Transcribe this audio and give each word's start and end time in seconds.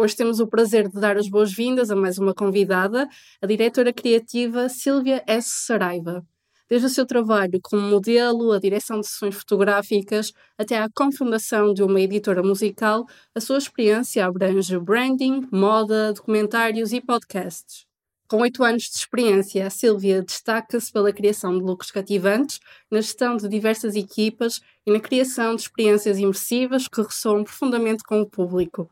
Hoje 0.00 0.14
temos 0.14 0.38
o 0.38 0.46
prazer 0.46 0.88
de 0.88 1.00
dar 1.00 1.16
as 1.16 1.28
boas-vindas 1.28 1.90
a 1.90 1.96
mais 1.96 2.18
uma 2.18 2.32
convidada, 2.32 3.08
a 3.42 3.46
diretora 3.48 3.92
criativa 3.92 4.68
Silvia 4.68 5.24
S. 5.26 5.66
Saraiva. 5.66 6.24
Desde 6.70 6.86
o 6.86 6.88
seu 6.88 7.04
trabalho 7.04 7.58
como 7.60 7.82
modelo, 7.82 8.52
a 8.52 8.60
direção 8.60 9.00
de 9.00 9.08
sessões 9.08 9.34
fotográficas, 9.34 10.32
até 10.56 10.78
à 10.78 10.88
confundação 10.88 11.74
de 11.74 11.82
uma 11.82 12.00
editora 12.00 12.44
musical, 12.44 13.06
a 13.34 13.40
sua 13.40 13.58
experiência 13.58 14.24
abrange 14.24 14.78
branding, 14.78 15.48
moda, 15.50 16.12
documentários 16.12 16.92
e 16.92 17.00
podcasts. 17.00 17.84
Com 18.28 18.42
oito 18.42 18.62
anos 18.62 18.84
de 18.84 18.98
experiência, 18.98 19.66
a 19.66 19.70
Silvia 19.70 20.22
destaca-se 20.22 20.92
pela 20.92 21.12
criação 21.12 21.58
de 21.58 21.64
looks 21.64 21.90
cativantes, 21.90 22.60
na 22.88 23.00
gestão 23.00 23.36
de 23.36 23.48
diversas 23.48 23.96
equipas 23.96 24.60
e 24.86 24.92
na 24.92 25.00
criação 25.00 25.56
de 25.56 25.62
experiências 25.62 26.20
imersivas 26.20 26.86
que 26.86 27.02
ressoam 27.02 27.42
profundamente 27.42 28.04
com 28.04 28.20
o 28.20 28.30
público. 28.30 28.88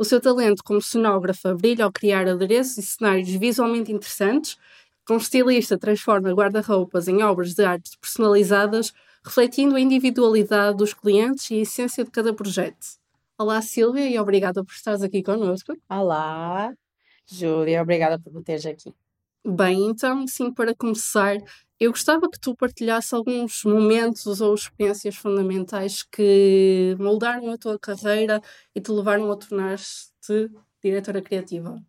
O 0.00 0.04
seu 0.06 0.18
talento 0.18 0.64
como 0.64 0.80
cenógrafa 0.80 1.54
brilha 1.54 1.84
ao 1.84 1.92
criar 1.92 2.26
adereços 2.26 2.78
e 2.78 2.82
cenários 2.82 3.28
visualmente 3.28 3.92
interessantes. 3.92 4.56
Como 5.04 5.20
estilista, 5.20 5.76
transforma 5.76 6.32
guarda-roupas 6.32 7.06
em 7.06 7.22
obras 7.22 7.52
de 7.52 7.62
arte 7.62 7.98
personalizadas, 7.98 8.94
refletindo 9.22 9.76
a 9.76 9.80
individualidade 9.80 10.78
dos 10.78 10.94
clientes 10.94 11.50
e 11.50 11.56
a 11.56 11.58
essência 11.58 12.02
de 12.02 12.10
cada 12.10 12.32
projeto. 12.32 12.96
Olá, 13.36 13.60
Silvia, 13.60 14.08
e 14.08 14.18
obrigada 14.18 14.64
por 14.64 14.72
estares 14.72 15.02
aqui 15.02 15.22
connosco. 15.22 15.76
Olá, 15.86 16.72
Júlia, 17.26 17.82
obrigada 17.82 18.18
por 18.18 18.32
me 18.32 18.42
teres 18.42 18.64
aqui. 18.64 18.94
Bem, 19.44 19.90
então, 19.90 20.26
sim, 20.26 20.50
para 20.50 20.74
começar, 20.74 21.36
eu 21.80 21.90
gostava 21.92 22.30
que 22.30 22.38
tu 22.38 22.54
partilhasse 22.54 23.14
alguns 23.14 23.64
momentos 23.64 24.40
ou 24.42 24.54
experiências 24.54 25.16
fundamentais 25.16 26.02
que 26.02 26.94
moldaram 26.98 27.50
a 27.50 27.56
tua 27.58 27.78
carreira 27.78 28.42
e 28.74 28.80
te 28.82 28.92
levaram 28.92 29.32
a 29.32 29.36
tornar-te 29.36 30.50
diretora 30.82 31.22
criativa. 31.22 31.82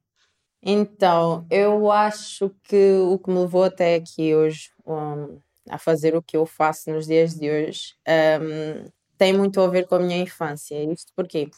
Então, 0.64 1.45
eu 1.50 1.92
acho 1.92 2.52
que 2.64 2.94
o 3.00 3.19
que 3.19 3.30
me 3.30 3.39
levou 3.39 3.64
até 3.64 3.95
aqui 3.95 4.34
hoje 4.34 4.72
um, 4.86 5.39
a 5.69 5.78
fazer 5.78 6.16
o 6.16 6.22
que 6.22 6.38
eu 6.38 6.45
faço 6.45 6.89
nos 6.92 7.08
dias 7.08 7.36
de 7.36 7.50
hoje 7.50 7.95
um, 8.08 8.89
tem 9.17 9.34
muito 9.34 9.59
a 9.59 9.67
ver 9.67 9.88
com 9.88 9.95
a 9.95 10.00
minha 10.00 10.17
infância. 10.17 10.81
Isto 10.92 11.12
porque 11.16 11.50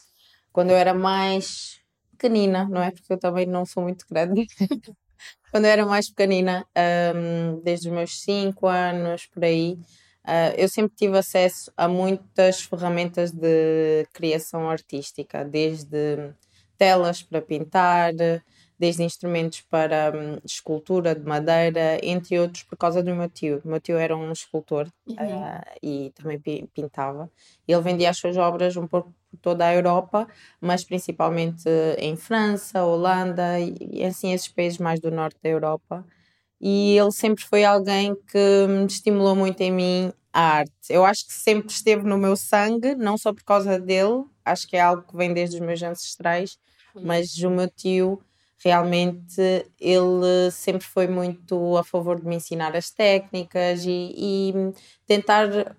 quando 0.52 0.70
eu 0.70 0.76
era 0.76 0.94
mais 0.94 1.80
pequenina, 2.12 2.68
não 2.68 2.82
é? 2.82 2.90
Porque 2.90 3.12
eu 3.12 3.18
também 3.18 3.46
não 3.46 3.64
sou 3.64 3.82
muito 3.82 4.04
grande. 4.10 4.46
Quando 5.54 5.66
eu 5.66 5.70
era 5.70 5.86
mais 5.86 6.10
pequenina, 6.10 6.66
um, 7.14 7.60
desde 7.60 7.88
os 7.88 7.94
meus 7.94 8.20
5 8.22 8.66
anos, 8.66 9.26
por 9.26 9.44
aí, 9.44 9.78
uh, 10.24 10.52
eu 10.56 10.68
sempre 10.68 10.96
tive 10.96 11.16
acesso 11.16 11.72
a 11.76 11.86
muitas 11.86 12.62
ferramentas 12.62 13.30
de 13.30 14.04
criação 14.12 14.68
artística, 14.68 15.44
desde 15.44 16.34
telas 16.76 17.22
para 17.22 17.40
pintar, 17.40 18.12
desde 18.76 19.04
instrumentos 19.04 19.60
para 19.60 20.12
um, 20.12 20.40
escultura 20.44 21.14
de 21.14 21.24
madeira, 21.24 22.00
entre 22.02 22.36
outros, 22.36 22.64
por 22.64 22.76
causa 22.76 23.00
do 23.00 23.14
meu 23.14 23.28
tio. 23.28 23.62
O 23.64 23.68
meu 23.68 23.78
tio 23.78 23.96
era 23.96 24.16
um 24.16 24.32
escultor 24.32 24.88
uhum. 25.06 25.14
uh, 25.14 25.62
e 25.80 26.12
também 26.16 26.66
pintava. 26.74 27.30
Ele 27.68 27.80
vendia 27.80 28.10
as 28.10 28.18
suas 28.18 28.36
obras 28.36 28.76
um 28.76 28.88
pouco 28.88 29.14
toda 29.36 29.66
a 29.66 29.74
Europa, 29.74 30.26
mas 30.60 30.84
principalmente 30.84 31.68
em 31.98 32.16
França, 32.16 32.84
Holanda 32.84 33.58
e 33.60 34.04
assim 34.04 34.32
esses 34.32 34.48
países 34.48 34.78
mais 34.78 35.00
do 35.00 35.10
norte 35.10 35.38
da 35.42 35.48
Europa. 35.48 36.04
E 36.60 36.96
ele 36.96 37.12
sempre 37.12 37.44
foi 37.44 37.64
alguém 37.64 38.14
que 38.14 38.66
me 38.68 38.86
estimulou 38.86 39.36
muito 39.36 39.60
em 39.60 39.72
mim 39.72 40.12
a 40.32 40.40
arte. 40.58 40.72
Eu 40.90 41.04
acho 41.04 41.26
que 41.26 41.32
sempre 41.32 41.70
esteve 41.72 42.04
no 42.04 42.18
meu 42.18 42.36
sangue, 42.36 42.94
não 42.94 43.16
só 43.18 43.32
por 43.32 43.44
causa 43.44 43.78
dele, 43.78 44.24
acho 44.44 44.66
que 44.66 44.76
é 44.76 44.80
algo 44.80 45.02
que 45.02 45.16
vem 45.16 45.32
desde 45.32 45.56
os 45.56 45.62
meus 45.62 45.82
ancestrais, 45.82 46.58
mas 46.94 47.36
o 47.38 47.50
meu 47.50 47.68
tio 47.68 48.20
realmente 48.64 49.40
ele 49.78 50.50
sempre 50.50 50.86
foi 50.86 51.06
muito 51.06 51.76
a 51.76 51.84
favor 51.84 52.18
de 52.18 52.26
me 52.26 52.36
ensinar 52.36 52.74
as 52.74 52.90
técnicas 52.90 53.84
e, 53.84 54.14
e 54.16 54.54
tentar 55.06 55.76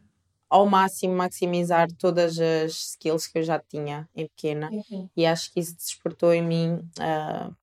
ao 0.55 0.66
máximo 0.66 1.13
maximizar 1.13 1.91
todas 1.97 2.39
as 2.39 2.91
skills 2.91 3.27
que 3.27 3.39
eu 3.39 3.43
já 3.43 3.59
tinha 3.59 4.07
em 4.16 4.25
pequena 4.25 4.69
uhum. 4.71 5.09
e 5.16 5.25
acho 5.25 5.51
que 5.51 5.59
isso 5.59 5.75
despertou 5.75 6.33
em 6.33 6.41
mim 6.41 6.75
uh, 6.97 7.53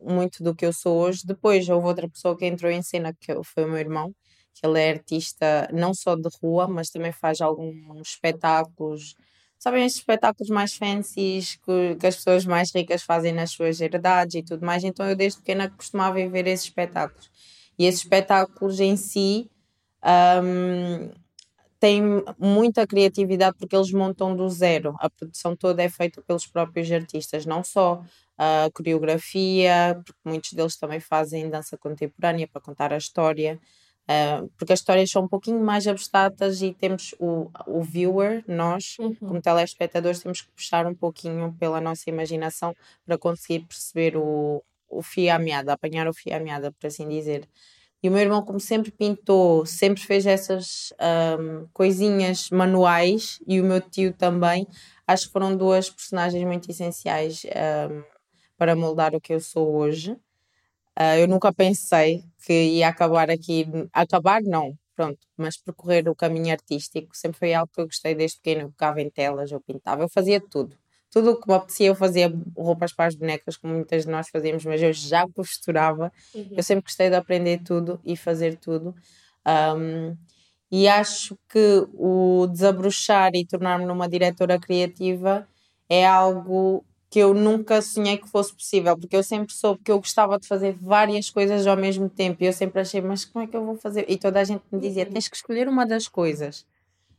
muito 0.00 0.44
do 0.44 0.54
que 0.54 0.64
eu 0.64 0.72
sou 0.72 0.98
hoje. 0.98 1.26
Depois 1.26 1.68
houve 1.68 1.84
outra 1.84 2.08
pessoa 2.08 2.36
que 2.38 2.46
entrou 2.46 2.70
em 2.70 2.80
cena 2.80 3.12
que 3.12 3.34
foi 3.42 3.64
o 3.64 3.68
meu 3.68 3.78
irmão, 3.78 4.14
que 4.54 4.64
ele 4.64 4.80
é 4.80 4.90
artista 4.90 5.68
não 5.72 5.92
só 5.92 6.14
de 6.14 6.28
rua, 6.40 6.68
mas 6.68 6.90
também 6.90 7.10
faz 7.10 7.40
alguns 7.40 8.10
espetáculos. 8.10 9.16
Sabem 9.58 9.84
estes 9.84 10.00
espetáculos 10.00 10.48
mais 10.48 10.74
fancies 10.74 11.56
que, 11.56 11.96
que 11.96 12.06
as 12.06 12.14
pessoas 12.14 12.46
mais 12.46 12.72
ricas 12.72 13.02
fazem 13.02 13.32
nas 13.32 13.50
suas 13.50 13.80
herdades 13.80 14.36
e 14.36 14.44
tudo 14.44 14.64
mais. 14.64 14.84
Então 14.84 15.10
eu 15.10 15.16
desde 15.16 15.40
pequena 15.40 15.68
costumava 15.68 16.24
ver 16.28 16.46
esses 16.46 16.66
espetáculos. 16.66 17.28
E 17.76 17.84
esses 17.84 18.02
espetáculos 18.02 18.78
em 18.78 18.96
si 18.96 19.50
um, 20.04 21.21
têm 21.82 22.00
muita 22.38 22.86
criatividade 22.86 23.56
porque 23.58 23.74
eles 23.74 23.90
montam 23.90 24.36
do 24.36 24.48
zero. 24.48 24.94
A 25.00 25.10
produção 25.10 25.56
toda 25.56 25.82
é 25.82 25.88
feita 25.88 26.22
pelos 26.22 26.46
próprios 26.46 26.88
artistas, 26.92 27.44
não 27.44 27.64
só 27.64 28.04
a 28.38 28.70
coreografia, 28.72 30.00
porque 30.06 30.20
muitos 30.24 30.52
deles 30.52 30.76
também 30.76 31.00
fazem 31.00 31.50
dança 31.50 31.76
contemporânea 31.76 32.46
para 32.46 32.62
contar 32.62 32.92
a 32.92 32.96
história. 32.96 33.58
Uh, 34.02 34.48
porque 34.56 34.72
as 34.72 34.78
histórias 34.78 35.10
são 35.10 35.24
um 35.24 35.28
pouquinho 35.28 35.58
mais 35.58 35.88
abstratas 35.88 36.62
e 36.62 36.72
temos 36.72 37.16
o, 37.18 37.50
o 37.66 37.82
viewer, 37.82 38.44
nós, 38.46 38.96
uhum. 39.00 39.14
como 39.16 39.42
telespectadores, 39.42 40.22
temos 40.22 40.40
que 40.40 40.52
puxar 40.52 40.86
um 40.86 40.94
pouquinho 40.94 41.52
pela 41.58 41.80
nossa 41.80 42.08
imaginação 42.08 42.76
para 43.04 43.18
conseguir 43.18 43.66
perceber 43.66 44.16
o, 44.16 44.62
o 44.88 45.02
fio 45.02 45.34
à 45.34 45.38
meada, 45.38 45.72
apanhar 45.72 46.06
o 46.06 46.14
fio 46.14 46.36
à 46.36 46.38
meada, 46.38 46.70
por 46.70 46.86
assim 46.86 47.08
dizer. 47.08 47.48
E 48.02 48.08
o 48.08 48.12
meu 48.12 48.20
irmão, 48.20 48.44
como 48.44 48.58
sempre 48.58 48.90
pintou, 48.90 49.64
sempre 49.64 50.02
fez 50.02 50.26
essas 50.26 50.92
um, 51.38 51.68
coisinhas 51.72 52.50
manuais, 52.50 53.38
e 53.46 53.60
o 53.60 53.64
meu 53.64 53.80
tio 53.80 54.12
também, 54.12 54.66
acho 55.06 55.26
que 55.26 55.32
foram 55.32 55.56
duas 55.56 55.88
personagens 55.88 56.44
muito 56.44 56.68
essenciais 56.68 57.44
um, 57.46 58.02
para 58.58 58.74
moldar 58.74 59.14
o 59.14 59.20
que 59.20 59.32
eu 59.32 59.40
sou 59.40 59.72
hoje. 59.76 60.12
Uh, 60.98 61.16
eu 61.20 61.28
nunca 61.28 61.52
pensei 61.52 62.24
que 62.44 62.52
ia 62.52 62.88
acabar 62.88 63.30
aqui, 63.30 63.66
acabar 63.92 64.42
não, 64.42 64.76
pronto, 64.96 65.20
mas 65.36 65.56
percorrer 65.56 66.08
o 66.08 66.14
caminho 66.14 66.52
artístico 66.52 67.16
sempre 67.16 67.38
foi 67.38 67.54
algo 67.54 67.70
que 67.72 67.80
eu 67.80 67.86
gostei 67.86 68.14
desde 68.14 68.38
pequeno. 68.38 68.62
Eu 68.62 68.72
pegava 68.72 69.00
em 69.00 69.10
telas, 69.10 69.52
eu 69.52 69.60
pintava, 69.60 70.02
eu 70.02 70.08
fazia 70.08 70.40
tudo 70.40 70.76
tudo 71.12 71.32
o 71.32 71.36
que 71.40 71.46
me 71.46 71.54
apetecia 71.54 71.88
eu 71.88 71.94
fazia 71.94 72.32
roupas 72.56 72.92
para 72.92 73.04
as 73.04 73.14
bonecas, 73.14 73.58
como 73.58 73.74
muitas 73.74 74.04
de 74.04 74.10
nós 74.10 74.30
fazíamos, 74.30 74.64
mas 74.64 74.82
eu 74.82 74.92
já 74.94 75.28
costurava. 75.28 76.10
Uhum. 76.34 76.48
Eu 76.56 76.62
sempre 76.62 76.84
gostei 76.84 77.10
de 77.10 77.16
aprender 77.16 77.60
tudo 77.62 78.00
e 78.02 78.16
fazer 78.16 78.56
tudo. 78.56 78.94
Um, 79.76 80.16
e 80.70 80.88
acho 80.88 81.36
que 81.50 81.86
o 81.92 82.46
desabrochar 82.50 83.32
e 83.34 83.44
tornar-me 83.44 83.84
numa 83.84 84.08
diretora 84.08 84.58
criativa 84.58 85.46
é 85.86 86.06
algo 86.06 86.82
que 87.10 87.18
eu 87.18 87.34
nunca 87.34 87.82
sonhei 87.82 88.16
que 88.16 88.26
fosse 88.26 88.54
possível, 88.54 88.96
porque 88.96 89.14
eu 89.14 89.22
sempre 89.22 89.52
soube 89.52 89.82
que 89.84 89.92
eu 89.92 89.98
gostava 89.98 90.38
de 90.38 90.48
fazer 90.48 90.74
várias 90.80 91.28
coisas 91.28 91.66
ao 91.66 91.76
mesmo 91.76 92.08
tempo 92.08 92.42
e 92.42 92.46
eu 92.46 92.54
sempre 92.54 92.80
achei, 92.80 93.02
mas 93.02 93.26
como 93.26 93.44
é 93.44 93.46
que 93.46 93.54
eu 93.54 93.66
vou 93.66 93.76
fazer? 93.76 94.06
E 94.08 94.16
toda 94.16 94.40
a 94.40 94.44
gente 94.44 94.62
me 94.72 94.80
dizia: 94.80 95.04
uhum. 95.04 95.12
tens 95.12 95.28
que 95.28 95.36
escolher 95.36 95.68
uma 95.68 95.84
das 95.84 96.08
coisas 96.08 96.64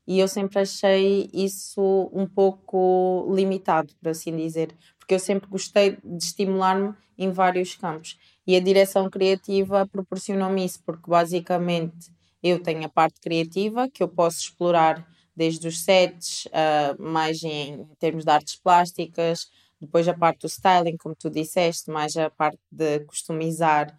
e 0.06 0.20
eu 0.20 0.28
sempre 0.28 0.60
achei 0.60 1.30
isso 1.34 2.10
um 2.14 2.28
pouco 2.28 3.32
limitado, 3.34 3.94
por 4.02 4.10
assim 4.10 4.36
dizer, 4.36 4.76
porque 5.00 5.14
eu 5.14 5.20
sempre 5.20 5.50
gostei 5.50 5.98
de 6.04 6.24
estimular-me 6.24 6.94
em 7.18 7.32
vários 7.32 7.76
campos. 7.76 8.18
E 8.46 8.56
a 8.56 8.60
direção 8.60 9.10
criativa 9.10 9.88
proporcionou-me 9.88 10.66
isso, 10.66 10.82
porque 10.86 11.10
basicamente 11.10 12.12
eu 12.42 12.62
tenho 12.62 12.86
a 12.86 12.90
parte 12.90 13.22
criativa 13.22 13.90
que 13.90 14.04
eu 14.04 14.08
posso 14.08 14.40
explorar 14.40 15.08
desde 15.36 15.68
os 15.68 15.80
sets, 15.80 16.46
uh, 16.48 17.02
mais 17.02 17.42
em, 17.44 17.86
termos 17.98 18.26
de 18.26 18.32
artes 18.32 18.56
plásticas, 18.56 19.48
depois 19.80 20.08
a 20.08 20.14
parte 20.14 20.42
do 20.42 20.48
styling, 20.48 20.98
como 20.98 21.16
tu 21.16 21.30
disseste, 21.30 21.90
mais 21.90 22.16
a 22.16 22.30
parte 22.30 22.60
de 22.72 23.00
customizar 23.02 23.98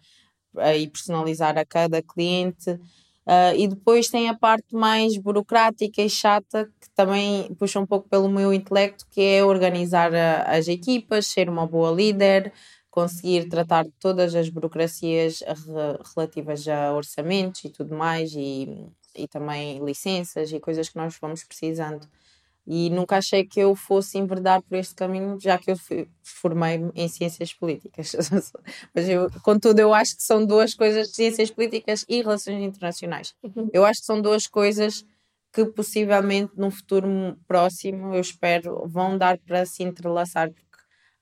uh, 0.53 0.77
e 0.77 0.87
personalizar 0.87 1.57
a 1.57 1.65
cada 1.65 2.01
cliente 2.01 2.79
Uh, 3.25 3.57
e 3.57 3.67
depois 3.67 4.07
tem 4.07 4.29
a 4.29 4.37
parte 4.37 4.75
mais 4.75 5.17
burocrática 5.17 6.01
e 6.01 6.09
chata, 6.09 6.71
que 6.79 6.87
também 6.93 7.53
puxa 7.55 7.79
um 7.79 7.85
pouco 7.85 8.07
pelo 8.07 8.29
meu 8.29 8.53
intelecto, 8.53 9.05
que 9.09 9.19
é 9.19 9.43
organizar 9.43 10.13
a, 10.13 10.43
as 10.43 10.67
equipas, 10.67 11.25
ser 11.27 11.49
uma 11.49 11.65
boa 11.65 11.91
líder, 11.91 12.53
conseguir 12.91 13.49
tratar 13.49 13.83
de 13.83 13.91
todas 13.99 14.35
as 14.35 14.47
burocracias 14.49 15.43
relativas 16.15 16.67
a 16.67 16.93
orçamentos 16.93 17.65
e 17.65 17.69
tudo 17.69 17.95
mais, 17.95 18.31
e, 18.33 18.87
e 19.15 19.27
também 19.27 19.83
licenças 19.83 20.51
e 20.51 20.59
coisas 20.59 20.87
que 20.87 20.95
nós 20.95 21.17
vamos 21.19 21.43
precisando. 21.43 22.07
E 22.67 22.89
nunca 22.89 23.17
achei 23.17 23.45
que 23.45 23.59
eu 23.59 23.75
fosse 23.75 24.17
enverdar 24.17 24.61
por 24.61 24.75
este 24.75 24.95
caminho, 24.95 25.37
já 25.39 25.57
que 25.57 25.71
eu 25.71 25.75
formei-me 26.23 26.91
em 26.95 27.07
ciências 27.07 27.53
políticas. 27.53 28.15
Mas, 28.93 29.07
eu, 29.07 29.29
contudo, 29.43 29.79
eu 29.79 29.93
acho 29.93 30.15
que 30.15 30.23
são 30.23 30.43
duas 30.43 30.73
coisas, 30.73 31.11
ciências 31.11 31.51
políticas 31.51 32.03
e 32.09 32.21
relações 32.23 32.63
internacionais. 32.63 33.35
Uhum. 33.43 33.69
Eu 33.71 33.85
acho 33.85 33.99
que 33.99 34.05
são 34.07 34.19
duas 34.19 34.47
coisas 34.47 35.05
que 35.53 35.63
possivelmente 35.65 36.51
num 36.57 36.69
futuro 36.69 37.37
próximo, 37.47 38.13
eu 38.13 38.19
espero, 38.19 38.85
vão 38.87 39.17
dar 39.17 39.37
para 39.37 39.65
se 39.65 39.83
entrelaçar, 39.83 40.51
porque 40.51 40.65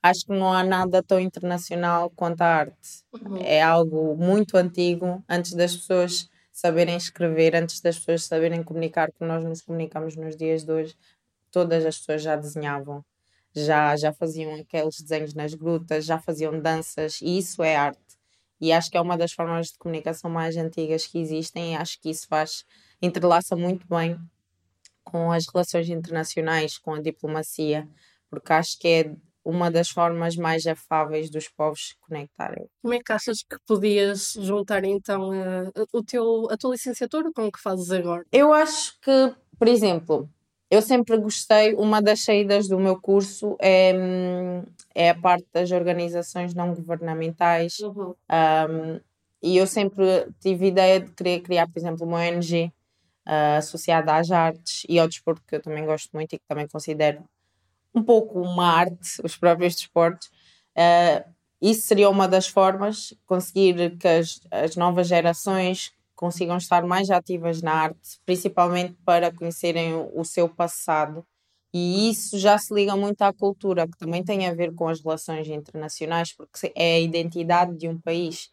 acho 0.02 0.26
que 0.26 0.32
não 0.32 0.52
há 0.52 0.64
nada 0.64 1.02
tão 1.02 1.20
internacional 1.20 2.10
quanto 2.10 2.42
a 2.42 2.46
arte. 2.46 3.04
Uhum. 3.12 3.36
É 3.36 3.62
algo 3.62 4.16
muito 4.16 4.56
antigo, 4.56 5.22
antes 5.28 5.52
das 5.52 5.76
pessoas 5.76 6.28
saberem 6.54 6.96
escrever, 6.96 7.54
antes 7.56 7.80
das 7.80 7.98
pessoas 7.98 8.24
saberem 8.24 8.62
comunicar 8.62 9.10
como 9.12 9.30
nós 9.30 9.44
nos 9.44 9.62
comunicamos 9.62 10.14
nos 10.14 10.36
dias 10.36 10.64
de 10.64 10.72
hoje, 10.72 10.96
todas 11.54 11.86
as 11.86 11.98
pessoas 11.98 12.20
já 12.20 12.34
desenhavam, 12.34 13.04
já, 13.54 13.94
já 13.94 14.12
faziam 14.12 14.52
aqueles 14.56 15.00
desenhos 15.00 15.34
nas 15.34 15.54
grutas, 15.54 16.04
já 16.04 16.18
faziam 16.18 16.60
danças, 16.60 17.20
e 17.22 17.38
isso 17.38 17.62
é 17.62 17.76
arte. 17.76 18.00
E 18.60 18.72
acho 18.72 18.90
que 18.90 18.96
é 18.96 19.00
uma 19.00 19.16
das 19.16 19.32
formas 19.32 19.68
de 19.68 19.78
comunicação 19.78 20.28
mais 20.28 20.56
antigas 20.56 21.06
que 21.06 21.16
existem, 21.16 21.72
e 21.72 21.76
acho 21.76 22.00
que 22.00 22.10
isso 22.10 22.26
faz, 22.26 22.64
entrelaça 23.00 23.54
muito 23.54 23.86
bem 23.86 24.18
com 25.04 25.30
as 25.30 25.46
relações 25.46 25.88
internacionais, 25.88 26.76
com 26.76 26.92
a 26.92 27.00
diplomacia, 27.00 27.88
porque 28.28 28.52
acho 28.52 28.76
que 28.80 28.88
é 28.88 29.16
uma 29.44 29.70
das 29.70 29.90
formas 29.90 30.34
mais 30.34 30.66
afáveis 30.66 31.30
dos 31.30 31.48
povos 31.48 31.90
se 31.90 31.94
conectarem. 32.00 32.66
Como 32.82 32.94
é 32.94 32.98
que 32.98 33.12
achas 33.12 33.44
que 33.44 33.56
podias 33.64 34.32
juntar 34.40 34.82
então 34.82 35.30
a, 35.30 35.70
o 35.92 36.02
teu, 36.02 36.48
a 36.50 36.56
tua 36.56 36.72
licenciatura 36.72 37.30
com 37.32 37.46
o 37.46 37.52
que 37.52 37.60
fazes 37.60 37.92
agora? 37.92 38.24
Eu 38.32 38.52
acho 38.52 38.98
que, 39.00 39.34
por 39.56 39.68
exemplo, 39.68 40.28
eu 40.74 40.82
sempre 40.82 41.16
gostei, 41.16 41.74
uma 41.74 42.02
das 42.02 42.24
saídas 42.24 42.66
do 42.66 42.78
meu 42.78 43.00
curso 43.00 43.56
é, 43.60 43.92
é 44.94 45.10
a 45.10 45.14
parte 45.14 45.46
das 45.52 45.70
organizações 45.70 46.52
não 46.52 46.74
governamentais. 46.74 47.78
Uhum. 47.78 48.14
Um, 48.30 49.00
e 49.40 49.56
eu 49.56 49.66
sempre 49.66 50.26
tive 50.40 50.66
ideia 50.66 50.98
de 51.00 51.12
querer 51.12 51.40
criar, 51.40 51.68
por 51.68 51.78
exemplo, 51.78 52.04
uma 52.04 52.18
ONG 52.18 52.64
uh, 52.64 52.70
ah, 53.26 53.56
associada 53.58 54.16
às 54.16 54.30
artes 54.30 54.84
e 54.88 54.98
ao 54.98 55.06
desporto, 55.06 55.42
que 55.46 55.54
eu 55.56 55.62
também 55.62 55.84
gosto 55.84 56.10
muito 56.12 56.34
e 56.34 56.38
que 56.38 56.44
também 56.48 56.66
considero 56.66 57.22
um 57.94 58.02
pouco 58.02 58.40
uma 58.40 58.66
arte, 58.66 59.20
os 59.22 59.36
próprios 59.36 59.76
desportos. 59.76 60.28
Uh, 60.76 61.24
isso 61.62 61.86
seria 61.86 62.10
uma 62.10 62.26
das 62.26 62.48
formas, 62.48 63.14
conseguir 63.26 63.96
que 63.96 64.08
as, 64.08 64.40
as 64.50 64.76
novas 64.76 65.06
gerações 65.06 65.92
consigam 66.14 66.56
estar 66.56 66.84
mais 66.84 67.10
ativas 67.10 67.62
na 67.62 67.72
arte, 67.72 68.18
principalmente 68.24 68.96
para 69.04 69.32
conhecerem 69.32 69.94
o 70.14 70.24
seu 70.24 70.48
passado. 70.48 71.24
E 71.72 72.08
isso 72.08 72.38
já 72.38 72.56
se 72.56 72.72
liga 72.72 72.94
muito 72.96 73.22
à 73.22 73.32
cultura, 73.32 73.86
que 73.88 73.98
também 73.98 74.22
tem 74.22 74.46
a 74.46 74.54
ver 74.54 74.72
com 74.74 74.88
as 74.88 75.02
relações 75.02 75.48
internacionais, 75.48 76.32
porque 76.32 76.72
é 76.76 76.94
a 76.94 77.00
identidade 77.00 77.76
de 77.76 77.88
um 77.88 78.00
país. 78.00 78.48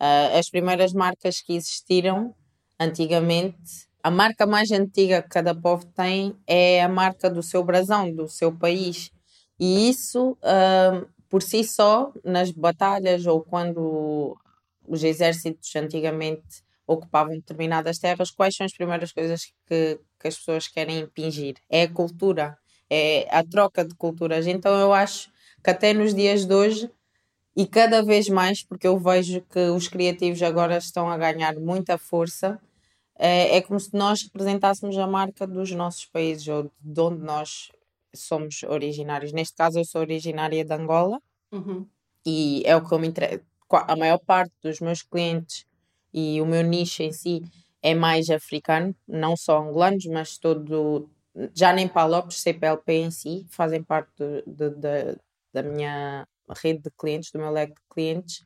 Uh, 0.00 0.38
as 0.38 0.50
primeiras 0.50 0.92
marcas 0.92 1.40
que 1.40 1.54
existiram 1.54 2.34
antigamente, 2.78 3.88
a 4.02 4.10
marca 4.10 4.46
mais 4.46 4.70
antiga 4.70 5.22
que 5.22 5.28
cada 5.28 5.54
povo 5.54 5.86
tem 5.86 6.36
é 6.46 6.82
a 6.82 6.88
marca 6.88 7.28
do 7.28 7.42
seu 7.42 7.64
brasão, 7.64 8.14
do 8.14 8.28
seu 8.28 8.52
país. 8.54 9.10
E 9.58 9.88
isso, 9.88 10.32
uh, 10.32 11.08
por 11.28 11.42
si 11.42 11.64
só, 11.64 12.12
nas 12.22 12.50
batalhas 12.50 13.26
ou 13.26 13.42
quando 13.42 14.36
os 14.86 15.02
exércitos 15.02 15.74
antigamente 15.74 16.62
ocupavam 16.88 17.34
determinadas 17.34 17.98
terras, 17.98 18.30
quais 18.30 18.56
são 18.56 18.64
as 18.64 18.72
primeiras 18.72 19.12
coisas 19.12 19.44
que, 19.66 20.00
que 20.18 20.26
as 20.26 20.36
pessoas 20.36 20.66
querem 20.66 21.00
impingir? 21.00 21.56
É 21.68 21.82
a 21.82 21.92
cultura, 21.92 22.56
é 22.88 23.28
a 23.30 23.44
troca 23.44 23.84
de 23.84 23.94
culturas. 23.94 24.46
Então 24.46 24.74
eu 24.80 24.92
acho 24.94 25.30
que 25.62 25.70
até 25.70 25.92
nos 25.92 26.14
dias 26.14 26.46
de 26.46 26.54
hoje, 26.54 26.90
e 27.54 27.66
cada 27.66 28.02
vez 28.02 28.28
mais, 28.28 28.64
porque 28.64 28.86
eu 28.86 28.98
vejo 28.98 29.42
que 29.42 29.60
os 29.68 29.86
criativos 29.86 30.42
agora 30.42 30.78
estão 30.78 31.10
a 31.10 31.18
ganhar 31.18 31.54
muita 31.56 31.98
força, 31.98 32.58
é, 33.18 33.56
é 33.56 33.60
como 33.60 33.78
se 33.78 33.94
nós 33.94 34.22
representássemos 34.22 34.96
a 34.96 35.06
marca 35.06 35.46
dos 35.46 35.70
nossos 35.72 36.06
países 36.06 36.48
ou 36.48 36.70
de 36.80 37.00
onde 37.00 37.22
nós 37.22 37.70
somos 38.14 38.62
originários. 38.62 39.32
Neste 39.32 39.56
caso, 39.56 39.78
eu 39.78 39.84
sou 39.84 40.00
originária 40.00 40.64
de 40.64 40.72
Angola 40.72 41.20
uhum. 41.52 41.86
e 42.24 42.62
é 42.64 42.74
o 42.74 42.82
que 42.82 42.94
eu 42.94 42.98
me 42.98 43.08
interessa. 43.08 43.42
A 43.70 43.94
maior 43.94 44.18
parte 44.18 44.54
dos 44.62 44.80
meus 44.80 45.02
clientes 45.02 45.67
e 46.18 46.40
o 46.40 46.46
meu 46.46 46.62
nicho 46.62 47.02
em 47.02 47.12
si 47.12 47.42
é 47.82 47.94
mais 47.94 48.28
africano, 48.30 48.94
não 49.06 49.36
só 49.36 49.60
angolanos, 49.62 50.04
mas 50.06 50.38
todo. 50.38 51.08
Já 51.54 51.72
nem 51.72 51.86
Palopes, 51.86 52.40
CPLP 52.40 52.92
em 52.94 53.10
si, 53.10 53.46
fazem 53.48 53.82
parte 53.82 54.10
de, 54.18 54.42
de, 54.46 54.70
de, 54.70 55.16
da 55.52 55.62
minha 55.62 56.26
rede 56.62 56.82
de 56.82 56.90
clientes, 56.90 57.30
do 57.30 57.38
meu 57.38 57.50
leque 57.50 57.74
de 57.74 57.94
clientes. 57.94 58.44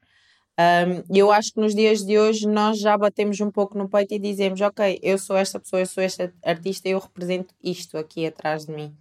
E 1.11 1.15
um, 1.15 1.17
eu 1.17 1.33
acho 1.33 1.55
que 1.55 1.61
nos 1.61 1.75
dias 1.75 2.05
de 2.05 2.19
hoje 2.19 2.47
nós 2.47 2.79
já 2.79 2.97
batemos 2.99 3.41
um 3.41 3.51
pouco 3.51 3.79
no 3.79 3.89
peito 3.89 4.13
e 4.13 4.19
dizemos: 4.19 4.61
Ok, 4.61 4.99
eu 5.03 5.17
sou 5.19 5.37
esta 5.37 5.59
pessoa, 5.59 5.81
eu 5.81 5.87
sou 5.87 6.03
esta 6.03 6.33
artista, 6.45 6.89
eu 6.89 6.99
represento 6.99 7.55
isto 7.63 7.97
aqui 7.97 8.27
atrás 8.27 8.67
de 8.67 8.73
mim. 8.73 8.95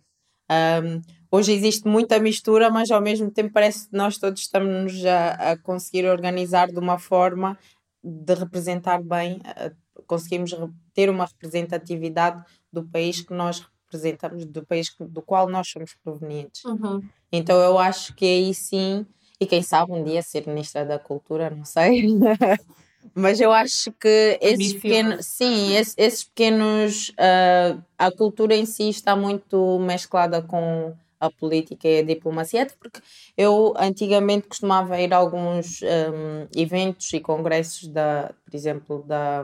Um, 0.49 1.01
hoje 1.29 1.53
existe 1.53 1.87
muita 1.87 2.19
mistura, 2.19 2.69
mas 2.69 2.91
ao 2.91 3.01
mesmo 3.01 3.29
tempo 3.31 3.53
parece 3.53 3.89
que 3.89 3.95
nós 3.95 4.17
todos 4.17 4.41
estamos 4.41 5.05
a, 5.05 5.51
a 5.51 5.57
conseguir 5.57 6.05
organizar 6.05 6.67
de 6.69 6.79
uma 6.79 6.97
forma 6.97 7.57
de 8.03 8.33
representar 8.33 9.01
bem, 9.01 9.39
conseguimos 10.07 10.51
ter 10.93 11.09
uma 11.09 11.25
representatividade 11.25 12.43
do 12.71 12.83
país 12.83 13.21
que 13.21 13.33
nós 13.33 13.65
representamos, 13.85 14.45
do 14.45 14.65
país 14.65 14.93
do 14.99 15.21
qual 15.21 15.47
nós 15.49 15.67
somos 15.67 15.95
provenientes. 16.03 16.63
Uhum. 16.65 17.01
Então 17.31 17.57
eu 17.59 17.77
acho 17.77 18.15
que 18.15 18.25
aí 18.25 18.53
sim, 18.53 19.05
e 19.39 19.45
quem 19.45 19.61
sabe 19.61 19.91
um 19.91 20.03
dia 20.03 20.21
ser 20.21 20.47
ministra 20.47 20.85
da 20.85 20.97
Cultura, 20.97 21.49
não 21.49 21.65
sei. 21.65 22.07
Mas 23.15 23.41
eu 23.41 23.51
acho 23.51 23.91
que 23.93 24.37
esses 24.39 24.73
pequenos, 24.73 25.25
sim, 25.25 25.73
esses, 25.75 25.95
esses 25.97 26.23
pequenos, 26.23 27.09
uh, 27.09 27.81
a 27.97 28.11
cultura 28.11 28.55
em 28.55 28.65
si 28.65 28.89
está 28.89 29.15
muito 29.15 29.79
mesclada 29.79 30.41
com 30.41 30.93
a 31.21 31.29
política 31.29 31.87
e 31.87 31.99
a 31.99 32.03
diplomacia, 32.03 32.63
até 32.63 32.73
porque 32.75 32.99
eu 33.37 33.73
antigamente 33.77 34.47
costumava 34.47 34.99
ir 34.99 35.13
a 35.13 35.17
alguns 35.17 35.81
um, 35.83 36.47
eventos 36.55 37.13
e 37.13 37.19
congressos, 37.19 37.87
da, 37.87 38.33
por 38.43 38.55
exemplo, 38.55 39.03
da, 39.03 39.43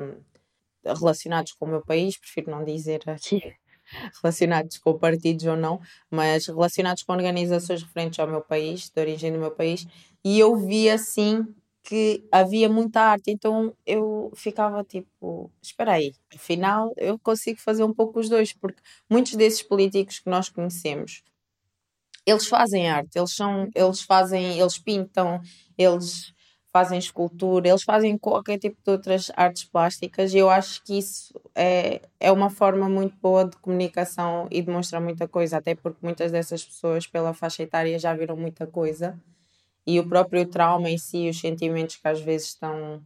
relacionados 0.83 1.53
com 1.53 1.65
o 1.65 1.69
meu 1.69 1.81
país, 1.85 2.17
prefiro 2.17 2.49
não 2.49 2.65
dizer 2.65 3.01
aqui 3.07 3.41
relacionados 4.21 4.79
com 4.79 4.97
partidos 4.97 5.45
ou 5.45 5.55
não, 5.55 5.79
mas 6.09 6.47
relacionados 6.47 7.03
com 7.03 7.13
organizações 7.13 7.83
referentes 7.83 8.19
ao 8.19 8.27
meu 8.27 8.41
país, 8.41 8.89
de 8.89 8.99
origem 8.99 9.31
do 9.31 9.39
meu 9.39 9.51
país, 9.51 9.85
e 10.25 10.39
eu 10.39 10.55
vi 10.55 10.89
assim 10.89 11.45
que 11.83 12.27
havia 12.31 12.67
muita 12.67 12.99
arte, 12.99 13.31
então 13.31 13.73
eu 13.85 14.29
ficava 14.35 14.83
tipo, 14.83 15.49
espera 15.61 15.93
aí, 15.93 16.11
afinal 16.35 16.91
eu 16.97 17.17
consigo 17.19 17.61
fazer 17.61 17.83
um 17.83 17.93
pouco 17.93 18.19
os 18.19 18.27
dois, 18.27 18.51
porque 18.51 18.81
muitos 19.09 19.35
desses 19.35 19.61
políticos 19.61 20.19
que 20.19 20.29
nós 20.29 20.49
conhecemos 20.49 21.23
eles 22.27 22.45
fazem 22.45 22.89
arte, 22.89 23.17
eles 23.17 23.33
são, 23.33 23.69
eles 23.73 24.01
fazem, 24.01 24.59
eles 24.59 24.77
pintam, 24.77 25.39
eles 25.77 26.33
fazem 26.73 26.99
escultura, 26.99 27.69
eles 27.69 27.83
fazem 27.83 28.17
qualquer 28.17 28.59
tipo 28.59 28.75
de 28.83 28.91
outras 28.91 29.31
artes 29.33 29.63
plásticas 29.63 30.33
e 30.33 30.37
eu 30.37 30.49
acho 30.49 30.83
que 30.83 30.97
isso 30.97 31.33
é, 31.55 32.01
é 32.19 32.29
uma 32.29 32.49
forma 32.49 32.89
muito 32.89 33.15
boa 33.21 33.45
de 33.45 33.55
comunicação 33.57 34.45
e 34.51 34.61
de 34.61 34.69
mostrar 34.69 34.99
muita 34.99 35.25
coisa, 35.25 35.57
até 35.57 35.73
porque 35.73 35.99
muitas 36.01 36.29
dessas 36.29 36.65
pessoas 36.65 37.07
pela 37.07 37.33
faixa 37.33 37.63
etária 37.63 37.97
já 37.97 38.13
viram 38.13 38.35
muita 38.35 38.67
coisa 38.67 39.17
e 39.85 39.97
o 39.97 40.07
próprio 40.07 40.45
trauma 40.45 40.89
em 40.89 40.97
si, 40.97 41.29
os 41.29 41.39
sentimentos 41.39 41.95
que 41.95 42.07
às 42.09 42.19
vezes 42.19 42.47
estão 42.49 43.01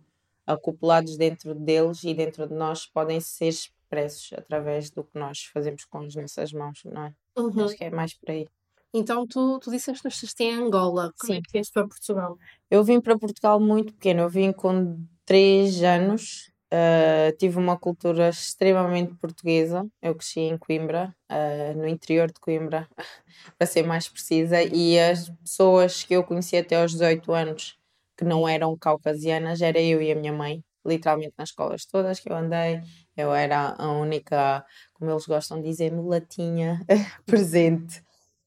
acoplados 0.48 1.16
dentro 1.16 1.54
deles 1.54 2.04
e 2.04 2.16
dentro 2.16 2.48
de 2.48 2.56
nós 2.56 2.88
podem 2.88 3.20
ser 3.20 3.50
expressos 3.50 4.34
através 4.34 4.90
do 4.90 5.04
que 5.04 5.20
nós 5.20 5.44
fazemos 5.44 5.86
com 5.86 6.00
as 6.00 6.16
nossas 6.16 6.52
mãos, 6.52 6.82
não 6.86 7.06
é? 7.06 7.14
Uhum. 7.38 7.66
Acho 7.66 7.76
que 7.76 7.84
é 7.84 7.92
mais 7.92 8.16
por 8.16 8.32
aí. 8.32 8.48
Então 8.94 9.26
tu, 9.26 9.60
tu 9.60 9.72
disseste 9.72 10.02
que 10.02 10.08
nasceste 10.08 10.44
em 10.44 10.54
Angola. 10.54 11.14
Como 11.20 11.34
é 11.34 11.36
Sim. 11.36 11.40
é 11.40 11.42
que 11.42 11.52
vieste 11.54 11.74
para 11.74 11.88
Portugal? 11.88 12.38
Eu 12.70 12.84
vim 12.84 13.00
para 13.00 13.18
Portugal 13.18 13.60
muito 13.60 13.94
pequeno. 13.94 14.22
Eu 14.22 14.30
vim 14.30 14.52
com 14.52 14.98
3 15.26 15.84
anos. 15.84 16.52
Uh, 16.74 17.36
tive 17.38 17.58
uma 17.58 17.78
cultura 17.78 18.30
extremamente 18.30 19.14
portuguesa. 19.16 19.86
Eu 20.02 20.16
cresci 20.16 20.42
em 20.42 20.58
Coimbra, 20.58 21.14
uh, 21.30 21.78
no 21.78 21.86
interior 21.86 22.28
de 22.28 22.40
Coimbra, 22.40 22.88
para 23.58 23.68
ser 23.68 23.84
mais 23.84 24.08
precisa. 24.08 24.62
E 24.64 24.98
as 25.00 25.30
pessoas 25.30 26.04
que 26.04 26.14
eu 26.14 26.24
conheci 26.24 26.56
até 26.56 26.82
aos 26.82 26.92
18 26.92 27.34
anos, 27.34 27.78
que 28.18 28.24
não 28.24 28.48
eram 28.48 28.78
caucasianas, 28.78 29.62
era 29.62 29.82
eu 29.82 30.02
e 30.02 30.12
a 30.12 30.16
minha 30.16 30.32
mãe. 30.32 30.64
literalmente 30.86 31.34
nas 31.38 31.50
escolas 31.50 31.86
todas 31.86 32.20
que 32.20 32.32
eu 32.32 32.36
andei. 32.36 32.82
Eu 33.16 33.34
era 33.34 33.76
a 33.78 33.92
única, 33.92 34.66
como 34.94 35.12
eles 35.12 35.26
gostam 35.26 35.62
de 35.62 35.68
dizer, 35.70 35.92
mulatinha 35.92 36.80
presente. 37.26 38.02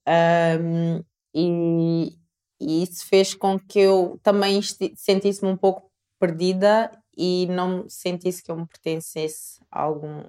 Um, 0.08 1.02
e, 1.34 2.16
e 2.60 2.82
isso 2.82 3.06
fez 3.06 3.34
com 3.34 3.58
que 3.58 3.78
eu 3.80 4.18
também 4.22 4.60
sentisse-me 4.96 5.50
um 5.50 5.56
pouco 5.56 5.90
perdida 6.20 6.90
e 7.16 7.46
não 7.48 7.88
sentisse 7.88 8.42
que 8.42 8.50
eu 8.50 8.56
me 8.56 8.66
pertencesse 8.66 9.60
a 9.70 9.82
algum, 9.82 10.20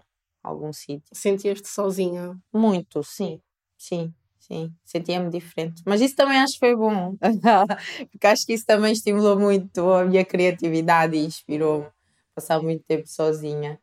a 0.43 0.49
algum 0.49 0.71
sítio. 0.73 1.09
Sentias-te 1.13 1.67
sozinha? 1.67 2.37
Muito, 2.53 3.03
sim, 3.03 3.41
sim. 3.77 4.13
Sim, 4.39 4.71
sentia-me 4.85 5.31
diferente. 5.31 5.81
Mas 5.87 6.01
isso 6.01 6.15
também 6.15 6.37
acho 6.37 6.53
que 6.53 6.59
foi 6.59 6.75
bom, 6.75 7.15
porque 8.11 8.27
acho 8.27 8.45
que 8.45 8.53
isso 8.53 8.63
também 8.63 8.93
estimulou 8.93 9.39
muito 9.39 9.91
a 9.91 10.05
minha 10.05 10.23
criatividade 10.23 11.15
e 11.17 11.25
inspirou-me 11.25 11.87
a 11.87 11.91
passar 12.35 12.61
muito 12.61 12.83
tempo 12.87 13.07
sozinha. 13.07 13.79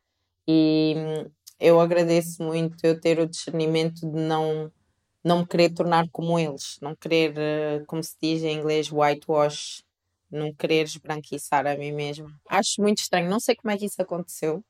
E 0.47 0.93
hum, 0.97 1.29
eu 1.59 1.81
agradeço 1.81 2.41
muito 2.43 2.77
eu 2.85 2.97
ter 2.99 3.19
o 3.19 3.27
discernimento 3.27 4.09
de 4.09 4.17
não, 4.21 4.71
não 5.23 5.39
me 5.39 5.47
querer 5.47 5.69
tornar 5.71 6.07
como 6.11 6.37
eles, 6.37 6.77
não 6.81 6.95
querer, 6.95 7.33
eh, 7.37 7.83
como 7.87 8.03
se 8.03 8.15
diz 8.21 8.43
em 8.43 8.57
inglês, 8.57 8.91
whitewash, 8.91 9.83
não 10.31 10.53
querer 10.53 10.85
esbranquiçar 10.85 11.65
a 11.67 11.77
mim 11.77 11.91
mesma. 11.91 12.29
Acho 12.49 12.81
muito 12.81 12.99
estranho, 12.99 13.29
não 13.29 13.39
sei 13.39 13.55
como 13.55 13.71
é 13.71 13.77
que 13.77 13.85
isso 13.85 14.01
aconteceu, 14.01 14.63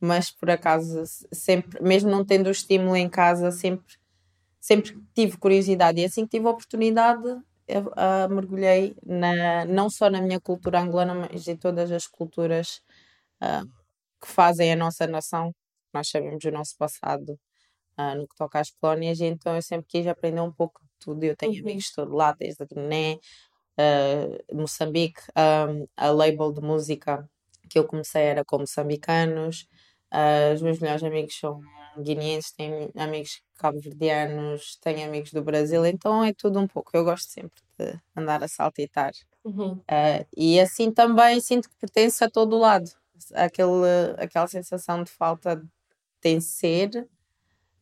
mas 0.00 0.30
por 0.30 0.50
acaso, 0.50 1.02
sempre, 1.32 1.82
mesmo 1.82 2.10
não 2.10 2.24
tendo 2.24 2.48
o 2.48 2.50
estímulo 2.50 2.96
em 2.96 3.08
casa, 3.08 3.50
sempre 3.50 3.96
sempre 4.60 4.96
tive 5.14 5.36
curiosidade 5.38 6.00
e 6.00 6.04
assim 6.04 6.24
que 6.24 6.38
tive 6.38 6.46
a 6.46 6.50
oportunidade 6.50 7.42
eu, 7.66 7.86
uh, 7.88 8.28
mergulhei 8.28 8.94
na, 9.04 9.64
não 9.64 9.88
só 9.88 10.10
na 10.10 10.20
minha 10.20 10.40
cultura 10.40 10.80
angolana, 10.80 11.14
mas 11.14 11.48
em 11.48 11.56
todas 11.56 11.90
as 11.90 12.06
culturas 12.06 12.82
uh, 13.42 13.66
que 14.20 14.28
fazem 14.28 14.72
a 14.72 14.76
nossa 14.76 15.06
nação. 15.06 15.54
Nós 15.92 16.08
sabemos 16.08 16.44
o 16.44 16.50
nosso 16.50 16.76
passado 16.76 17.38
uh, 17.98 18.16
no 18.16 18.26
que 18.26 18.36
toca 18.36 18.60
às 18.60 18.70
colónias, 18.70 19.20
então 19.20 19.54
eu 19.54 19.62
sempre 19.62 19.86
quis 19.88 20.06
aprender 20.06 20.40
um 20.40 20.52
pouco 20.52 20.80
de 20.82 20.90
tudo. 20.98 21.24
Eu 21.24 21.36
tenho 21.36 21.52
uhum. 21.52 21.60
amigos 21.60 21.84
de 21.84 21.94
todo 21.94 22.14
lado, 22.14 22.38
desde 22.38 22.62
a 22.62 22.66
Guiné, 22.66 23.18
Moçambique, 24.52 25.20
um, 25.36 25.86
a 25.96 26.10
label 26.10 26.52
de 26.52 26.60
música 26.60 27.28
que 27.68 27.78
eu 27.78 27.84
comecei 27.84 28.22
era 28.22 28.44
com 28.44 28.58
moçambicanos. 28.58 29.66
os 30.54 30.62
meus 30.62 30.78
melhores 30.78 31.02
amigos 31.02 31.38
são 31.38 31.60
guineenses, 32.00 32.52
tenho 32.52 32.90
amigos 32.96 33.42
cabo-verdianos, 33.56 34.76
tenho 34.80 35.06
amigos 35.06 35.32
do 35.32 35.42
Brasil, 35.42 35.84
então 35.86 36.24
é 36.24 36.32
tudo 36.32 36.58
um 36.58 36.66
pouco. 36.66 36.90
Eu 36.94 37.04
gosto 37.04 37.30
sempre 37.30 37.60
de 37.78 37.98
andar 38.16 38.42
a 38.42 38.48
saltitar. 38.48 39.12
Uhum. 39.44 39.72
Uh, 39.72 40.26
e 40.36 40.60
assim 40.60 40.90
também 40.90 41.40
sinto 41.40 41.68
que 41.68 41.76
pertence 41.76 42.22
a 42.22 42.30
todo 42.30 42.58
lado. 42.58 42.90
Aquele, 43.34 43.70
aquela 44.18 44.46
sensação 44.46 45.02
de 45.02 45.10
falta 45.10 45.62
de 46.22 46.40
ser 46.40 47.08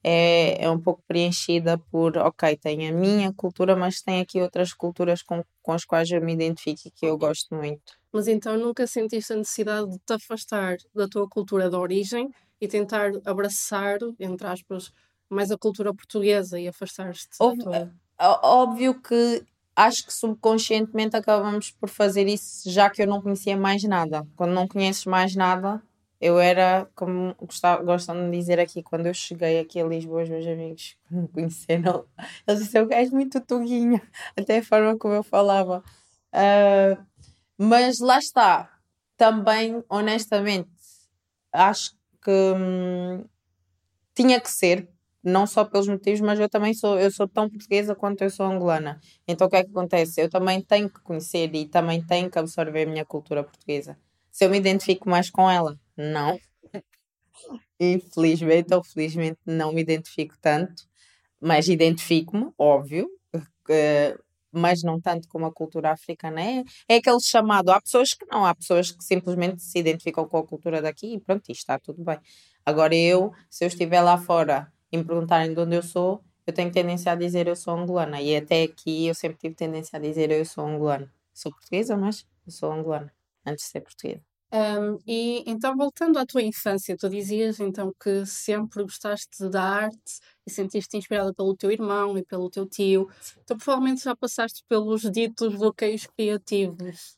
é, 0.03 0.65
é 0.65 0.71
um 0.71 0.81
pouco 0.81 1.03
preenchida 1.07 1.79
por, 1.91 2.17
ok, 2.17 2.57
tem 2.57 2.89
a 2.89 2.93
minha 2.93 3.33
cultura, 3.33 3.77
mas 3.77 4.01
tem 4.01 4.21
aqui 4.21 4.41
outras 4.41 4.73
culturas 4.73 5.23
com, 5.23 5.45
com 5.63 5.73
as 5.73 5.85
quais 5.85 6.11
eu 6.11 6.21
me 6.23 6.33
identifico 6.33 6.81
e 6.87 6.91
que 6.91 7.07
eu 7.07 7.19
gosto 7.19 7.55
muito. 7.55 7.99
Mas 8.13 8.27
então 8.27 8.57
nunca 8.57 8.87
sentiste 8.87 9.33
a 9.33 9.37
necessidade 9.37 9.91
de 9.91 9.99
te 9.99 10.13
afastar 10.13 10.77
da 10.95 11.07
tua 11.07 11.29
cultura 11.29 11.69
de 11.69 11.77
origem 11.77 12.31
e 12.61 12.67
tentar 12.67 13.13
abraçar, 13.25 13.99
entre 14.19 14.47
aspas, 14.47 14.93
mais 15.29 15.51
a 15.51 15.59
cultura 15.59 15.95
portuguesa 15.95 16.59
e 16.59 16.67
afastar-te. 16.67 17.29
Tua... 17.39 17.93
Óbvio 18.43 19.01
que 19.01 19.45
acho 19.77 20.07
que 20.07 20.13
subconscientemente 20.13 21.17
acabamos 21.17 21.71
por 21.71 21.89
fazer 21.89 22.27
isso 22.27 22.71
já 22.71 22.91
que 22.91 23.03
eu 23.03 23.07
não 23.07 23.23
conhecia 23.23 23.57
mais 23.57 23.83
nada. 23.85 24.27
Quando 24.37 24.53
não 24.53 24.67
conheces 24.67 25.07
mais 25.07 25.35
nada, 25.35 25.83
eu 26.21 26.39
era, 26.39 26.87
como 26.95 27.35
gostam 27.85 28.31
de 28.31 28.37
dizer 28.37 28.61
aqui, 28.61 28.83
quando 28.83 29.07
eu 29.07 29.15
cheguei 29.15 29.59
aqui 29.59 29.81
a 29.81 29.87
Lisboa, 29.87 30.23
os 30.23 30.29
meus 30.29 30.47
amigos 30.47 30.97
me 31.11 31.27
conheceram, 31.29 32.05
eles 32.47 32.61
disseram 32.61 32.89
que 32.89 32.95
és 32.95 33.11
muito 33.11 33.41
tuguinha, 33.41 34.03
até 34.37 34.59
a 34.59 34.63
forma 34.63 34.99
como 34.99 35.15
eu 35.15 35.23
falava. 35.23 35.83
Uh, 36.35 37.03
mas 37.57 38.01
lá 38.01 38.19
está, 38.19 38.71
também, 39.17 39.83
honestamente, 39.89 40.71
acho 41.53 41.93
que 42.23 42.31
hum, 42.31 43.25
tinha 44.15 44.41
que 44.41 44.51
ser, 44.51 44.89
não 45.23 45.47
só 45.47 45.65
pelos 45.65 45.89
motivos, 45.89 46.21
mas 46.21 46.39
eu 46.39 46.49
também 46.49 46.75
sou, 46.75 46.99
eu 46.99 47.11
sou 47.11 47.27
tão 47.29 47.49
portuguesa 47.49 47.95
quanto 47.95 48.23
eu 48.23 48.31
sou 48.31 48.47
angolana. 48.47 49.01
Então 49.27 49.47
o 49.47 49.51
que 49.51 49.57
é 49.57 49.65
que 49.65 49.71
acontece? 49.71 50.21
Eu 50.21 50.29
também 50.31 50.61
tenho 50.63 50.89
que 50.91 51.01
conhecer 51.01 51.55
e 51.55 51.67
também 51.67 52.03
tenho 52.03 52.31
que 52.31 52.39
absorver 52.39 52.87
a 52.87 52.91
minha 52.91 53.05
cultura 53.05 53.43
portuguesa. 53.43 53.99
Se 54.31 54.45
eu 54.45 54.51
me 54.51 54.59
identifico 54.59 55.09
mais 55.09 55.29
com 55.29 55.51
ela, 55.51 55.79
não. 56.01 56.39
Infelizmente 57.79 58.75
ou 58.75 58.85
felizmente 58.85 59.39
não 59.47 59.73
me 59.73 59.81
identifico 59.81 60.35
tanto, 60.41 60.85
mas 61.41 61.69
identifico-me, 61.69 62.53
óbvio, 62.59 63.09
mas 64.53 64.83
não 64.83 65.01
tanto 65.01 65.29
como 65.29 65.47
a 65.47 65.53
cultura 65.53 65.93
africana 65.93 66.43
é. 66.43 66.65
É 66.89 66.97
aquele 66.97 67.21
chamado. 67.21 67.71
Há 67.71 67.81
pessoas 67.81 68.15
que 68.15 68.27
não, 68.27 68.45
há 68.45 68.55
pessoas 68.55 68.91
que 68.91 69.03
simplesmente 69.05 69.63
se 69.63 69.79
identificam 69.79 70.27
com 70.29 70.39
a 70.39 70.47
cultura 70.47 70.83
daqui 70.83 71.15
e 71.15 71.21
pronto, 71.21 71.51
está 71.51 71.79
tudo 71.79 72.05
bem. 72.05 72.19
Agora 72.65 72.95
eu, 72.95 73.33
se 73.49 73.65
eu 73.65 73.69
estiver 73.69 74.01
lá 74.03 74.19
fora 74.19 74.73
e 74.93 74.99
me 74.99 75.05
perguntarem 75.05 75.55
de 75.55 75.61
onde 75.61 75.77
eu 75.77 75.83
sou, 75.83 76.23
eu 76.47 76.53
tenho 76.53 76.71
tendência 76.73 77.13
a 77.13 77.15
dizer 77.15 77.47
eu 77.47 77.57
sou 77.57 77.75
angolana. 77.75 78.21
E 78.21 78.37
até 78.37 78.65
aqui 78.65 79.07
eu 79.07 79.15
sempre 79.15 79.39
tive 79.39 79.55
tendência 79.55 79.97
a 79.97 80.01
dizer 80.01 80.31
eu 80.31 80.45
sou 80.45 80.67
angolana. 80.67 81.11
Sou 81.33 81.53
portuguesa, 81.53 81.97
mas 81.97 82.27
eu 82.47 82.53
sou 82.53 82.73
angolana, 82.73 83.13
antes 83.47 83.65
de 83.65 83.71
ser 83.71 83.81
portuguesa. 83.81 84.30
Um, 84.53 84.99
e 85.07 85.45
então, 85.47 85.77
voltando 85.77 86.19
à 86.19 86.27
tua 86.27 86.43
infância, 86.43 86.97
tu 86.97 87.09
dizias 87.09 87.61
então 87.61 87.93
que 88.03 88.27
sempre 88.27 88.83
gostaste 88.83 89.49
da 89.49 89.63
arte 89.63 90.21
e 90.45 90.51
sentiste 90.51 90.97
inspirada 90.97 91.33
pelo 91.33 91.57
teu 91.57 91.71
irmão 91.71 92.19
e 92.19 92.25
pelo 92.25 92.51
teu 92.51 92.67
tio. 92.67 93.09
Então, 93.43 93.57
provavelmente 93.57 94.03
já 94.03 94.17
passaste 94.17 94.65
pelos 94.69 95.03
ditos 95.03 95.55
bloqueios 95.55 96.07
criativos. 96.07 97.17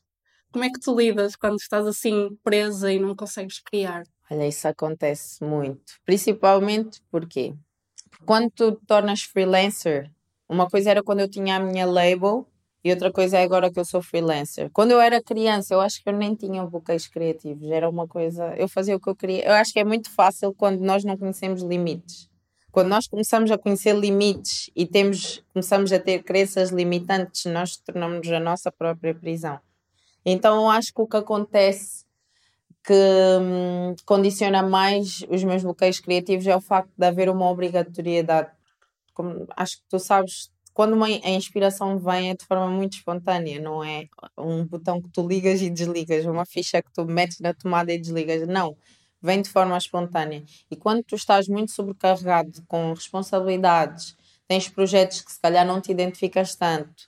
Como 0.51 0.63
é 0.63 0.69
que 0.69 0.79
tu 0.79 0.95
lidas 0.95 1.35
quando 1.35 1.57
estás 1.57 1.87
assim 1.87 2.37
presa 2.43 2.93
e 2.93 2.99
não 2.99 3.15
consegues 3.15 3.59
criar? 3.59 4.03
Olha, 4.29 4.47
isso 4.47 4.67
acontece 4.67 5.43
muito. 5.43 5.93
Principalmente 6.05 7.01
porque 7.09 7.55
quando 8.25 8.51
tu 8.51 8.79
tornas 8.85 9.23
freelancer, 9.23 10.11
uma 10.47 10.69
coisa 10.69 10.91
era 10.91 11.03
quando 11.03 11.21
eu 11.21 11.29
tinha 11.29 11.55
a 11.55 11.59
minha 11.59 11.87
label 11.87 12.47
e 12.83 12.91
outra 12.91 13.11
coisa 13.11 13.37
é 13.37 13.43
agora 13.43 13.71
que 13.71 13.79
eu 13.79 13.85
sou 13.85 14.01
freelancer. 14.01 14.69
Quando 14.71 14.91
eu 14.91 14.99
era 14.99 15.23
criança, 15.23 15.73
eu 15.73 15.79
acho 15.79 16.03
que 16.03 16.09
eu 16.09 16.13
nem 16.13 16.35
tinha 16.35 16.65
bloqueios 16.65 17.07
criativos. 17.07 17.71
Era 17.71 17.89
uma 17.89 18.05
coisa. 18.07 18.53
Eu 18.57 18.67
fazia 18.67 18.95
o 18.95 18.99
que 18.99 19.09
eu 19.09 19.15
queria. 19.15 19.45
Eu 19.45 19.53
acho 19.53 19.71
que 19.71 19.79
é 19.79 19.85
muito 19.85 20.09
fácil 20.09 20.53
quando 20.53 20.81
nós 20.81 21.05
não 21.05 21.17
conhecemos 21.17 21.61
limites. 21.61 22.29
Quando 22.71 22.89
nós 22.89 23.07
começamos 23.07 23.51
a 23.51 23.57
conhecer 23.57 23.95
limites 23.95 24.69
e 24.75 24.85
temos, 24.85 25.41
começamos 25.53 25.93
a 25.93 25.99
ter 25.99 26.23
crenças 26.23 26.71
limitantes, 26.71 27.45
nós 27.45 27.77
tornamos 27.77 28.27
a 28.29 28.39
nossa 28.39 28.71
própria 28.71 29.15
prisão. 29.15 29.59
Então 30.25 30.63
eu 30.63 30.69
acho 30.69 30.93
que 30.93 31.01
o 31.01 31.07
que 31.07 31.17
acontece 31.17 32.03
que 32.83 32.93
hum, 32.93 33.95
condiciona 34.05 34.61
mais 34.61 35.23
os 35.29 35.43
meus 35.43 35.63
bloqueios 35.63 35.99
criativos 36.01 36.45
é 36.47 36.55
o 36.55 36.59
facto 36.59 36.91
de 36.97 37.05
haver 37.05 37.29
uma 37.29 37.49
obrigatoriedade. 37.49 38.51
Como, 39.13 39.47
acho 39.55 39.77
que 39.77 39.83
tu 39.87 39.99
sabes 39.99 40.51
quando 40.73 40.93
uma, 40.93 41.05
a 41.07 41.29
inspiração 41.29 41.99
vem 41.99 42.31
é 42.31 42.35
de 42.35 42.45
forma 42.45 42.67
muito 42.67 42.97
espontânea, 42.97 43.61
não 43.61 43.83
é 43.83 44.07
um 44.37 44.65
botão 44.65 45.01
que 45.01 45.09
tu 45.09 45.27
ligas 45.27 45.61
e 45.61 45.69
desligas, 45.69 46.25
uma 46.25 46.45
ficha 46.45 46.81
que 46.81 46.91
tu 46.91 47.05
metes 47.05 47.39
na 47.39 47.53
tomada 47.53 47.93
e 47.93 47.99
desligas. 47.99 48.47
Não, 48.47 48.75
vem 49.21 49.41
de 49.41 49.49
forma 49.49 49.77
espontânea. 49.77 50.43
E 50.69 50.75
quando 50.75 51.03
tu 51.03 51.15
estás 51.15 51.47
muito 51.47 51.71
sobrecarregado 51.71 52.63
com 52.67 52.93
responsabilidades, 52.93 54.17
tens 54.47 54.67
projetos 54.67 55.21
que 55.21 55.31
se 55.31 55.39
calhar 55.39 55.65
não 55.65 55.79
te 55.79 55.91
identificas 55.91 56.55
tanto, 56.55 57.07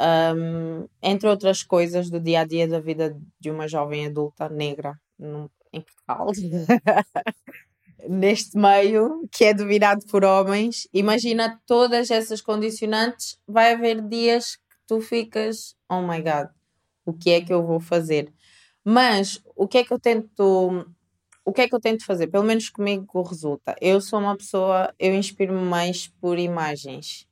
um, 0.00 0.88
entre 1.02 1.28
outras 1.28 1.62
coisas 1.62 2.10
do 2.10 2.18
dia 2.20 2.40
a 2.40 2.44
dia 2.44 2.66
da 2.66 2.80
vida 2.80 3.16
de 3.38 3.50
uma 3.50 3.68
jovem 3.68 4.06
adulta 4.06 4.48
negra 4.48 4.98
no, 5.18 5.50
em 5.72 5.80
Portugal. 5.80 6.28
neste 8.08 8.56
meio 8.56 9.28
que 9.30 9.44
é 9.44 9.54
dominado 9.54 10.04
por 10.06 10.24
homens, 10.24 10.88
imagina 10.92 11.60
todas 11.66 12.10
essas 12.10 12.40
condicionantes, 12.40 13.38
vai 13.46 13.72
haver 13.72 14.00
dias 14.00 14.56
que 14.56 14.76
tu 14.86 15.00
ficas, 15.00 15.74
oh 15.88 16.02
my 16.02 16.20
god, 16.20 16.48
o 17.04 17.12
que 17.12 17.30
é 17.30 17.40
que 17.40 17.52
eu 17.52 17.66
vou 17.66 17.80
fazer? 17.80 18.32
Mas 18.84 19.40
o 19.56 19.66
que 19.66 19.78
é 19.78 19.84
que 19.84 19.92
eu 19.92 19.98
tento 19.98 20.86
o 21.46 21.52
que 21.52 21.60
é 21.60 21.68
que 21.68 21.74
eu 21.74 21.80
tento 21.80 22.06
fazer? 22.06 22.28
Pelo 22.28 22.44
menos 22.44 22.70
comigo 22.70 23.22
resulta. 23.22 23.76
Eu 23.80 24.00
sou 24.00 24.18
uma 24.18 24.36
pessoa, 24.36 24.94
eu 24.98 25.14
inspiro-me 25.14 25.60
mais 25.60 26.08
por 26.08 26.38
imagens 26.38 27.26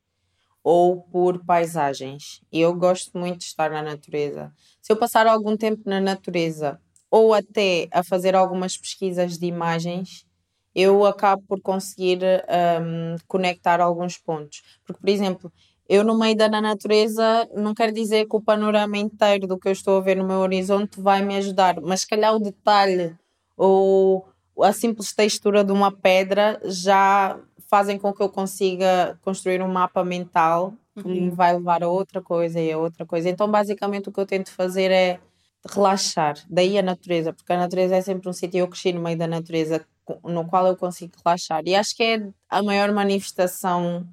ou 0.62 1.02
por 1.02 1.44
paisagens. 1.44 2.42
E 2.52 2.60
eu 2.60 2.74
gosto 2.74 3.16
muito 3.18 3.38
de 3.38 3.44
estar 3.44 3.70
na 3.70 3.82
natureza. 3.82 4.52
Se 4.82 4.92
eu 4.92 4.96
passar 4.96 5.26
algum 5.26 5.56
tempo 5.56 5.82
na 5.86 6.00
natureza 6.00 6.78
ou 7.10 7.32
até 7.32 7.88
a 7.90 8.04
fazer 8.04 8.34
algumas 8.34 8.76
pesquisas 8.76 9.38
de 9.38 9.46
imagens, 9.46 10.26
eu 10.74 11.04
acabo 11.04 11.42
por 11.46 11.60
conseguir 11.60 12.20
um, 12.22 13.16
conectar 13.28 13.80
alguns 13.80 14.16
pontos. 14.18 14.62
Porque, 14.84 15.00
por 15.00 15.08
exemplo, 15.08 15.52
eu 15.88 16.02
no 16.02 16.18
meio 16.18 16.36
da 16.36 16.48
natureza 16.48 17.48
não 17.54 17.74
quer 17.74 17.92
dizer 17.92 18.26
que 18.26 18.36
o 18.36 18.40
panorama 18.40 18.96
inteiro 18.96 19.46
do 19.46 19.58
que 19.58 19.68
eu 19.68 19.72
estou 19.72 19.98
a 19.98 20.00
ver 20.00 20.16
no 20.16 20.26
meu 20.26 20.38
horizonte 20.38 21.00
vai 21.00 21.22
me 21.22 21.36
ajudar, 21.36 21.80
mas 21.80 22.00
se 22.00 22.08
calhar 22.08 22.34
o 22.34 22.38
detalhe 22.38 23.14
ou 23.56 24.26
a 24.60 24.72
simples 24.72 25.12
textura 25.12 25.62
de 25.62 25.72
uma 25.72 25.92
pedra 25.92 26.60
já 26.64 27.38
fazem 27.68 27.98
com 27.98 28.12
que 28.12 28.22
eu 28.22 28.28
consiga 28.28 29.18
construir 29.22 29.62
um 29.62 29.68
mapa 29.68 30.04
mental 30.04 30.74
que 30.94 31.08
me 31.08 31.28
uhum. 31.28 31.34
vai 31.34 31.54
levar 31.54 31.82
a 31.82 31.88
outra 31.88 32.20
coisa 32.20 32.60
e 32.60 32.70
a 32.70 32.78
outra 32.78 33.06
coisa. 33.06 33.28
Então, 33.28 33.50
basicamente, 33.50 34.08
o 34.08 34.12
que 34.12 34.20
eu 34.20 34.26
tento 34.26 34.52
fazer 34.52 34.90
é 34.90 35.20
relaxar. 35.68 36.36
Daí 36.48 36.78
a 36.78 36.82
natureza, 36.82 37.32
porque 37.32 37.52
a 37.52 37.58
natureza 37.58 37.96
é 37.96 38.00
sempre 38.00 38.28
um 38.28 38.32
sítio. 38.32 38.58
Eu 38.58 38.68
cresci 38.68 38.92
no 38.92 39.00
meio 39.00 39.16
da 39.16 39.26
natureza 39.26 39.84
no 40.24 40.46
qual 40.46 40.66
eu 40.66 40.76
consigo 40.76 41.12
relaxar. 41.24 41.62
E 41.66 41.74
acho 41.74 41.96
que 41.96 42.02
é 42.02 42.28
a 42.48 42.62
maior 42.62 42.92
manifestação 42.92 44.06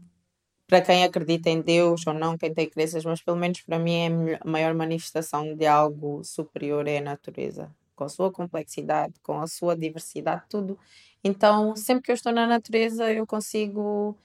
para 0.68 0.82
quem 0.82 1.04
acredita 1.04 1.50
em 1.50 1.62
Deus 1.62 2.06
ou 2.06 2.14
não, 2.14 2.38
quem 2.38 2.54
tem 2.54 2.70
crenças, 2.70 3.04
mas 3.04 3.22
pelo 3.24 3.38
menos 3.38 3.60
para 3.62 3.80
mim 3.80 3.94
é 3.96 4.40
a 4.40 4.48
maior 4.48 4.76
manifestação 4.76 5.56
de 5.56 5.66
algo 5.66 6.24
superior 6.24 6.88
é 6.88 7.00
a 7.00 7.02
natureza, 7.02 7.72
com 7.96 8.04
a 8.04 8.10
sua 8.10 8.32
complexidade, 8.32 9.16
com 9.24 9.42
a 9.42 9.48
sua 9.48 9.76
diversidade, 9.76 10.44
tudo. 10.48 10.78
Então, 11.24 11.76
sempre 11.76 12.04
que 12.04 12.12
eu 12.12 12.16
estou 12.16 12.32
na 12.32 12.46
natureza, 12.46 13.12
eu 13.12 13.26
consigo 13.26 14.16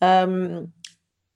um, 0.00 0.68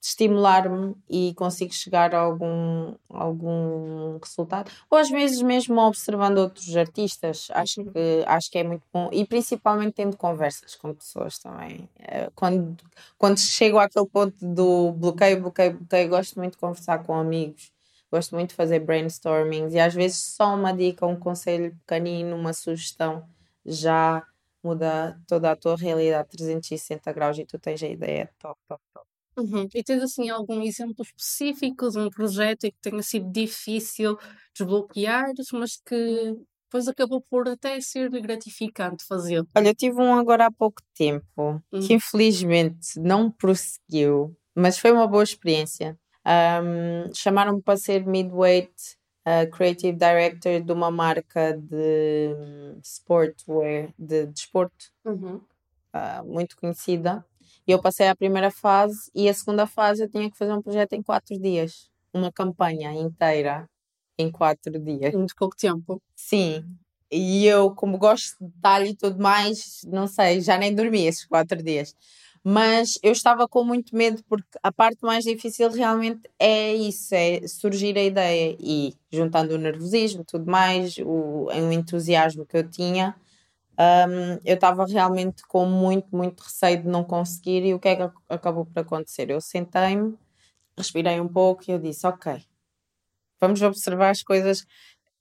estimular-me 0.04 0.94
e 1.08 1.32
consigo 1.32 1.72
chegar 1.72 2.14
a 2.14 2.18
algum, 2.18 2.94
algum 3.08 4.18
resultado. 4.18 4.70
Ou 4.90 4.98
às 4.98 5.08
vezes 5.08 5.40
mesmo 5.40 5.80
observando 5.80 6.36
outros 6.36 6.76
artistas, 6.76 7.48
acho 7.50 7.80
uhum. 7.80 7.90
que, 7.90 8.22
acho 8.26 8.50
que 8.50 8.58
é 8.58 8.64
muito 8.64 8.82
bom. 8.92 9.08
E 9.10 9.26
principalmente 9.26 9.94
tendo 9.94 10.18
conversas 10.18 10.74
com 10.74 10.92
pessoas 10.92 11.38
também. 11.38 11.88
Eh, 11.98 12.30
quando, 12.34 12.76
quando 13.16 13.38
chego 13.38 13.78
àquele 13.78 14.06
ponto 14.06 14.36
do 14.44 14.92
bloqueio, 14.92 15.40
bloqueio, 15.40 15.78
bloqueio, 15.78 16.08
gosto 16.10 16.38
muito 16.38 16.52
de 16.52 16.58
conversar 16.58 17.02
com 17.02 17.14
amigos. 17.14 17.72
Gosto 18.12 18.34
muito 18.34 18.50
de 18.50 18.56
fazer 18.56 18.80
brainstormings 18.80 19.72
e 19.72 19.80
às 19.80 19.94
vezes 19.94 20.18
só 20.18 20.54
uma 20.54 20.72
dica, 20.72 21.06
um 21.06 21.16
conselho 21.16 21.74
pequenino, 21.86 22.36
uma 22.36 22.52
sugestão 22.52 23.26
já 23.64 24.22
muda 24.62 25.18
toda 25.26 25.50
a 25.50 25.56
tua 25.56 25.76
realidade 25.76 26.28
360 26.28 27.10
graus 27.12 27.38
e 27.38 27.46
tu 27.46 27.58
tens 27.58 27.82
a 27.82 27.88
ideia 27.88 28.30
top, 28.38 28.60
top, 28.68 28.82
top. 28.92 29.13
Uhum. 29.36 29.68
E 29.74 29.82
tens 29.82 30.02
assim 30.02 30.30
algum 30.30 30.62
exemplo 30.62 31.02
específico 31.02 31.90
de 31.90 31.98
um 31.98 32.08
projeto 32.08 32.62
que 32.62 32.74
tenha 32.80 33.02
sido 33.02 33.30
difícil 33.30 34.16
desbloquear, 34.54 35.32
mas 35.52 35.76
que 35.76 36.36
depois 36.74 36.88
acabou 36.88 37.20
por 37.20 37.48
até 37.48 37.80
ser 37.80 38.10
gratificante 38.20 39.04
fazer? 39.06 39.44
Olha, 39.54 39.68
eu 39.68 39.74
tive 39.74 40.00
um 40.00 40.14
agora 40.14 40.46
há 40.46 40.50
pouco 40.50 40.82
tempo 40.94 41.62
que 41.70 41.76
uhum. 41.76 41.86
infelizmente 41.90 42.98
não 42.98 43.30
prosseguiu, 43.30 44.36
mas 44.54 44.78
foi 44.78 44.90
uma 44.90 45.06
boa 45.06 45.22
experiência. 45.22 45.96
Um, 46.26 47.12
Chamaram-me 47.14 47.62
para 47.62 47.76
ser 47.76 48.04
midweight 48.04 48.72
uh, 49.24 49.48
creative 49.50 49.96
director 49.96 50.60
de 50.60 50.72
uma 50.72 50.90
marca 50.90 51.56
de 51.56 52.34
um, 52.34 52.80
sportwear, 52.82 53.92
de 53.96 54.26
desporto, 54.26 54.86
uhum. 55.04 55.36
uh, 55.94 56.24
muito 56.24 56.56
conhecida. 56.56 57.24
E 57.66 57.72
eu 57.72 57.80
passei 57.80 58.08
a 58.08 58.16
primeira 58.16 58.50
fase 58.50 59.10
e 59.14 59.28
a 59.28 59.34
segunda 59.34 59.66
fase 59.66 60.02
eu 60.02 60.08
tinha 60.08 60.30
que 60.30 60.36
fazer 60.36 60.52
um 60.52 60.62
projeto 60.62 60.92
em 60.92 61.02
quatro 61.02 61.38
dias. 61.38 61.90
Uma 62.12 62.30
campanha 62.30 62.92
inteira 62.92 63.68
em 64.18 64.30
quatro 64.30 64.78
dias. 64.78 65.14
Muito 65.14 65.34
pouco 65.34 65.56
tempo. 65.56 66.00
Sim. 66.14 66.64
E 67.10 67.46
eu, 67.46 67.70
como 67.74 67.96
gosto 67.98 68.36
de 68.40 68.50
detalhe 68.50 68.90
e 68.90 68.96
tudo 68.96 69.22
mais, 69.22 69.80
não 69.86 70.06
sei, 70.06 70.40
já 70.40 70.58
nem 70.58 70.74
dormi 70.74 71.06
esses 71.06 71.24
quatro 71.24 71.62
dias. 71.62 71.94
Mas 72.42 72.98
eu 73.02 73.12
estava 73.12 73.48
com 73.48 73.64
muito 73.64 73.96
medo 73.96 74.22
porque 74.28 74.46
a 74.62 74.70
parte 74.70 74.98
mais 75.02 75.24
difícil 75.24 75.70
realmente 75.70 76.28
é 76.38 76.74
isso, 76.74 77.14
é 77.14 77.46
surgir 77.48 77.96
a 77.96 78.02
ideia 78.04 78.54
e 78.60 78.94
juntando 79.10 79.54
o 79.54 79.58
nervosismo 79.58 80.20
e 80.20 80.24
tudo 80.24 80.50
mais, 80.50 80.98
o, 80.98 81.46
o 81.46 81.72
entusiasmo 81.72 82.44
que 82.44 82.58
eu 82.58 82.68
tinha, 82.68 83.16
um, 83.78 84.38
eu 84.44 84.54
estava 84.54 84.86
realmente 84.86 85.42
com 85.48 85.66
muito, 85.66 86.14
muito 86.14 86.42
receio 86.42 86.82
de 86.82 86.88
não 86.88 87.02
conseguir 87.02 87.64
e 87.64 87.74
o 87.74 87.78
que 87.78 87.88
é 87.88 87.96
que 87.96 88.14
acabou 88.28 88.64
por 88.66 88.80
acontecer? 88.80 89.30
Eu 89.30 89.40
sentei-me, 89.40 90.16
respirei 90.76 91.20
um 91.20 91.28
pouco 91.28 91.64
e 91.66 91.72
eu 91.72 91.78
disse, 91.78 92.06
ok, 92.06 92.42
vamos 93.40 93.60
observar 93.62 94.10
as 94.10 94.22
coisas. 94.22 94.64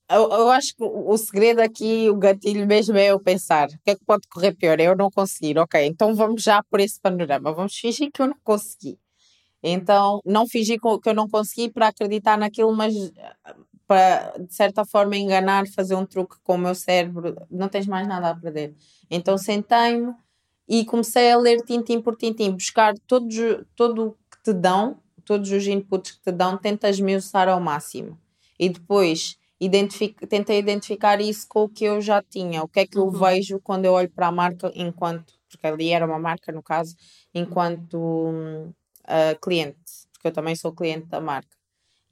Eu, 0.09 0.29
eu, 0.31 0.49
acho 0.51 0.75
que 0.75 0.83
o 0.83 1.17
segredo 1.17 1.59
aqui, 1.61 2.09
o 2.09 2.15
gatilho 2.15 2.67
mesmo 2.67 2.97
é 2.97 3.07
eu 3.07 3.19
pensar, 3.19 3.69
o 3.69 3.79
que 3.83 3.91
é 3.91 3.95
que 3.95 4.05
pode 4.05 4.27
correr 4.27 4.53
pior? 4.53 4.79
É 4.79 4.83
eu 4.83 4.95
não 4.95 5.09
conseguir, 5.09 5.57
ok, 5.57 5.83
então 5.85 6.13
vamos 6.13 6.43
já 6.43 6.61
por 6.63 6.79
esse 6.79 6.99
panorama, 6.99 7.53
vamos 7.53 7.75
fingir 7.75 8.11
que 8.11 8.21
eu 8.21 8.27
não 8.27 8.37
consegui. 8.43 8.99
Então, 9.63 10.19
não 10.25 10.45
fingir 10.45 10.77
que 10.79 11.09
eu 11.09 11.13
não 11.13 11.27
consegui 11.27 11.71
para 11.71 11.87
acreditar 11.87 12.37
naquilo, 12.37 12.75
mas 12.75 12.93
para, 13.87 14.37
de 14.37 14.53
certa 14.53 14.85
forma, 14.85 15.15
enganar, 15.17 15.67
fazer 15.67 15.95
um 15.95 16.05
truque 16.05 16.35
com 16.43 16.55
o 16.55 16.57
meu 16.57 16.75
cérebro, 16.75 17.35
não 17.49 17.67
tens 17.67 17.85
mais 17.87 18.07
nada 18.07 18.29
a 18.29 18.35
perder. 18.35 18.73
Então 19.09 19.37
sentei-me 19.37 20.13
e 20.67 20.85
comecei 20.85 21.31
a 21.31 21.37
ler 21.37 21.61
tintim 21.61 22.01
por 22.01 22.15
tintim, 22.15 22.51
buscar 22.51 22.93
todos, 23.05 23.35
todo 23.75 24.07
o 24.07 24.11
que 24.11 24.43
te 24.43 24.53
dão, 24.53 24.97
todos 25.25 25.51
os 25.51 25.67
inputs 25.67 26.11
que 26.11 26.21
te 26.21 26.31
dão, 26.31 26.57
tenta 26.57 26.89
esmiuçar 26.89 27.47
ao 27.49 27.59
máximo. 27.59 28.17
E 28.57 28.69
depois 28.69 29.37
identific, 29.59 30.25
tentei 30.27 30.59
identificar 30.59 31.21
isso 31.21 31.47
com 31.47 31.63
o 31.63 31.69
que 31.69 31.85
eu 31.85 32.01
já 32.01 32.21
tinha, 32.21 32.63
o 32.63 32.67
que 32.67 32.81
é 32.81 32.87
que 32.87 32.97
eu 32.97 33.05
uhum. 33.05 33.11
vejo 33.11 33.59
quando 33.59 33.85
eu 33.85 33.93
olho 33.93 34.09
para 34.09 34.27
a 34.27 34.31
marca 34.31 34.71
enquanto, 34.75 35.33
porque 35.49 35.65
ali 35.65 35.89
era 35.89 36.05
uma 36.05 36.19
marca 36.19 36.51
no 36.51 36.61
caso, 36.61 36.95
enquanto 37.33 37.97
uh, 37.97 39.39
cliente, 39.41 40.07
porque 40.11 40.27
eu 40.27 40.31
também 40.31 40.55
sou 40.55 40.73
cliente 40.73 41.07
da 41.07 41.21
marca. 41.21 41.62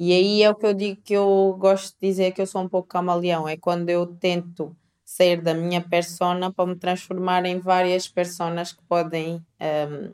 E 0.04 0.14
aí 0.14 0.42
é 0.42 0.50
o 0.50 0.56
que 0.56 0.66
eu 0.66 0.74
digo 0.74 1.00
que 1.00 1.14
eu 1.14 1.56
gosto 1.60 1.94
de 2.02 2.08
dizer 2.08 2.32
que 2.32 2.42
eu 2.42 2.48
sou 2.48 2.64
um 2.64 2.68
pouco 2.68 2.88
camaleão, 2.88 3.48
é 3.48 3.56
quando 3.56 3.88
eu 3.88 4.08
tento 4.08 4.76
sair 5.06 5.40
da 5.40 5.54
minha 5.54 5.80
persona 5.80 6.52
para 6.52 6.66
me 6.66 6.76
transformar 6.76 7.46
em 7.46 7.60
várias 7.60 8.08
personas 8.08 8.74
que 8.74 8.84
podem 8.86 9.36
um, 9.62 10.12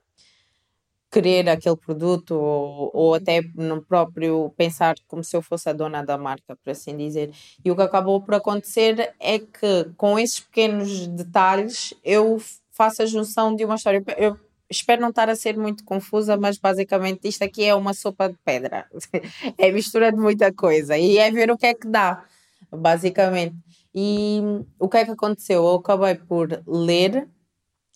querer 1.09 1.47
aquele 1.47 1.77
produto 1.77 2.31
ou, 2.31 2.91
ou 2.93 3.13
até 3.15 3.41
no 3.55 3.81
próprio 3.81 4.53
pensar 4.57 4.95
como 5.07 5.23
se 5.23 5.37
eu 5.37 5.41
fosse 5.41 5.69
a 5.69 5.73
dona 5.73 6.03
da 6.03 6.17
marca, 6.17 6.57
por 6.57 6.71
assim 6.71 6.97
dizer. 6.97 7.31
E 7.63 7.71
o 7.71 7.75
que 7.77 7.81
acabou 7.81 8.19
por 8.21 8.35
acontecer 8.35 9.15
é 9.21 9.39
que 9.39 9.85
com 9.95 10.19
esses 10.19 10.41
pequenos 10.41 11.07
detalhes 11.07 11.93
eu 12.03 12.41
faço 12.71 13.03
a 13.03 13.05
junção 13.05 13.55
de 13.55 13.63
uma 13.63 13.75
história. 13.75 14.03
Eu 14.17 14.37
espero 14.69 15.01
não 15.01 15.09
estar 15.09 15.29
a 15.29 15.35
ser 15.35 15.57
muito 15.57 15.83
confusa, 15.83 16.37
mas 16.37 16.57
basicamente 16.57 17.27
isto 17.27 17.43
aqui 17.43 17.63
é 17.63 17.73
uma 17.73 17.93
sopa 17.93 18.29
de 18.29 18.37
pedra. 18.43 18.85
é 19.57 19.71
mistura 19.71 20.11
de 20.11 20.17
muita 20.17 20.51
coisa 20.53 20.97
e 20.97 21.17
é 21.17 21.31
ver 21.31 21.49
o 21.51 21.57
que 21.57 21.67
é 21.67 21.73
que 21.73 21.87
dá, 21.87 22.25
basicamente. 22.71 23.55
E 23.93 24.41
o 24.79 24.87
que 24.87 24.97
é 24.97 25.05
que 25.05 25.11
aconteceu? 25.11 25.63
Eu 25.63 25.75
acabei 25.75 26.15
por 26.15 26.61
ler, 26.67 27.27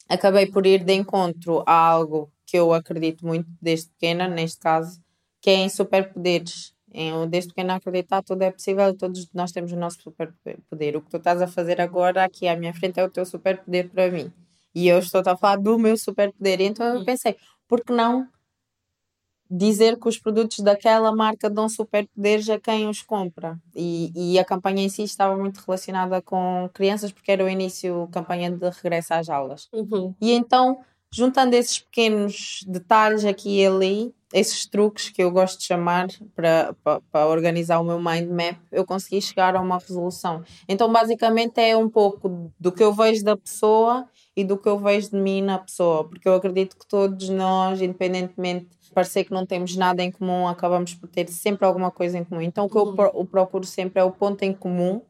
acabei 0.10 0.47
por 0.47 0.65
ir 0.65 0.84
de 0.84 0.93
encontro 0.93 1.63
a 1.65 1.73
algo 1.73 2.31
que 2.45 2.57
eu 2.57 2.73
acredito 2.73 3.25
muito 3.25 3.47
desde 3.62 3.89
pequena, 3.89 4.27
neste 4.27 4.60
caso, 4.60 4.99
que 5.39 5.49
é 5.49 5.55
em 5.55 5.69
superpoderes. 5.69 6.73
Eu, 6.93 7.25
desde 7.25 7.49
pequena 7.49 7.75
acreditar 7.75 8.21
tudo 8.21 8.41
é 8.41 8.51
possível 8.51 8.93
todos 8.97 9.29
nós 9.34 9.51
temos 9.51 9.71
o 9.71 9.77
nosso 9.77 10.01
superpoder. 10.01 10.97
O 10.97 11.01
que 11.01 11.10
tu 11.10 11.17
estás 11.17 11.41
a 11.41 11.47
fazer 11.47 11.79
agora 11.79 12.23
aqui 12.23 12.47
à 12.47 12.57
minha 12.57 12.73
frente 12.73 12.99
é 12.99 13.03
o 13.03 13.10
teu 13.10 13.25
superpoder 13.25 13.89
para 13.89 14.12
mim. 14.12 14.31
E 14.73 14.88
eu 14.88 14.99
estou 14.99 15.21
a 15.25 15.38
falar 15.38 15.57
do 15.57 15.77
meu 15.77 15.97
superpoder. 15.97 16.62
Então 16.62 16.86
eu 16.86 17.05
pensei, 17.05 17.36
por 17.67 17.84
que 17.84 17.93
não 17.93 18.27
dizer 19.49 19.99
que 19.99 20.07
os 20.07 20.17
produtos 20.17 20.60
daquela 20.60 21.13
marca 21.13 21.49
dão 21.49 21.67
superpoderes 21.67 22.49
a 22.49 22.57
quem 22.57 22.88
os 22.88 23.01
compra? 23.01 23.60
E, 23.75 24.12
e 24.15 24.39
a 24.39 24.45
campanha 24.45 24.84
em 24.84 24.89
si 24.89 25.03
estava 25.03 25.36
muito 25.36 25.62
relacionada 25.65 26.21
com 26.21 26.69
crianças, 26.73 27.12
porque 27.12 27.31
era 27.31 27.43
o 27.43 27.49
início 27.49 28.07
campanha 28.12 28.49
de 28.49 28.69
regresso 28.69 29.13
às 29.13 29.29
aulas. 29.29 29.67
Uhum. 29.73 30.15
E 30.21 30.31
então, 30.31 30.79
juntando 31.13 31.55
esses 31.55 31.79
pequenos 31.79 32.63
detalhes 32.65 33.25
aqui 33.25 33.60
e 33.60 33.65
ali, 33.65 34.15
esses 34.34 34.65
truques 34.65 35.10
que 35.10 35.21
eu 35.21 35.29
gosto 35.29 35.60
de 35.60 35.65
chamar 35.65 36.07
para, 36.34 36.73
para, 36.81 37.01
para, 37.12 37.27
organizar 37.27 37.81
o 37.81 37.84
meu 37.84 37.99
mind 37.99 38.29
map, 38.29 38.57
eu 38.71 38.86
consegui 38.86 39.21
chegar 39.21 39.55
a 39.57 39.62
uma 39.62 39.77
resolução. 39.77 40.41
Então, 40.69 40.89
basicamente, 40.89 41.60
é 41.60 41.75
um 41.75 41.89
pouco 41.89 42.49
do 42.57 42.71
que 42.71 42.81
eu 42.81 42.93
vejo 42.93 43.25
da 43.25 43.36
pessoa 43.36 44.07
e 44.35 44.43
do 44.43 44.57
que 44.57 44.67
eu 44.67 44.79
vejo 44.79 45.11
de 45.11 45.17
mim 45.17 45.41
na 45.41 45.59
pessoa, 45.59 46.07
porque 46.07 46.27
eu 46.27 46.35
acredito 46.35 46.77
que 46.77 46.87
todos 46.87 47.27
nós, 47.29 47.81
independentemente 47.81 48.67
de 48.81 48.91
parecer 48.91 49.25
que 49.25 49.31
não 49.31 49.45
temos 49.45 49.75
nada 49.75 50.01
em 50.01 50.11
comum, 50.11 50.47
acabamos 50.47 50.93
por 50.93 51.09
ter 51.09 51.27
sempre 51.29 51.65
alguma 51.65 51.91
coisa 51.91 52.17
em 52.17 52.23
comum. 52.23 52.41
Então, 52.41 52.65
o 52.65 52.69
que 52.69 52.77
eu, 52.77 52.83
uhum. 52.83 53.11
eu 53.13 53.25
procuro 53.25 53.65
sempre 53.65 54.01
é 54.01 54.03
o 54.03 54.11
ponto 54.11 54.41
em 54.43 54.53
comum 54.53 55.01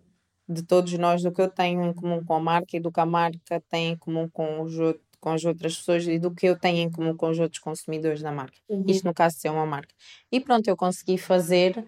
de 0.47 0.63
todos 0.63 0.91
nós, 0.97 1.21
do 1.21 1.31
que 1.31 1.41
eu 1.41 1.49
tenho 1.49 1.83
em 1.83 1.93
comum 1.93 2.23
com 2.23 2.33
a 2.33 2.39
marca 2.39 2.75
e 2.75 2.79
do 2.79 2.91
que 2.91 2.99
a 2.99 3.05
marca 3.05 3.61
tem 3.69 3.91
em 3.91 3.97
comum 3.97 4.27
com 4.29 4.61
os 4.61 4.77
outros 4.77 5.11
com 5.21 5.29
as 5.29 5.45
outras 5.45 5.77
pessoas 5.77 6.07
e 6.07 6.17
do 6.17 6.31
que 6.31 6.47
eu 6.47 6.57
tenho 6.57 6.79
em 6.79 6.91
comum 6.91 7.15
com 7.15 7.29
os 7.29 7.39
outros 7.39 7.59
consumidores 7.59 8.23
da 8.23 8.31
marca. 8.31 8.57
Uhum. 8.67 8.83
Isto 8.87 9.05
no 9.05 9.13
caso 9.13 9.35
de 9.35 9.41
ser 9.41 9.49
uma 9.49 9.67
marca. 9.67 9.93
E 10.31 10.39
pronto, 10.39 10.67
eu 10.67 10.75
consegui 10.75 11.15
fazer 11.15 11.85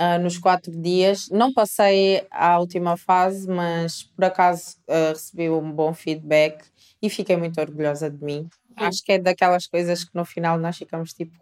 uh, 0.00 0.22
nos 0.22 0.38
quatro 0.38 0.72
dias. 0.72 1.28
Não 1.30 1.52
passei 1.52 2.26
à 2.30 2.58
última 2.58 2.96
fase, 2.96 3.48
mas 3.48 4.02
por 4.02 4.24
acaso 4.24 4.76
uh, 4.88 5.12
recebi 5.12 5.50
um 5.50 5.70
bom 5.70 5.92
feedback 5.92 6.64
e 7.00 7.10
fiquei 7.10 7.36
muito 7.36 7.60
orgulhosa 7.60 8.10
de 8.10 8.22
mim. 8.24 8.48
acho 8.76 9.02
que 9.02 9.12
é 9.12 9.18
daquelas 9.18 9.66
coisas 9.66 10.04
que 10.04 10.14
no 10.14 10.24
final 10.24 10.58
nós 10.58 10.76
ficamos 10.76 11.12
tipo. 11.12 11.34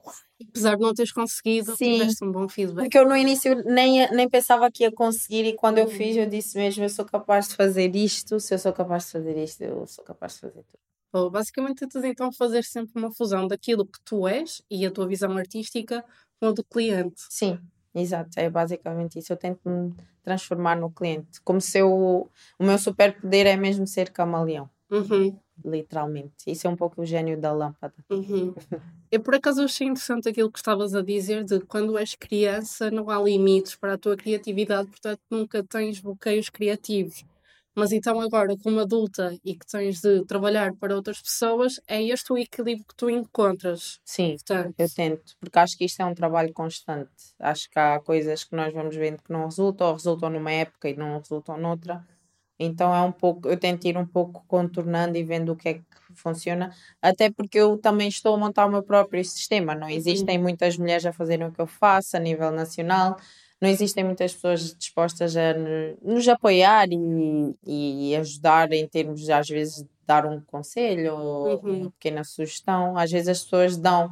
Apesar 0.49 0.77
de 0.77 0.83
não 0.83 0.93
teres 0.93 1.13
conseguido, 1.13 1.77
Sim. 1.77 1.99
tiveste 1.99 2.25
um 2.25 2.33
bom 2.33 2.49
feedback. 2.49 2.85
Porque 2.85 2.99
eu 2.99 3.09
no 3.09 3.17
início 3.17 3.63
nem, 3.65 4.11
nem 4.11 4.29
pensava 4.29 4.71
que 4.71 4.83
ia 4.83 4.93
conseguir, 4.93 5.45
e 5.45 5.55
quando 5.55 5.79
eu 5.79 5.89
fiz, 5.89 6.17
eu 6.17 6.27
disse 6.27 6.57
mesmo: 6.57 6.85
eu 6.85 6.89
sou 6.89 7.05
capaz 7.05 7.49
de 7.49 7.57
fazer 7.57 7.95
isto. 7.95 8.39
Se 8.41 8.55
eu 8.55 8.59
sou 8.59 8.73
capaz 8.73 9.07
de 9.07 9.13
fazer 9.13 9.37
isto, 9.43 9.63
eu 9.63 9.87
sou 9.87 10.05
capaz 10.05 10.35
de 10.35 10.41
fazer 10.41 10.63
tudo. 10.63 10.81
Bom, 11.13 11.31
basicamente 11.31 11.79
tentas 11.79 12.03
então 12.03 12.33
fazer 12.33 12.65
sempre 12.65 12.93
uma 12.97 13.13
fusão 13.13 13.47
daquilo 13.47 13.87
que 13.87 14.01
tu 14.05 14.27
és 14.27 14.61
e 14.69 14.85
a 14.85 14.91
tua 14.91 15.07
visão 15.07 15.31
artística 15.37 16.05
com 16.41 16.49
a 16.49 16.53
do 16.53 16.65
cliente. 16.65 17.23
Sim, 17.31 17.61
exato, 17.95 18.39
é 18.39 18.49
basicamente 18.51 19.19
isso. 19.19 19.33
Eu 19.33 19.37
tento 19.37 19.61
me 19.69 19.95
transformar 20.23 20.77
no 20.77 20.91
cliente, 20.91 21.41
como 21.43 21.61
se 21.61 21.79
eu, 21.79 22.31
o 22.59 22.65
meu 22.65 22.79
superpoder 22.79 23.47
é 23.47 23.57
mesmo 23.57 23.87
ser 23.87 24.11
camaleão, 24.11 24.69
Uhum, 24.91 25.39
literalmente. 25.65 26.35
Isso 26.47 26.67
é 26.67 26.71
um 26.71 26.77
pouco 26.77 27.03
o 27.03 27.07
gênio 27.07 27.41
da 27.41 27.53
lâmpada. 27.53 27.95
uhum. 28.11 28.55
Eu 29.11 29.21
por 29.21 29.35
acaso 29.35 29.63
achei 29.63 29.87
interessante 29.87 30.29
aquilo 30.29 30.51
que 30.51 30.59
estavas 30.59 30.95
a 30.95 31.01
dizer 31.03 31.45
de 31.45 31.61
quando 31.61 31.97
és 31.97 32.15
criança 32.17 32.91
não 32.91 33.09
há 33.11 33.23
limites 33.23 33.77
para 33.77 33.95
a 33.95 33.99
tua 33.99 34.17
criatividade, 34.17 34.89
portanto 34.89 35.21
nunca 35.31 35.63
tens 35.63 36.01
bloqueios 36.01 36.49
criativos. 36.51 37.25
Mas 37.77 37.91
então 37.93 38.21
agora, 38.21 38.57
como 38.63 38.79
adulta 38.81 39.37
e 39.45 39.55
que 39.57 39.67
tens 39.67 40.01
de 40.01 40.25
trabalhar 40.27 40.75
para 40.77 40.95
outras 40.95 41.21
pessoas, 41.21 41.81
é 41.89 42.03
este 42.03 42.33
o 42.33 42.39
equilíbrio 42.39 42.87
que 42.87 42.95
tu 42.95 43.11
encontras. 43.11 44.01
Sim, 44.05 44.37
Portanto, 44.37 44.75
eu 44.79 44.89
tento, 44.89 45.37
porque 45.41 45.59
acho 45.59 45.77
que 45.77 45.85
isto 45.85 46.01
é 46.01 46.05
um 46.05 46.15
trabalho 46.15 46.53
constante. 46.53 47.11
Acho 47.39 47.69
que 47.69 47.79
há 47.79 47.99
coisas 48.01 48.45
que 48.45 48.55
nós 48.55 48.73
vamos 48.73 48.95
vendo 48.95 49.23
que 49.23 49.33
não 49.33 49.47
resultam, 49.47 49.89
ou 49.89 49.93
resultam 49.95 50.31
numa 50.31 50.53
época 50.53 50.89
e 50.89 50.97
não 50.97 51.19
resultam 51.19 51.59
noutra. 51.59 52.07
Então 52.59 52.95
é 52.95 53.01
um 53.03 53.11
pouco, 53.13 53.49
eu 53.49 53.57
tento 53.59 53.85
ir 53.87 53.97
um 53.99 54.07
pouco 54.07 54.45
contornando 54.47 55.19
e 55.19 55.25
vendo 55.25 55.53
o 55.53 55.57
que 55.57 55.69
é 55.69 55.75
que 55.75 55.85
funciona, 56.15 56.73
até 57.03 57.31
porque 57.31 57.59
eu 57.59 57.77
também 57.77 58.09
estou 58.09 58.35
a 58.35 58.39
montar 58.39 58.67
o 58.67 58.71
meu 58.71 58.83
próprio 58.83 59.25
sistema. 59.25 59.75
Não 59.75 59.89
existem 59.89 60.39
muitas 60.39 60.79
mulheres 60.79 61.05
a 61.05 61.13
fazerem 61.13 61.49
o 61.49 61.53
que 61.53 61.61
eu 61.61 61.67
faço 61.67 62.17
a 62.17 62.21
nível 62.21 62.53
nacional, 62.53 63.17
não 63.65 63.71
existem 63.71 64.05
muitas 64.05 64.33
pessoas 64.35 64.75
dispostas 64.77 65.37
a 65.37 65.55
no- 65.55 65.97
nos 66.15 66.29
apoiar 66.29 66.87
e, 66.91 67.55
e 67.67 68.17
ajudar 68.17 68.73
em 68.73 68.87
termos, 68.87 69.21
de, 69.23 69.33
às 69.33 69.49
vezes, 69.49 69.83
de 69.83 69.89
dar 70.07 70.27
um 70.27 70.41
conselho 70.41 71.15
ou 71.17 71.61
Uhum. 71.65 71.81
uma 71.83 71.91
pequena 71.93 72.25
sugestão. 72.25 72.97
Às 72.97 73.11
vezes 73.11 73.29
as 73.29 73.43
pessoas 73.43 73.77
dão, 73.77 74.11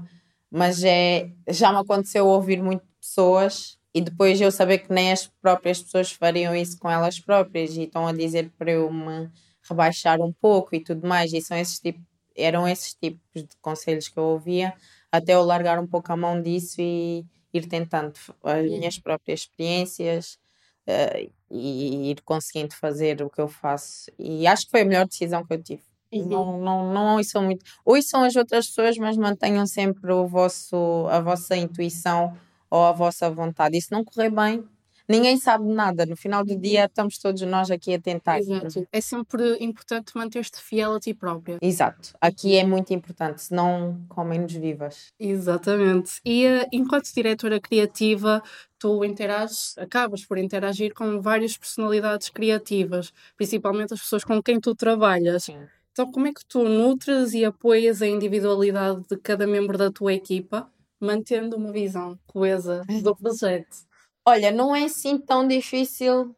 mas 0.51 0.83
é, 0.85 1.31
já 1.49 1.71
me 1.73 1.79
aconteceu 1.79 2.27
ouvir 2.27 2.63
muito 2.63 2.85
pessoas 3.01 3.79
e 3.95 4.01
depois 4.01 4.41
eu 4.41 4.51
saber 4.51 4.79
que 4.79 4.93
nem 4.93 5.13
as 5.13 5.27
próprias 5.43 5.83
pessoas 5.83 6.11
fariam 6.13 6.55
isso 6.57 6.79
com 6.79 6.91
elas 6.91 7.19
próprias 7.21 7.77
e 7.77 7.83
estão 7.83 8.07
a 8.07 8.13
dizer 8.13 8.51
para 8.59 8.71
eu 8.73 8.91
me 8.93 9.29
rebaixar 9.69 10.21
um 10.21 10.33
pouco 10.33 10.75
e 10.75 10.81
tudo 10.81 11.07
mais. 11.07 11.33
E 11.33 11.41
são 11.43 11.57
esses 11.59 11.79
tipos, 11.79 12.03
eram 12.37 12.67
esses 12.67 12.95
tipos 12.95 13.21
de 13.35 13.49
conselhos 13.61 14.09
que 14.09 14.19
eu 14.19 14.25
ouvia 14.25 14.73
até 15.11 15.35
eu 15.35 15.43
largar 15.43 15.79
um 15.79 15.87
pouco 15.87 16.11
a 16.11 16.17
mão 16.17 16.41
disso 16.41 16.81
e 16.81 17.25
ir 17.59 17.67
tentando 17.67 18.15
as 18.43 18.63
minhas 18.63 18.99
próprias 18.99 19.41
experiências 19.41 20.39
eh, 20.87 21.29
e 21.51 22.11
ir 22.11 22.23
conseguindo 22.23 22.75
fazer 22.75 23.23
o 23.23 23.31
que 23.31 23.41
eu 23.41 23.49
faço. 23.49 24.11
E 24.19 24.47
acho 24.47 24.65
que 24.65 24.71
foi 24.71 24.83
a 24.83 24.85
melhor 24.85 25.07
decisão 25.07 25.45
que 25.45 25.55
eu 25.55 25.63
tive. 25.63 25.83
Uhum. 26.13 26.29
Não, 26.29 26.59
não, 26.59 26.93
não 26.93 27.17
ouçam 27.17 27.43
muito. 27.43 27.65
Ouçam 27.85 28.23
as 28.25 28.37
outras 28.37 28.67
pessoas, 28.67 28.97
mas 28.99 29.17
mantenham 29.17 29.67
sempre 29.67 30.13
o 30.13 30.27
vosso, 30.27 31.07
a 31.11 31.21
vossa 31.21 31.57
intuição 31.57 32.37
ou 32.71 32.85
a 32.85 32.93
vossa 32.93 33.31
vontade. 33.31 33.77
E 33.77 33.83
se 33.83 33.93
não 33.93 34.05
correr 34.05 34.31
bem, 34.31 34.65
ninguém 35.09 35.37
sabe 35.37 35.65
nada. 35.65 36.07
No 36.07 36.17
final 36.17 36.45
do 36.45 36.57
dia, 36.57 36.85
estamos 36.85 37.19
todos 37.19 37.43
nós 37.43 37.71
aqui 37.71 37.95
a 37.95 38.01
tentar. 38.01 38.39
Exato. 38.39 38.87
É 38.93 39.01
sempre 39.01 39.57
importante 39.61 40.17
manter-te 40.17 40.61
fiel 40.61 40.95
a 40.95 41.01
ti 41.01 41.15
própria. 41.15 41.59
Exato. 41.61 42.15
Aqui 42.21 42.57
é 42.57 42.65
muito 42.65 42.93
importante, 42.93 43.43
senão 43.43 44.01
comem-nos 44.09 44.53
vivas. 44.53 45.13
Exatamente. 45.19 46.21
E 46.25 46.47
eh, 46.47 46.67
enquanto 46.73 47.13
diretora 47.13 47.61
criativa, 47.61 48.43
tu 48.79 49.05
interages, 49.05 49.77
acabas 49.79 50.25
por 50.25 50.39
interagir 50.39 50.93
com 50.95 51.21
várias 51.21 51.57
personalidades 51.57 52.29
criativas, 52.29 53.13
principalmente 53.37 53.95
as 53.95 54.01
pessoas 54.01 54.25
com 54.25 54.43
quem 54.43 54.61
tu 54.61 54.75
trabalhas. 54.75 55.45
Sim. 55.45 55.59
Então, 55.93 56.11
como 56.11 56.27
é 56.27 56.33
que 56.33 56.45
tu 56.47 56.65
nutres 56.65 57.35
e 57.35 57.45
apoias 57.45 58.01
a 58.01 58.07
individualidade 58.07 59.03
de 59.11 59.17
cada 59.19 59.47
membro 59.47 59.77
da 59.77 59.91
tua 59.91 60.15
equipa, 60.15 60.67
mantendo 60.99 61.57
uma 61.57 61.71
visão 61.71 62.19
coesa 62.27 62.83
do 63.03 63.15
projeto? 63.15 63.92
Olha, 64.27 64.51
não 64.51 64.75
é 64.75 64.85
assim 64.87 65.17
tão 65.17 65.47
difícil. 65.47 66.35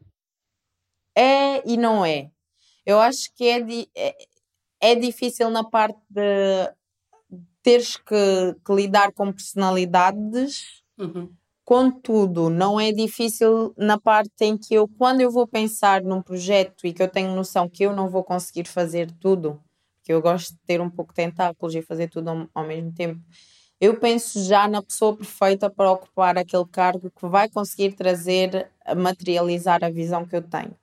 É 1.16 1.62
e 1.68 1.76
não 1.76 2.04
é. 2.04 2.30
Eu 2.86 3.00
acho 3.00 3.32
que 3.34 3.44
é, 3.48 3.60
di- 3.60 3.90
é, 3.96 4.14
é 4.80 4.94
difícil 4.94 5.50
na 5.50 5.64
parte 5.64 5.98
de 6.10 6.72
teres 7.62 7.96
que, 7.96 8.54
que 8.64 8.72
lidar 8.74 9.12
com 9.12 9.32
personalidades, 9.32 10.82
Uhum. 10.96 11.32
contudo, 11.64 12.48
não 12.50 12.78
é 12.80 12.92
difícil 12.92 13.74
na 13.76 13.98
parte 13.98 14.30
em 14.42 14.56
que 14.56 14.74
eu, 14.74 14.86
quando 14.86 15.22
eu 15.22 15.30
vou 15.30 15.46
pensar 15.46 16.02
num 16.02 16.22
projeto 16.22 16.86
e 16.86 16.92
que 16.92 17.02
eu 17.02 17.08
tenho 17.08 17.34
noção 17.34 17.68
que 17.68 17.84
eu 17.84 17.92
não 17.94 18.08
vou 18.08 18.22
conseguir 18.22 18.68
fazer 18.68 19.10
tudo, 19.20 19.60
porque 19.96 20.12
eu 20.12 20.22
gosto 20.22 20.52
de 20.52 20.58
ter 20.66 20.80
um 20.80 20.90
pouco 20.90 21.12
de 21.12 21.16
tentáculos 21.16 21.74
e 21.74 21.82
fazer 21.82 22.08
tudo 22.10 22.28
ao, 22.30 22.48
ao 22.54 22.64
mesmo 22.66 22.92
tempo, 22.94 23.20
eu 23.80 23.98
penso 23.98 24.42
já 24.44 24.68
na 24.68 24.82
pessoa 24.82 25.16
perfeita 25.16 25.68
para 25.70 25.90
ocupar 25.92 26.38
aquele 26.38 26.66
cargo 26.66 27.10
que 27.10 27.26
vai 27.26 27.48
conseguir 27.48 27.92
trazer, 27.94 28.70
materializar 28.96 29.84
a 29.84 29.90
visão 29.90 30.24
que 30.24 30.36
eu 30.36 30.42
tenho. 30.42 30.76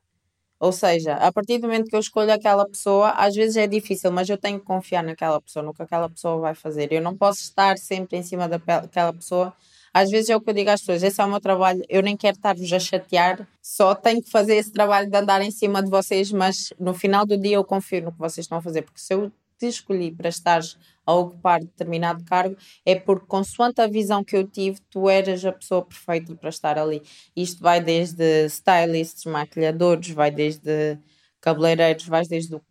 Ou 0.60 0.72
seja, 0.72 1.16
a 1.16 1.32
partir 1.32 1.58
do 1.58 1.68
momento 1.68 1.90
que 1.90 1.96
eu 1.96 2.00
escolho 2.00 2.32
aquela 2.32 2.68
pessoa, 2.68 3.10
às 3.12 3.34
vezes 3.34 3.58
é 3.58 3.66
difícil, 3.66 4.12
mas 4.12 4.30
eu 4.30 4.38
tenho 4.38 4.60
que 4.60 4.66
confiar 4.66 5.04
naquela 5.04 5.42
pessoa, 5.42 5.64
no 5.64 5.74
que 5.74 5.82
aquela 5.82 6.08
pessoa 6.08 6.40
vai 6.40 6.54
fazer. 6.54 6.92
Eu 6.94 7.02
não 7.02 7.18
posso 7.18 7.42
estar 7.42 7.80
sempre 7.80 8.18
em 8.18 8.24
cima 8.24 8.48
daquela 8.48 9.12
pessoa. 9.12 9.54
Às 9.94 10.12
vezes 10.12 10.30
é 10.30 10.36
o 10.36 10.42
que 10.42 10.50
eu 10.50 10.54
digo 10.54 10.70
às 10.70 10.82
pessoas: 10.82 11.02
esse 11.04 11.20
é 11.20 11.26
o 11.26 11.30
meu 11.30 11.42
trabalho, 11.42 11.84
eu 11.90 12.04
nem 12.04 12.16
quero 12.16 12.38
estar-vos 12.38 12.72
a 12.72 12.80
chatear, 12.80 13.48
só 13.62 13.96
tenho 13.96 14.22
que 14.22 14.30
fazer 14.30 14.56
esse 14.56 14.72
trabalho 14.72 15.10
de 15.10 15.18
andar 15.18 15.42
em 15.42 15.52
cima 15.52 15.82
de 15.84 15.90
vocês, 15.90 16.32
mas 16.32 16.72
no 16.80 16.94
final 16.94 17.26
do 17.26 17.38
dia 17.38 17.56
eu 17.56 17.66
confio 17.66 18.04
no 18.04 18.12
que 18.12 18.20
vocês 18.20 18.46
estão 18.46 18.60
a 18.60 18.62
fazer, 18.62 18.84
porque 18.84 19.00
se 19.02 19.14
eu 19.14 19.32
te 19.62 19.67
escolhi 19.67 20.12
para 20.12 20.30
estares 20.30 20.78
a 21.06 21.13
ocupar 21.13 21.60
determinado 21.62 22.24
cargo, 22.26 22.56
é 22.86 22.95
porque, 22.95 23.26
consoante 23.28 23.82
a 23.82 23.88
visão 23.88 24.24
que 24.24 24.36
eu 24.36 24.47
tive, 24.47 24.80
tu 24.89 25.10
eras 25.10 25.43
a 25.45 25.52
pessoa 25.52 25.84
perfeita 25.84 26.36
para 26.36 26.50
estar 26.50 26.78
ali. 26.78 27.02
Isto 27.36 27.62
vai 27.62 27.82
desde 27.82 28.45
stylists, 28.47 29.26
maquilhadores, 29.26 30.10
vai 30.12 30.32
desde 30.32 30.97
cabeleireiros, 31.39 32.06
vai 32.08 32.24
desde 32.26 32.56
o 32.56 32.62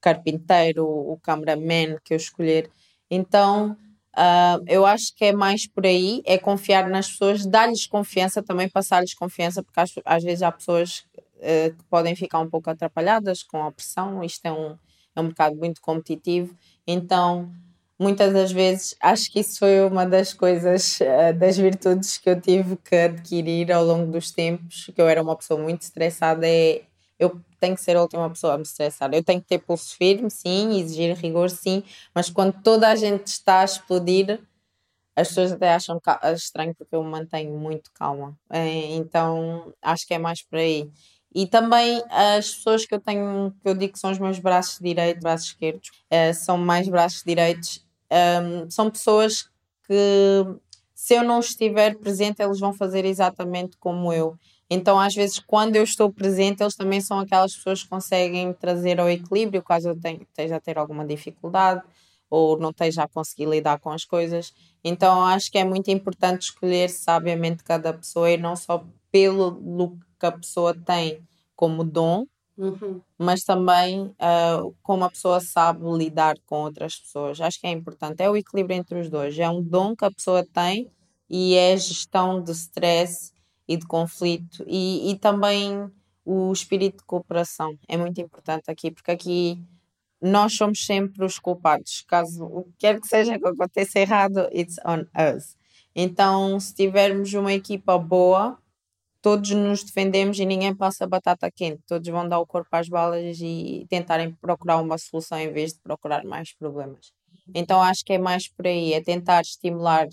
carpinteiro, 0.00 0.86
o 0.86 1.18
cameraman 1.22 1.98
que 2.04 2.14
eu 2.14 2.16
escolher. 2.16 2.70
Então, 3.10 3.76
ah, 4.14 4.58
eu 4.66 4.84
acho 4.86 5.14
que 5.14 5.26
é 5.26 5.32
mais 5.32 5.66
por 5.66 5.86
aí, 5.86 6.22
é 6.26 6.38
confiar 6.38 6.88
nas 6.88 7.10
pessoas, 7.10 7.46
dar-lhes 7.46 7.86
confiança, 7.86 8.42
também 8.42 8.68
passar-lhes 8.68 9.14
confiança, 9.14 9.62
porque 9.62 9.80
às, 9.80 9.92
às 10.04 10.22
vezes 10.24 10.42
há 10.42 10.52
pessoas 10.52 11.04
eh, 11.40 11.70
que 11.70 11.84
podem 11.84 12.16
ficar 12.16 12.40
um 12.40 12.50
pouco 12.50 12.68
atrapalhadas 12.70 13.42
com 13.42 13.62
a 13.64 13.72
pressão, 13.72 14.22
isto 14.24 14.44
é 14.46 14.52
um, 14.52 14.76
é 15.18 15.22
um 15.22 15.26
mercado 15.26 15.56
muito 15.56 15.80
competitivo, 15.80 16.54
então 16.86 17.50
muitas 17.98 18.32
das 18.32 18.52
vezes 18.52 18.94
acho 19.00 19.30
que 19.30 19.40
isso 19.40 19.58
foi 19.58 19.80
uma 19.86 20.06
das 20.06 20.32
coisas, 20.32 21.00
eh, 21.00 21.32
das 21.32 21.56
virtudes 21.56 22.16
que 22.18 22.30
eu 22.30 22.40
tive 22.40 22.76
que 22.76 22.94
adquirir 22.94 23.72
ao 23.72 23.84
longo 23.84 24.10
dos 24.12 24.30
tempos, 24.30 24.90
que 24.94 25.00
eu 25.00 25.08
era 25.08 25.22
uma 25.22 25.36
pessoa 25.36 25.60
muito 25.60 25.82
estressada, 25.82 26.46
é 26.46 26.82
eu 27.18 27.40
tenho 27.58 27.74
que 27.74 27.80
ser 27.82 27.96
a 27.96 28.02
última 28.02 28.30
pessoa 28.30 28.54
a 28.54 28.56
me 28.56 28.62
estressar. 28.62 29.10
Eu 29.12 29.24
tenho 29.24 29.40
que 29.40 29.48
ter 29.48 29.58
pulso 29.58 29.96
firme, 29.96 30.30
sim, 30.30 30.78
exigir 30.78 31.16
rigor, 31.16 31.50
sim, 31.50 31.82
mas 32.14 32.30
quando 32.30 32.62
toda 32.62 32.88
a 32.88 32.94
gente 32.94 33.26
está 33.26 33.60
a 33.62 33.64
explodir, 33.64 34.40
as 35.16 35.28
pessoas 35.28 35.52
até 35.52 35.74
acham 35.74 36.00
estranho 36.34 36.74
porque 36.76 36.94
eu 36.94 37.02
me 37.02 37.10
mantenho 37.10 37.56
muito 37.58 37.90
calma. 37.92 38.38
Eh, 38.52 38.96
Então 38.96 39.72
acho 39.82 40.06
que 40.06 40.14
é 40.14 40.18
mais 40.18 40.42
por 40.42 40.58
aí. 40.58 40.90
E 41.34 41.46
também 41.46 42.02
as 42.10 42.54
pessoas 42.54 42.86
que 42.86 42.94
eu 42.94 43.00
tenho, 43.00 43.52
que 43.62 43.68
eu 43.68 43.74
digo 43.74 43.92
que 43.92 43.98
são 43.98 44.10
os 44.10 44.18
meus 44.18 44.38
braços 44.38 44.78
direitos, 44.80 45.22
braços 45.22 45.48
esquerdos, 45.48 45.90
eh, 46.10 46.32
são 46.32 46.56
mais 46.58 46.88
braços 46.88 47.22
direitos, 47.24 47.84
ehm, 48.10 48.68
são 48.70 48.90
pessoas 48.90 49.44
que 49.86 50.44
se 50.94 51.14
eu 51.14 51.22
não 51.22 51.40
estiver 51.40 51.96
presente, 51.96 52.42
eles 52.42 52.58
vão 52.58 52.72
fazer 52.72 53.04
exatamente 53.04 53.76
como 53.78 54.12
eu. 54.12 54.36
Então, 54.70 54.98
às 55.00 55.14
vezes, 55.14 55.38
quando 55.38 55.76
eu 55.76 55.82
estou 55.84 56.12
presente, 56.12 56.62
eles 56.62 56.74
também 56.74 57.00
são 57.00 57.18
aquelas 57.20 57.54
pessoas 57.54 57.82
que 57.82 57.88
conseguem 57.88 58.52
trazer 58.52 59.00
ao 59.00 59.08
equilíbrio, 59.08 59.62
caso 59.62 59.88
eu 59.90 59.98
tenha- 60.00 60.20
esteja 60.22 60.56
a 60.56 60.60
ter 60.60 60.76
alguma 60.78 61.06
dificuldade 61.06 61.82
ou 62.30 62.58
não 62.58 62.70
esteja 62.70 63.04
a 63.04 63.08
conseguir 63.08 63.46
lidar 63.46 63.78
com 63.80 63.90
as 63.90 64.04
coisas. 64.04 64.52
Então, 64.84 65.24
acho 65.24 65.50
que 65.50 65.56
é 65.58 65.64
muito 65.64 65.90
importante 65.90 66.42
escolher 66.42 66.90
sabiamente 66.90 67.64
cada 67.64 67.92
pessoa 67.94 68.30
e 68.30 68.36
não 68.36 68.54
só 68.56 68.84
pelo 69.10 69.52
que 70.18 70.26
a 70.26 70.32
pessoa 70.32 70.74
tem 70.74 71.22
como 71.56 71.84
dom, 71.84 72.26
Uhum. 72.56 73.00
mas 73.16 73.44
também 73.44 74.12
ah, 74.18 74.62
como 74.82 75.04
a 75.04 75.10
pessoa 75.10 75.38
sabe 75.38 75.80
lidar 75.96 76.34
com 76.44 76.62
outras 76.62 76.96
pessoas. 76.96 77.40
Acho 77.40 77.60
que 77.60 77.68
é 77.68 77.70
importante. 77.70 78.20
É 78.20 78.28
o 78.28 78.36
equilíbrio 78.36 78.76
entre 78.76 78.98
os 78.98 79.08
dois. 79.08 79.38
É 79.38 79.48
um 79.48 79.62
dom 79.62 79.94
que 79.94 80.04
a 80.04 80.10
pessoa 80.10 80.44
tem 80.52 80.90
e 81.30 81.54
é 81.54 81.76
gestão 81.76 82.42
de 82.42 82.50
stress 82.50 83.32
e 83.68 83.76
de 83.76 83.86
conflito 83.86 84.64
e, 84.66 85.10
e 85.10 85.18
também 85.18 85.88
o 86.24 86.52
espírito 86.52 86.98
de 86.98 87.04
cooperação. 87.04 87.78
É 87.86 87.96
muito 87.96 88.20
importante 88.20 88.70
aqui, 88.70 88.90
porque 88.90 89.12
aqui 89.12 89.62
nós 90.20 90.52
somos 90.54 90.84
sempre 90.84 91.24
os 91.24 91.38
culpados. 91.38 92.04
Caso 92.08 92.44
o 92.44 92.64
que 92.64 92.72
quer 92.78 93.00
que 93.00 93.06
seja 93.06 93.38
que 93.38 93.46
aconteça 93.46 94.00
errado, 94.00 94.48
it's 94.52 94.76
on 94.84 95.04
us. 95.36 95.56
Então, 95.94 96.58
se 96.60 96.74
tivermos 96.74 97.32
uma 97.34 97.52
equipa 97.52 97.96
boa, 97.98 98.58
todos 99.20 99.50
nos 99.50 99.84
defendemos 99.84 100.38
e 100.38 100.46
ninguém 100.46 100.74
passa 100.74 101.06
batata 101.06 101.50
quente. 101.50 101.82
Todos 101.86 102.08
vão 102.08 102.28
dar 102.28 102.38
o 102.38 102.46
corpo 102.46 102.68
às 102.72 102.88
balas 102.88 103.38
e 103.40 103.86
tentarem 103.88 104.34
procurar 104.34 104.78
uma 104.78 104.98
solução 104.98 105.38
em 105.38 105.52
vez 105.52 105.72
de 105.72 105.80
procurar 105.80 106.24
mais 106.24 106.52
problemas. 106.54 107.12
Então, 107.54 107.80
acho 107.82 108.04
que 108.04 108.12
é 108.12 108.18
mais 108.18 108.48
por 108.48 108.66
aí, 108.66 108.92
é 108.92 109.02
tentar 109.02 109.40
estimular 109.40 110.06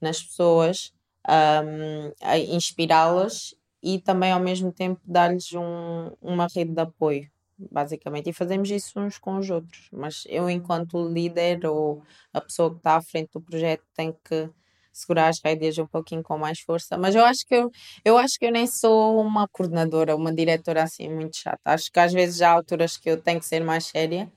nas 0.00 0.22
pessoas, 0.22 0.92
um, 1.28 2.12
inspirá-las 2.54 3.54
e 3.82 3.98
também 4.00 4.32
ao 4.32 4.40
mesmo 4.40 4.72
tempo 4.72 5.00
dar-lhes 5.04 5.52
um, 5.52 6.10
uma 6.20 6.46
rede 6.54 6.72
de 6.72 6.80
apoio 6.80 7.30
basicamente, 7.58 8.28
e 8.28 8.32
fazemos 8.32 8.70
isso 8.70 8.98
uns 9.00 9.18
com 9.18 9.38
os 9.38 9.50
outros. 9.50 9.88
Mas 9.92 10.24
eu, 10.28 10.48
enquanto 10.50 11.08
líder 11.08 11.64
ou 11.66 12.02
a 12.32 12.40
pessoa 12.40 12.70
que 12.70 12.76
está 12.76 12.96
à 12.96 13.02
frente 13.02 13.30
do 13.32 13.40
projeto, 13.40 13.82
tenho 13.94 14.14
que 14.24 14.50
segurar 14.96 15.28
as 15.28 15.40
rédeas 15.44 15.78
um 15.78 15.86
pouquinho 15.86 16.22
com 16.22 16.38
mais 16.38 16.60
força. 16.60 16.96
Mas 16.96 17.14
eu 17.14 17.24
acho 17.24 17.46
que 17.46 17.54
eu, 17.54 17.70
eu 18.04 18.16
acho 18.16 18.38
que 18.38 18.46
eu 18.46 18.52
nem 18.52 18.66
sou 18.66 19.20
uma 19.20 19.46
coordenadora, 19.48 20.16
uma 20.16 20.32
diretora 20.32 20.82
assim 20.82 21.08
muito 21.08 21.36
chata. 21.36 21.60
Acho 21.64 21.92
que 21.92 22.00
às 22.00 22.12
vezes 22.12 22.40
há 22.40 22.50
alturas 22.50 22.96
que 22.96 23.10
eu 23.10 23.20
tenho 23.20 23.38
que 23.38 23.46
ser 23.46 23.62
mais 23.62 23.86
séria, 23.86 24.32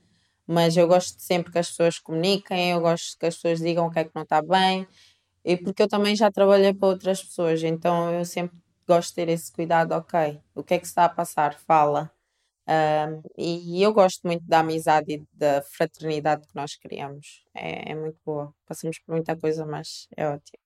mas 0.46 0.76
eu 0.76 0.86
gosto 0.86 1.18
sempre 1.20 1.52
que 1.52 1.58
as 1.58 1.70
pessoas 1.70 1.98
comuniquem, 1.98 2.72
eu 2.72 2.80
gosto 2.80 3.18
que 3.18 3.26
as 3.26 3.36
pessoas 3.36 3.60
digam 3.60 3.86
o 3.86 3.90
que 3.90 4.00
é 4.00 4.04
que 4.04 4.10
não 4.14 4.22
está 4.22 4.42
bem, 4.42 4.86
e 5.44 5.56
porque 5.56 5.82
eu 5.82 5.88
também 5.88 6.14
já 6.16 6.30
trabalhei 6.30 6.74
para 6.74 6.88
outras 6.88 7.22
pessoas, 7.22 7.62
então 7.62 8.12
eu 8.12 8.24
sempre 8.24 8.56
gosto 8.86 9.10
de 9.10 9.14
ter 9.16 9.28
esse 9.30 9.52
cuidado, 9.52 9.92
ok, 9.92 10.40
o 10.54 10.62
que 10.62 10.74
é 10.74 10.78
que 10.78 10.86
está 10.86 11.04
a 11.06 11.08
passar? 11.08 11.54
Fala 11.54 12.10
um, 12.68 13.22
e 13.36 13.82
eu 13.82 13.92
gosto 13.92 14.20
muito 14.24 14.44
da 14.46 14.60
amizade 14.60 15.14
e 15.14 15.22
da 15.32 15.62
fraternidade 15.62 16.46
que 16.46 16.54
nós 16.54 16.76
criamos. 16.76 17.44
É, 17.54 17.92
é, 17.92 17.94
muito 17.94 18.18
boa. 18.24 18.54
Passamos 18.66 18.98
por 19.00 19.12
muita 19.14 19.36
coisa, 19.36 19.66
mas 19.66 20.06
é 20.16 20.28
ótimo. 20.28 20.58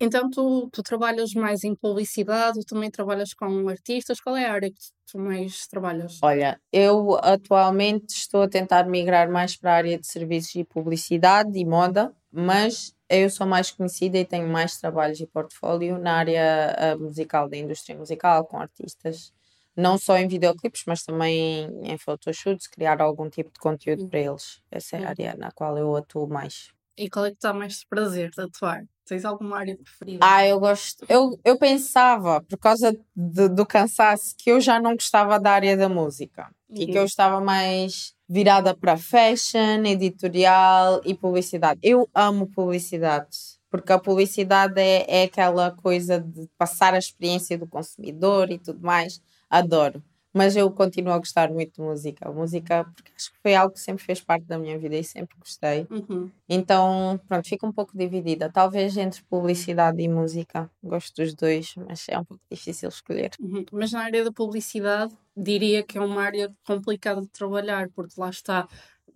Então, 0.00 0.28
tu, 0.28 0.68
tu 0.72 0.82
trabalhas 0.82 1.32
mais 1.34 1.62
em 1.62 1.74
publicidade, 1.74 2.64
também 2.66 2.90
trabalhas 2.90 3.32
com 3.32 3.68
artistas. 3.68 4.20
Qual 4.20 4.36
é 4.36 4.46
a 4.46 4.52
área 4.52 4.70
que 4.70 4.80
tu 5.06 5.18
mais 5.18 5.66
trabalhas? 5.66 6.18
Olha, 6.22 6.60
eu 6.72 7.16
atualmente 7.22 8.14
estou 8.14 8.42
a 8.42 8.48
tentar 8.48 8.84
migrar 8.84 9.30
mais 9.30 9.56
para 9.56 9.72
a 9.72 9.76
área 9.76 9.98
de 9.98 10.06
serviços 10.06 10.54
e 10.56 10.64
publicidade 10.64 11.56
e 11.58 11.64
moda, 11.64 12.12
mas 12.32 12.94
eu 13.08 13.30
sou 13.30 13.46
mais 13.46 13.70
conhecida 13.70 14.18
e 14.18 14.24
tenho 14.24 14.48
mais 14.48 14.76
trabalhos 14.78 15.20
e 15.20 15.26
portfólio 15.26 15.98
na 15.98 16.14
área 16.14 16.96
uh, 16.96 17.00
musical, 17.00 17.48
da 17.48 17.56
indústria 17.56 17.96
musical, 17.96 18.44
com 18.46 18.58
artistas 18.58 19.32
não 19.76 19.98
só 19.98 20.16
em 20.16 20.28
videoclipes, 20.28 20.84
mas 20.86 21.02
também 21.02 21.68
em 21.82 21.98
photoshoots, 21.98 22.66
criar 22.66 23.00
algum 23.00 23.28
tipo 23.28 23.50
de 23.52 23.58
conteúdo 23.58 24.08
para 24.08 24.20
eles. 24.20 24.60
Essa 24.70 24.96
é 24.96 25.04
a 25.04 25.08
área 25.08 25.36
na 25.36 25.50
qual 25.50 25.76
eu 25.76 25.94
atuo 25.96 26.28
mais. 26.28 26.72
E 26.96 27.10
qual 27.10 27.26
é 27.26 27.30
que 27.30 27.36
está 27.36 27.52
mais 27.52 27.84
prazer 27.84 28.30
de 28.30 28.40
atuar? 28.40 28.84
Tens 29.04 29.24
alguma 29.24 29.58
área 29.58 29.76
preferida? 29.76 30.20
Ah, 30.22 30.46
eu 30.46 30.60
gosto. 30.60 31.04
Eu, 31.08 31.38
eu 31.44 31.58
pensava, 31.58 32.40
por 32.40 32.56
causa 32.56 32.96
de, 33.14 33.48
do 33.48 33.66
cansaço, 33.66 34.34
que 34.38 34.50
eu 34.50 34.60
já 34.60 34.80
não 34.80 34.92
gostava 34.92 35.38
da 35.38 35.50
área 35.50 35.76
da 35.76 35.88
música 35.88 36.48
uhum. 36.68 36.76
e 36.80 36.86
que 36.86 36.96
eu 36.96 37.00
uhum. 37.00 37.06
estava 37.06 37.40
mais 37.40 38.14
virada 38.28 38.74
para 38.74 38.96
fashion, 38.96 39.84
editorial 39.84 41.00
e 41.04 41.14
publicidade. 41.14 41.80
Eu 41.82 42.08
amo 42.14 42.46
publicidade 42.46 43.54
porque 43.74 43.92
a 43.92 43.98
publicidade 43.98 44.80
é, 44.80 45.04
é 45.08 45.24
aquela 45.24 45.72
coisa 45.72 46.20
de 46.20 46.48
passar 46.56 46.94
a 46.94 46.98
experiência 46.98 47.58
do 47.58 47.66
consumidor 47.66 48.48
e 48.52 48.56
tudo 48.56 48.80
mais 48.80 49.20
adoro. 49.58 50.02
Mas 50.36 50.56
eu 50.56 50.68
continuo 50.68 51.12
a 51.12 51.18
gostar 51.18 51.48
muito 51.48 51.74
de 51.76 51.80
música. 51.80 52.28
Música, 52.32 52.84
porque 52.92 53.12
acho 53.16 53.30
que 53.30 53.38
foi 53.40 53.54
algo 53.54 53.72
que 53.72 53.80
sempre 53.80 54.02
fez 54.04 54.20
parte 54.20 54.44
da 54.46 54.58
minha 54.58 54.76
vida 54.76 54.96
e 54.96 55.04
sempre 55.04 55.36
gostei. 55.38 55.86
Uhum. 55.88 56.28
Então, 56.48 57.20
pronto, 57.28 57.48
fico 57.48 57.64
um 57.64 57.72
pouco 57.72 57.96
dividida. 57.96 58.50
Talvez 58.50 58.96
entre 58.96 59.22
publicidade 59.22 60.02
e 60.02 60.08
música. 60.08 60.68
Gosto 60.82 61.22
dos 61.22 61.34
dois, 61.34 61.74
mas 61.76 62.08
é 62.08 62.18
um 62.18 62.24
pouco 62.24 62.42
difícil 62.50 62.88
escolher. 62.88 63.30
Uhum. 63.40 63.64
Mas 63.70 63.92
na 63.92 64.02
área 64.02 64.24
da 64.24 64.32
publicidade, 64.32 65.14
diria 65.36 65.84
que 65.84 65.98
é 65.98 66.00
uma 66.00 66.22
área 66.22 66.52
complicada 66.66 67.20
de 67.20 67.28
trabalhar, 67.28 67.88
porque 67.94 68.20
lá 68.20 68.28
está. 68.28 68.66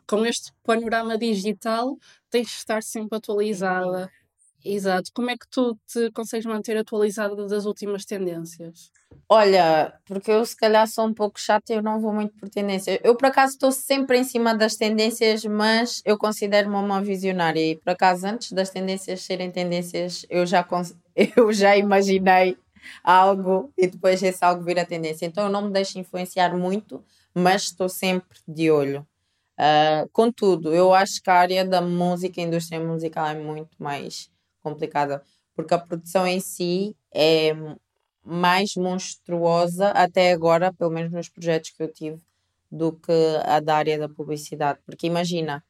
Com 0.06 0.24
este 0.24 0.52
panorama 0.62 1.18
digital, 1.18 1.98
tens 2.30 2.46
de 2.46 2.52
estar 2.54 2.82
sempre 2.82 3.18
atualizada. 3.18 4.08
Exato. 4.64 5.10
Como 5.14 5.30
é 5.30 5.36
que 5.36 5.48
tu 5.48 5.78
te 5.86 6.10
consegues 6.10 6.46
manter 6.46 6.76
atualizada 6.76 7.46
das 7.46 7.64
últimas 7.64 8.04
tendências? 8.04 8.90
Olha, 9.28 9.92
porque 10.06 10.30
eu 10.30 10.44
se 10.44 10.56
calhar 10.56 10.86
sou 10.88 11.06
um 11.06 11.14
pouco 11.14 11.38
chata 11.38 11.72
e 11.72 11.76
eu 11.76 11.82
não 11.82 12.00
vou 12.00 12.12
muito 12.12 12.34
por 12.38 12.48
tendências. 12.48 12.98
Eu 13.02 13.14
por 13.14 13.26
acaso 13.26 13.52
estou 13.52 13.70
sempre 13.70 14.18
em 14.18 14.24
cima 14.24 14.54
das 14.54 14.76
tendências, 14.76 15.44
mas 15.44 16.02
eu 16.04 16.18
considero-me 16.18 16.76
uma 16.76 17.02
visionária 17.02 17.60
e 17.60 17.76
por 17.76 17.90
acaso 17.90 18.26
antes 18.26 18.52
das 18.52 18.70
tendências 18.70 19.22
serem 19.22 19.50
tendências, 19.50 20.26
eu 20.30 20.46
já, 20.46 20.66
eu 21.36 21.52
já 21.52 21.76
imaginei 21.76 22.56
algo 23.04 23.72
e 23.76 23.86
depois 23.86 24.22
esse 24.22 24.44
algo 24.44 24.64
vira 24.64 24.84
tendência. 24.84 25.26
Então 25.26 25.44
eu 25.44 25.50
não 25.50 25.62
me 25.62 25.72
deixo 25.72 25.98
influenciar 25.98 26.56
muito, 26.56 27.04
mas 27.34 27.64
estou 27.64 27.88
sempre 27.88 28.38
de 28.46 28.70
olho. 28.70 29.06
Uh, 29.60 30.08
contudo, 30.12 30.72
eu 30.72 30.94
acho 30.94 31.20
que 31.22 31.28
a 31.28 31.34
área 31.34 31.64
da 31.64 31.80
música, 31.80 32.40
a 32.40 32.44
indústria 32.44 32.80
musical 32.80 33.26
é 33.26 33.34
muito 33.34 33.70
mais 33.78 34.30
complicada, 34.68 35.22
porque 35.54 35.74
a 35.74 35.78
produção 35.78 36.26
em 36.26 36.40
si 36.40 36.96
é 37.12 37.52
mais 38.24 38.74
monstruosa 38.76 39.88
até 39.90 40.32
agora, 40.32 40.72
pelo 40.72 40.90
menos 40.90 41.12
nos 41.12 41.28
projetos 41.28 41.70
que 41.70 41.82
eu 41.82 41.92
tive, 41.92 42.20
do 42.70 42.92
que 42.92 43.12
a 43.44 43.60
da 43.60 43.76
área 43.76 43.98
da 43.98 44.08
publicidade. 44.08 44.78
Porque 44.84 45.06
imagina, 45.06 45.64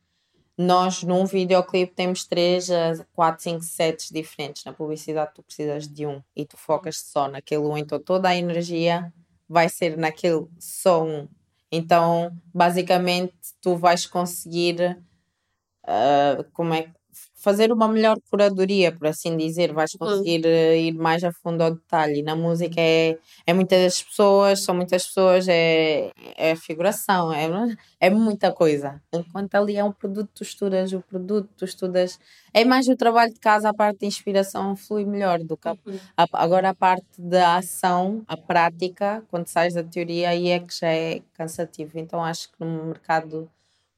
nós 0.56 1.04
num 1.04 1.24
videoclipe 1.24 1.94
temos 1.94 2.24
3 2.24 2.70
a 2.70 3.06
4, 3.12 3.42
5 3.42 3.62
sets 3.62 4.11
diferentes. 4.11 4.64
Na 4.64 4.72
publicidade 4.72 5.32
tu 5.34 5.42
precisas 5.42 5.87
de 5.87 6.04
um 6.04 6.20
e 6.34 6.44
tu 6.44 6.56
focas 6.56 6.98
só 6.98 7.28
naquele 7.28 7.62
um, 7.62 7.78
então 7.78 8.00
toda 8.00 8.28
a 8.28 8.37
energia 8.37 9.12
vai 9.48 9.68
ser 9.68 9.96
naquele 9.96 10.46
só 10.58 11.04
um. 11.04 11.28
Então, 11.70 12.37
basicamente, 12.52 13.34
tu 13.61 13.76
vais 13.76 14.06
conseguir 14.06 14.98
uh, 15.84 16.44
como 16.52 16.74
é 16.74 16.92
fazer 17.38 17.72
uma 17.72 17.87
melhor 17.87 18.18
curadoria, 18.29 18.90
por 18.90 19.07
assim 19.07 19.37
dizer, 19.37 19.72
vais 19.72 19.92
uhum. 19.94 19.98
conseguir 19.98 20.44
uh, 20.44 20.74
ir 20.74 20.92
mais 20.92 21.22
a 21.22 21.33
fundo 21.33 21.62
ao 21.62 21.70
detalhe. 21.70 22.20
Na 22.20 22.35
música 22.35 22.81
é, 22.81 23.16
é 23.46 23.55
muitas 23.55 24.03
pessoas, 24.03 24.64
são 24.64 24.74
muitas 24.74 25.07
pessoas, 25.07 25.46
é, 25.48 26.11
é 26.37 26.57
figuração, 26.57 27.33
é, 27.33 27.48
é 28.01 28.11
muita 28.11 28.53
coisa. 28.53 29.01
Enquanto 29.12 29.55
ali 29.55 29.77
é 29.77 29.85
um 29.85 29.92
produto, 29.92 30.29
tu 30.35 30.42
estudas 30.42 30.92
o 30.92 31.01
produto, 31.01 31.48
tu 31.57 31.64
estudas. 31.64 32.18
É 32.53 32.64
mais 32.64 32.88
o 32.88 32.96
trabalho 32.96 33.33
de 33.33 33.38
casa, 33.38 33.68
a 33.68 33.74
parte 33.74 34.01
de 34.01 34.07
inspiração 34.07 34.74
flui 34.74 35.05
melhor 35.05 35.38
do 35.38 35.57
que 35.57 35.68
a, 35.68 35.72
uhum. 35.72 35.98
a, 36.16 36.27
agora 36.33 36.70
a 36.70 36.74
parte 36.74 37.07
da 37.16 37.57
ação, 37.57 38.24
a 38.27 38.37
prática, 38.37 39.22
quando 39.31 39.46
sais 39.46 39.74
da 39.74 39.85
teoria, 39.85 40.31
aí 40.31 40.48
é 40.48 40.59
que 40.59 40.77
já 40.77 40.88
é 40.88 41.22
cansativo. 41.35 41.98
Então 41.98 42.24
acho 42.24 42.48
que 42.48 42.64
no 42.64 42.87
mercado 42.87 43.48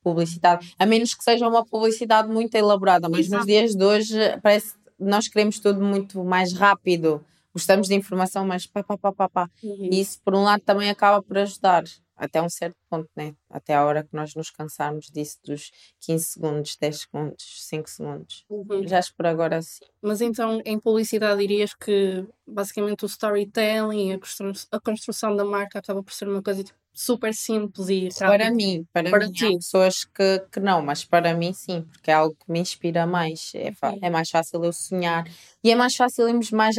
publicidade, 0.02 0.74
a 0.78 0.86
menos 0.86 1.14
que 1.14 1.22
seja 1.22 1.46
uma 1.48 1.64
publicidade 1.64 2.28
muito 2.28 2.54
elaborada, 2.54 3.08
mas 3.08 3.26
Exato. 3.26 3.36
nos 3.38 3.46
dias 3.46 3.74
de 3.74 3.84
hoje 3.84 4.16
parece 4.42 4.74
que 4.74 4.80
nós 4.98 5.28
queremos 5.28 5.58
tudo 5.58 5.80
muito 5.80 6.22
mais 6.24 6.52
rápido, 6.52 7.24
gostamos 7.52 7.88
de 7.88 7.94
informação, 7.94 8.46
mas 8.46 8.66
pá, 8.66 8.82
pá, 8.82 8.96
pá, 8.96 9.12
pá, 9.12 9.28
pá. 9.28 9.50
Uhum. 9.62 9.88
E 9.90 10.00
isso 10.00 10.20
por 10.24 10.34
um 10.34 10.42
lado 10.42 10.62
também 10.62 10.90
acaba 10.90 11.22
por 11.22 11.38
ajudar 11.38 11.84
até 12.20 12.40
um 12.42 12.50
certo 12.50 12.76
ponto, 12.88 13.08
né? 13.16 13.34
Até 13.48 13.74
a 13.74 13.84
hora 13.84 14.04
que 14.04 14.14
nós 14.14 14.34
nos 14.34 14.50
cansarmos 14.50 15.06
disso 15.06 15.38
dos 15.42 15.70
15 16.00 16.24
segundos, 16.24 16.76
10 16.78 17.00
segundos, 17.00 17.66
5 17.66 17.88
segundos. 17.88 18.44
Uhum. 18.50 18.86
Já 18.86 18.98
acho 18.98 19.14
por 19.16 19.26
agora 19.26 19.62
sim. 19.62 19.86
Mas 20.02 20.20
então, 20.20 20.60
em 20.66 20.78
publicidade, 20.78 21.40
dirias 21.40 21.72
que 21.74 22.26
basicamente 22.46 23.04
o 23.04 23.06
storytelling, 23.06 24.12
a 24.12 24.18
construção, 24.18 24.68
a 24.70 24.80
construção 24.80 25.34
da 25.34 25.44
marca 25.46 25.78
acaba 25.78 26.02
por 26.02 26.12
ser 26.12 26.28
uma 26.28 26.42
coisa 26.42 26.62
tipo, 26.62 26.78
super 26.92 27.34
simples 27.34 27.88
e 27.88 28.08
rápido. 28.08 28.18
Para 28.18 28.50
mim, 28.50 28.86
para, 28.92 29.10
para 29.10 29.26
mim, 29.26 29.32
ti. 29.32 29.46
há 29.46 29.50
pessoas 29.50 30.04
que, 30.04 30.40
que 30.52 30.60
não, 30.60 30.82
mas 30.82 31.04
para 31.04 31.34
mim 31.34 31.52
sim, 31.52 31.82
porque 31.82 32.10
é 32.10 32.14
algo 32.14 32.34
que 32.34 32.50
me 32.50 32.60
inspira 32.60 33.06
mais. 33.06 33.52
É, 33.54 33.72
é 34.02 34.10
mais 34.10 34.30
fácil 34.30 34.64
eu 34.64 34.72
sonhar 34.72 35.24
e 35.62 35.70
é 35.70 35.74
mais 35.74 35.96
fácil 35.96 36.28
irmos 36.28 36.50
mais, 36.50 36.76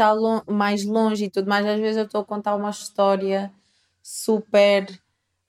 mais 0.47 0.85
longe 0.85 1.25
e 1.25 1.29
tudo 1.29 1.49
mais. 1.49 1.65
Às 1.65 1.79
vezes 1.79 1.97
eu 1.97 2.05
estou 2.05 2.21
a 2.21 2.25
contar 2.25 2.55
uma 2.55 2.69
história 2.69 3.51
super 4.01 4.87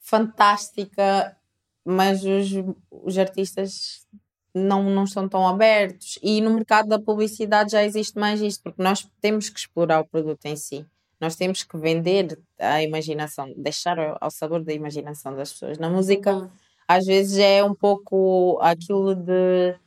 fantástica, 0.01 1.37
mas 1.85 2.25
os, 2.25 2.51
os 2.91 3.19
artistas 3.19 4.07
não, 4.55 4.83
não 4.85 5.05
estão 5.05 5.29
tão 5.29 5.47
abertos. 5.47 6.19
E 6.23 6.41
no 6.41 6.51
mercado 6.51 6.89
da 6.89 6.99
publicidade 6.99 7.73
já 7.73 7.85
existe 7.85 8.19
mais 8.19 8.41
isto, 8.41 8.63
porque 8.63 8.83
nós 8.83 9.09
temos 9.21 9.49
que 9.49 9.59
explorar 9.59 10.01
o 10.01 10.07
produto 10.07 10.45
em 10.47 10.57
si. 10.57 10.87
Nós 11.23 11.37
temos 11.37 11.63
que 11.63 11.79
vender 11.79 12.37
a 12.59 12.83
imaginação, 12.83 13.55
deixar 13.57 13.97
ao 14.21 14.29
sabor 14.29 14.61
da 14.65 14.73
imaginação 14.73 15.37
das 15.37 15.53
pessoas. 15.53 15.79
Na 15.79 15.89
música, 15.89 16.35
uhum. 16.35 16.51
às 16.89 17.07
vezes 17.07 17.39
é 17.39 17.63
um 17.63 17.73
pouco 17.73 18.59
aquilo 18.61 19.15
de 19.15 19.79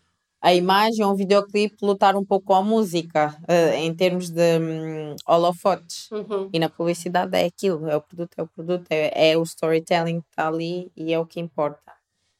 a 0.41 0.54
imagem 0.54 1.04
ou 1.04 1.12
um 1.12 1.15
videoclipe 1.15 1.76
lutar 1.82 2.15
um 2.15 2.24
pouco 2.24 2.45
com 2.45 2.54
a 2.54 2.62
música 2.62 3.36
uh, 3.50 3.76
em 3.76 3.93
termos 3.93 4.30
de 4.30 4.60
um, 4.60 5.15
holofotes. 5.28 6.10
Uhum. 6.10 6.50
E 6.54 6.58
na 6.58 6.69
publicidade 6.69 7.36
é 7.36 7.45
aquilo, 7.45 7.86
é 7.89 7.98
o 7.98 8.02
produto, 8.02 8.34
é 8.38 8.43
o 8.43 8.48
produto, 8.48 8.86
é, 8.89 9.32
é 9.32 9.38
o 9.38 9.43
storytelling 9.43 10.21
que 10.21 10.30
está 10.30 10.48
ali 10.48 10.89
e 10.95 11.12
é 11.12 11.19
o 11.19 11.26
que 11.26 11.41
importa. 11.41 11.91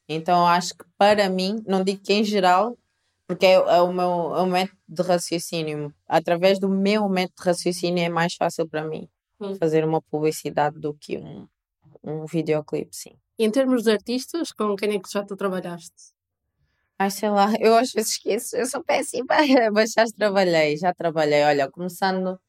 Então 0.08 0.48
acho 0.48 0.74
que 0.74 0.86
para 0.98 1.28
mim, 1.30 1.62
não 1.68 1.84
digo 1.84 2.00
que 2.02 2.14
em 2.14 2.24
geral, 2.24 2.78
porque 3.28 3.46
é, 3.46 3.54
é 3.54 3.82
o, 3.82 3.92
meu, 3.92 4.36
é 4.36 4.42
o 4.42 4.46
método 4.46 4.78
de 4.88 5.02
raciocínio. 5.02 5.94
Através 6.08 6.60
do 6.60 6.70
meu 6.70 7.08
método 7.10 7.36
de 7.42 7.46
raciocínio 7.50 8.04
é 8.04 8.10
mais 8.10 8.36
fácil 8.36 8.68
para 8.68 8.84
mim 8.84 9.10
Hum. 9.40 9.56
fazer 9.56 9.84
uma 9.84 10.02
publicidade 10.02 10.80
do 10.80 10.94
que 10.94 11.18
um, 11.18 11.48
um 12.04 12.26
videoclipe, 12.26 12.96
sim. 12.96 13.18
E 13.38 13.44
em 13.44 13.52
termos 13.52 13.84
de 13.84 13.92
artistas, 13.92 14.52
com 14.52 14.76
quem 14.76 14.96
é 14.96 15.00
que 15.00 15.12
já 15.12 15.24
tu 15.24 15.36
trabalhaste? 15.36 16.14
Ai, 16.98 17.12
sei 17.12 17.30
lá, 17.30 17.48
eu 17.60 17.76
às 17.76 17.92
vezes 17.92 18.12
esqueço, 18.12 18.56
eu 18.56 18.66
sou 18.66 18.84
péssima, 18.84 19.28
mas 19.74 19.92
já 19.92 20.06
trabalhei, 20.06 20.78
já 20.78 20.94
trabalhei. 20.94 21.44
Olha, 21.44 21.70
começando 21.70 22.40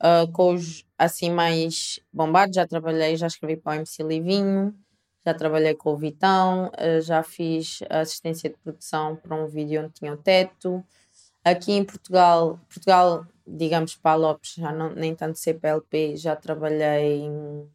ah, 0.00 0.26
com 0.32 0.54
os 0.54 0.84
assim 0.98 1.30
mais 1.30 2.00
bombados, 2.12 2.56
já 2.56 2.66
trabalhei, 2.66 3.16
já 3.16 3.26
escrevi 3.28 3.56
para 3.56 3.72
o 3.72 3.74
MC 3.76 4.02
Livinho, 4.02 4.74
já 5.24 5.34
trabalhei 5.34 5.74
com 5.74 5.92
o 5.92 5.96
Vitão, 5.96 6.70
ah, 6.76 7.00
já 7.00 7.22
fiz 7.22 7.80
assistência 7.88 8.50
de 8.50 8.56
produção 8.58 9.16
para 9.16 9.34
um 9.36 9.46
vídeo 9.46 9.82
onde 9.82 9.92
tinha 9.94 10.12
o 10.12 10.16
teto. 10.16 10.84
Aqui 11.44 11.72
em 11.72 11.84
Portugal, 11.84 12.58
Portugal, 12.68 13.26
digamos 13.46 13.96
para 13.96 14.12
a 14.12 14.16
Lopes, 14.16 14.54
já 14.54 14.72
não, 14.72 14.90
nem 14.94 15.14
tanto 15.14 15.38
CPLP, 15.38 16.16
já 16.16 16.36
trabalhei 16.36 17.22
em 17.22 17.68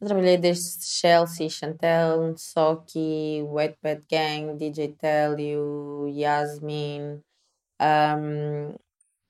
trabalhei 0.00 0.38
desde 0.38 0.84
Chelsea, 0.84 1.50
Chantel, 1.50 2.36
Soki, 2.36 3.42
Wet 3.42 3.76
Bad 3.82 4.04
Gang, 4.08 4.56
DJ 4.56 4.94
Telio, 4.94 6.08
Yasmin. 6.08 7.20
um, 7.80 8.74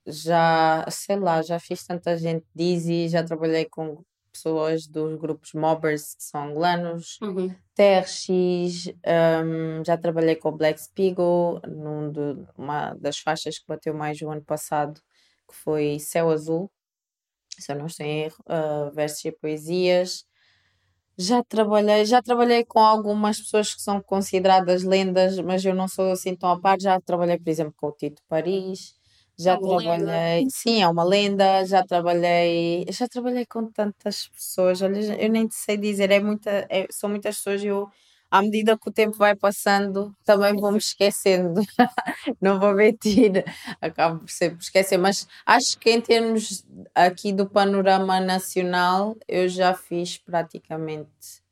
já, 0.06 0.86
sei 0.90 1.16
lá, 1.16 1.42
já 1.42 1.60
fiz 1.60 1.84
tanta 1.86 2.16
gente, 2.16 2.46
Dizzy, 2.54 3.08
já 3.08 3.22
trabalhei 3.22 3.66
com 3.66 4.02
pessoas 4.28 4.86
dos 4.86 5.16
grupos 5.18 5.52
Mobbers, 5.54 6.14
que 6.14 6.22
são 6.24 6.48
angolanos, 6.48 7.18
Uhum. 7.22 7.54
TRX, 7.74 8.92
um, 9.44 9.84
já 9.84 9.96
trabalhei 9.96 10.34
com 10.36 10.48
o 10.48 10.56
Black 10.56 10.80
Spiegel, 10.80 11.60
num 11.66 12.10
de, 12.10 12.44
uma 12.56 12.94
das 12.94 13.18
faixas 13.18 13.58
que 13.58 13.66
bateu 13.68 13.94
mais 13.94 14.20
o 14.20 14.30
ano 14.30 14.42
passado, 14.42 15.00
que 15.48 15.54
foi 15.54 15.98
Céu 16.00 16.30
Azul, 16.30 16.70
se 17.58 17.72
eu 17.72 17.76
não 17.76 17.86
estou 17.86 18.04
em 18.06 18.24
erro, 18.24 18.36
uh, 18.46 18.90
versos 18.94 19.24
e 19.24 19.32
poesias. 19.32 20.24
Já 21.16 21.42
trabalhei, 21.42 22.04
já 22.04 22.22
trabalhei 22.22 22.64
com 22.64 22.78
algumas 22.78 23.38
pessoas 23.40 23.74
que 23.74 23.82
são 23.82 24.00
consideradas 24.00 24.84
lendas, 24.84 25.38
mas 25.40 25.64
eu 25.64 25.74
não 25.74 25.88
sou 25.88 26.12
assim 26.12 26.36
tão 26.36 26.50
a 26.50 26.60
par. 26.60 26.80
Já 26.80 27.00
trabalhei, 27.00 27.38
por 27.38 27.48
exemplo, 27.48 27.74
com 27.76 27.88
o 27.88 27.92
Tito 27.92 28.22
Paris. 28.28 28.97
Já 29.38 29.54
É 29.54 29.56
uma 29.58 29.76
lenda. 29.76 30.04
trabalhei, 30.04 30.48
sim, 30.50 30.82
é 30.82 30.88
uma 30.88 31.04
lenda. 31.04 31.64
Já 31.64 31.84
trabalhei, 31.84 32.84
já 32.90 33.06
trabalhei 33.08 33.46
com 33.46 33.70
tantas 33.70 34.28
pessoas. 34.28 34.82
Olha, 34.82 34.98
eu 35.22 35.30
nem 35.30 35.46
te 35.46 35.54
sei 35.54 35.76
dizer, 35.76 36.10
é 36.10 36.20
muita, 36.20 36.66
é- 36.68 36.86
são 36.90 37.08
muitas 37.10 37.36
pessoas. 37.36 37.62
e 37.62 37.66
Eu, 37.68 37.88
à 38.30 38.42
medida 38.42 38.76
que 38.76 38.88
o 38.88 38.92
tempo 38.92 39.16
vai 39.16 39.36
passando, 39.36 40.12
também 40.24 40.54
vou 40.56 40.72
me 40.72 40.78
esquecendo. 40.78 41.60
Não 42.40 42.58
vou 42.60 42.74
mentir, 42.74 43.44
acabo 43.80 44.20
por 44.20 44.30
sempre 44.30 44.60
esquecer. 44.62 44.98
Mas 44.98 45.26
acho 45.46 45.78
que 45.78 45.90
em 45.90 46.00
termos 46.00 46.64
aqui 46.94 47.32
do 47.32 47.48
panorama 47.48 48.20
nacional, 48.20 49.16
eu 49.28 49.48
já 49.48 49.74
fiz 49.74 50.18
praticamente, 50.18 51.42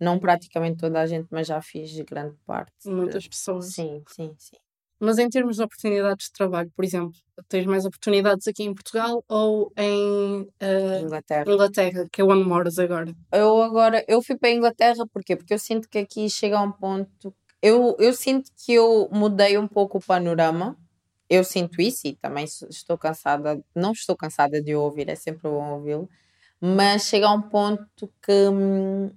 não 0.00 0.18
praticamente 0.18 0.78
toda 0.78 1.00
a 1.00 1.06
gente, 1.06 1.28
mas 1.30 1.46
já 1.46 1.60
fiz 1.62 1.98
grande 2.00 2.36
parte. 2.46 2.72
Muitas 2.86 3.26
pessoas. 3.28 3.66
Sim, 3.74 4.02
sim, 4.08 4.34
sim. 4.38 4.56
Mas 4.98 5.18
em 5.18 5.28
termos 5.28 5.56
de 5.56 5.62
oportunidades 5.62 6.26
de 6.26 6.32
trabalho, 6.32 6.70
por 6.74 6.84
exemplo, 6.84 7.12
tens 7.48 7.66
mais 7.66 7.84
oportunidades 7.84 8.48
aqui 8.48 8.64
em 8.64 8.72
Portugal 8.72 9.22
ou 9.28 9.70
em 9.76 10.48
eh, 10.58 11.00
Inglaterra. 11.02 11.52
Inglaterra, 11.52 12.06
que 12.10 12.22
é 12.22 12.24
onde 12.24 12.44
moras 12.48 12.78
agora? 12.78 13.14
Eu 13.30 13.62
agora, 13.62 14.04
eu 14.08 14.22
fui 14.22 14.36
para 14.36 14.48
a 14.48 14.52
Inglaterra, 14.52 15.06
porquê? 15.12 15.36
Porque 15.36 15.52
eu 15.52 15.58
sinto 15.58 15.88
que 15.88 15.98
aqui 15.98 16.30
chega 16.30 16.58
a 16.58 16.62
um 16.62 16.72
ponto, 16.72 17.34
eu, 17.60 17.94
eu 17.98 18.14
sinto 18.14 18.50
que 18.56 18.72
eu 18.72 19.08
mudei 19.12 19.58
um 19.58 19.68
pouco 19.68 19.98
o 19.98 20.02
panorama, 20.02 20.76
eu 21.28 21.44
sinto 21.44 21.82
isso 21.82 22.06
e 22.06 22.16
também 22.16 22.44
estou 22.44 22.96
cansada, 22.96 23.62
não 23.74 23.92
estou 23.92 24.16
cansada 24.16 24.62
de 24.62 24.74
ouvir, 24.74 25.08
é 25.10 25.14
sempre 25.14 25.42
bom 25.42 25.72
ouvi-lo, 25.72 26.08
mas 26.58 27.04
chega 27.04 27.26
a 27.26 27.34
um 27.34 27.42
ponto 27.42 28.10
que 28.22 28.48
hum, 28.48 29.10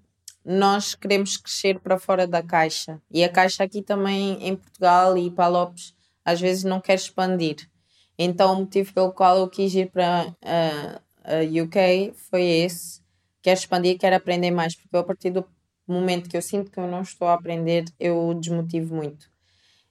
nós 0.49 0.95
queremos 0.95 1.37
crescer 1.37 1.79
para 1.79 1.99
fora 1.99 2.25
da 2.25 2.41
caixa 2.41 3.01
e 3.11 3.23
a 3.23 3.29
caixa 3.29 3.63
aqui 3.63 3.81
também 3.81 4.47
em 4.47 4.55
Portugal 4.55 5.17
e 5.17 5.29
para 5.29 5.47
Lopes 5.47 5.93
às 6.25 6.41
vezes 6.41 6.63
não 6.63 6.81
quer 6.81 6.95
expandir. 6.95 7.69
Então 8.17 8.53
o 8.53 8.59
motivo 8.61 8.93
pelo 8.93 9.11
qual 9.11 9.37
eu 9.37 9.47
quis 9.47 9.73
ir 9.75 9.91
para 9.91 10.35
ah, 10.43 11.01
a 11.23 11.63
UK 11.63 12.13
foi 12.15 12.43
esse 12.43 12.99
quero 13.41 13.59
expandir, 13.59 13.97
quero 13.97 14.15
aprender 14.15 14.51
mais, 14.51 14.75
porque 14.75 14.95
a 14.97 15.03
partir 15.03 15.31
do 15.31 15.45
momento 15.87 16.29
que 16.29 16.37
eu 16.37 16.41
sinto 16.41 16.71
que 16.71 16.79
eu 16.79 16.87
não 16.87 17.01
estou 17.01 17.27
a 17.27 17.33
aprender, 17.33 17.85
eu 17.99 18.33
desmotivo 18.33 18.95
muito. 18.95 19.27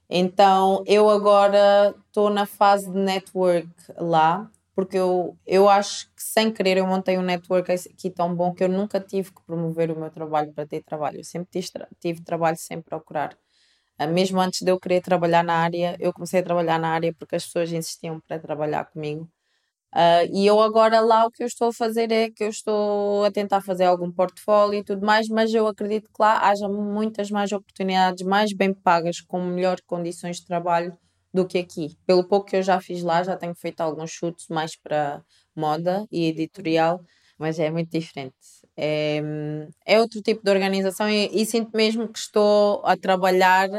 Então, 0.09 0.83
eu 0.87 1.09
agora 1.09 1.93
estou 2.07 2.29
na 2.29 2.45
fase 2.45 2.91
de 2.91 2.97
network 2.97 3.69
lá, 3.97 4.49
porque 4.79 4.97
eu, 4.97 5.37
eu 5.45 5.67
acho 5.67 6.07
que 6.15 6.23
sem 6.23 6.53
querer 6.53 6.77
eu 6.77 6.87
montei 6.87 7.17
um 7.17 7.21
network 7.21 7.69
aqui 7.69 8.09
tão 8.09 8.33
bom 8.33 8.53
que 8.53 8.63
eu 8.63 8.69
nunca 8.69 8.97
tive 8.97 9.29
que 9.29 9.43
promover 9.45 9.91
o 9.91 9.99
meu 9.99 10.09
trabalho 10.09 10.53
para 10.53 10.65
ter 10.65 10.81
trabalho. 10.81 11.17
Eu 11.19 11.23
sempre 11.25 11.49
tive, 11.51 11.67
tive 11.99 12.21
trabalho 12.23 12.55
sem 12.57 12.81
procurar. 12.81 13.37
Ah, 13.97 14.07
Mesmo 14.07 14.39
antes 14.41 14.61
de 14.61 14.71
eu 14.71 14.79
querer 14.79 15.01
trabalhar 15.01 15.43
na 15.43 15.55
área, 15.55 15.97
eu 15.99 16.13
comecei 16.13 16.39
a 16.41 16.43
trabalhar 16.43 16.79
na 16.79 16.89
área 16.91 17.13
porque 17.13 17.35
as 17.35 17.45
pessoas 17.45 17.73
insistiam 17.73 18.21
para 18.21 18.39
trabalhar 18.39 18.85
comigo. 18.85 19.29
Ah, 19.93 20.23
e 20.25 20.45
eu 20.47 20.61
agora 20.61 20.99
lá 21.01 21.25
o 21.25 21.31
que 21.31 21.43
eu 21.43 21.47
estou 21.47 21.69
a 21.69 21.73
fazer 21.73 22.11
é 22.11 22.29
que 22.31 22.43
eu 22.43 22.49
estou 22.49 23.25
a 23.25 23.31
tentar 23.31 23.61
fazer 23.61 23.85
algum 23.85 24.11
portfólio 24.11 24.79
e 24.79 24.83
tudo 24.83 25.05
mais, 25.05 25.27
mas 25.29 25.53
eu 25.53 25.67
acredito 25.67 26.07
que 26.07 26.21
lá 26.21 26.39
haja 26.49 26.69
muitas 26.69 27.31
mais 27.31 27.51
oportunidades, 27.51 28.25
mais 28.25 28.53
bem 28.53 28.73
pagas, 28.73 29.21
com 29.21 29.41
melhores 29.43 29.83
condições 29.87 30.37
de 30.37 30.45
trabalho 30.45 30.97
do 31.33 31.45
que 31.45 31.57
aqui. 31.57 31.97
Pelo 32.05 32.23
pouco 32.23 32.47
que 32.47 32.55
eu 32.55 32.63
já 32.63 32.79
fiz 32.81 33.03
lá, 33.03 33.23
já 33.23 33.35
tenho 33.35 33.55
feito 33.55 33.81
alguns 33.81 34.11
chutes 34.11 34.47
mais 34.47 34.75
para 34.75 35.23
moda 35.55 36.05
e 36.11 36.25
editorial, 36.25 37.01
mas 37.37 37.59
é 37.59 37.69
muito 37.69 37.89
diferente. 37.91 38.35
É, 38.75 39.21
é 39.85 39.99
outro 39.99 40.21
tipo 40.21 40.43
de 40.43 40.51
organização 40.51 41.09
e, 41.09 41.29
e 41.33 41.45
sinto 41.45 41.75
mesmo 41.75 42.07
que 42.07 42.19
estou 42.19 42.81
a 42.85 42.95
trabalhar 42.97 43.69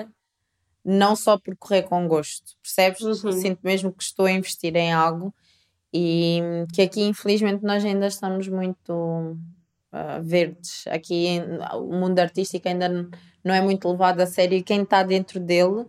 não 0.85 1.15
só 1.15 1.39
por 1.39 1.57
correr 1.57 1.83
com 1.83 2.09
gosto, 2.09 2.57
percebes? 2.63 3.23
Uhum. 3.23 3.33
Sinto 3.33 3.61
mesmo 3.63 3.93
que 3.93 4.03
estou 4.03 4.27
a 4.27 4.33
investir 4.33 4.75
em 4.77 4.93
algo 4.93 5.35
e 5.93 6.41
que 6.73 6.83
aqui 6.83 7.03
infelizmente 7.03 7.63
nós 7.65 7.85
ainda 7.85 8.07
estamos 8.07 8.49
muito 8.49 9.37
ah, 9.93 10.21
verdes. 10.23 10.87
Aqui 10.87 11.41
o 11.75 11.93
mundo 11.93 12.19
artístico 12.19 12.69
ainda 12.69 12.89
não 13.45 13.55
é 13.55 13.61
muito 13.61 13.91
levado 13.91 14.21
a 14.21 14.27
sério 14.27 14.57
e 14.57 14.63
quem 14.63 14.83
está 14.83 15.03
dentro 15.03 15.41
dele 15.41 15.87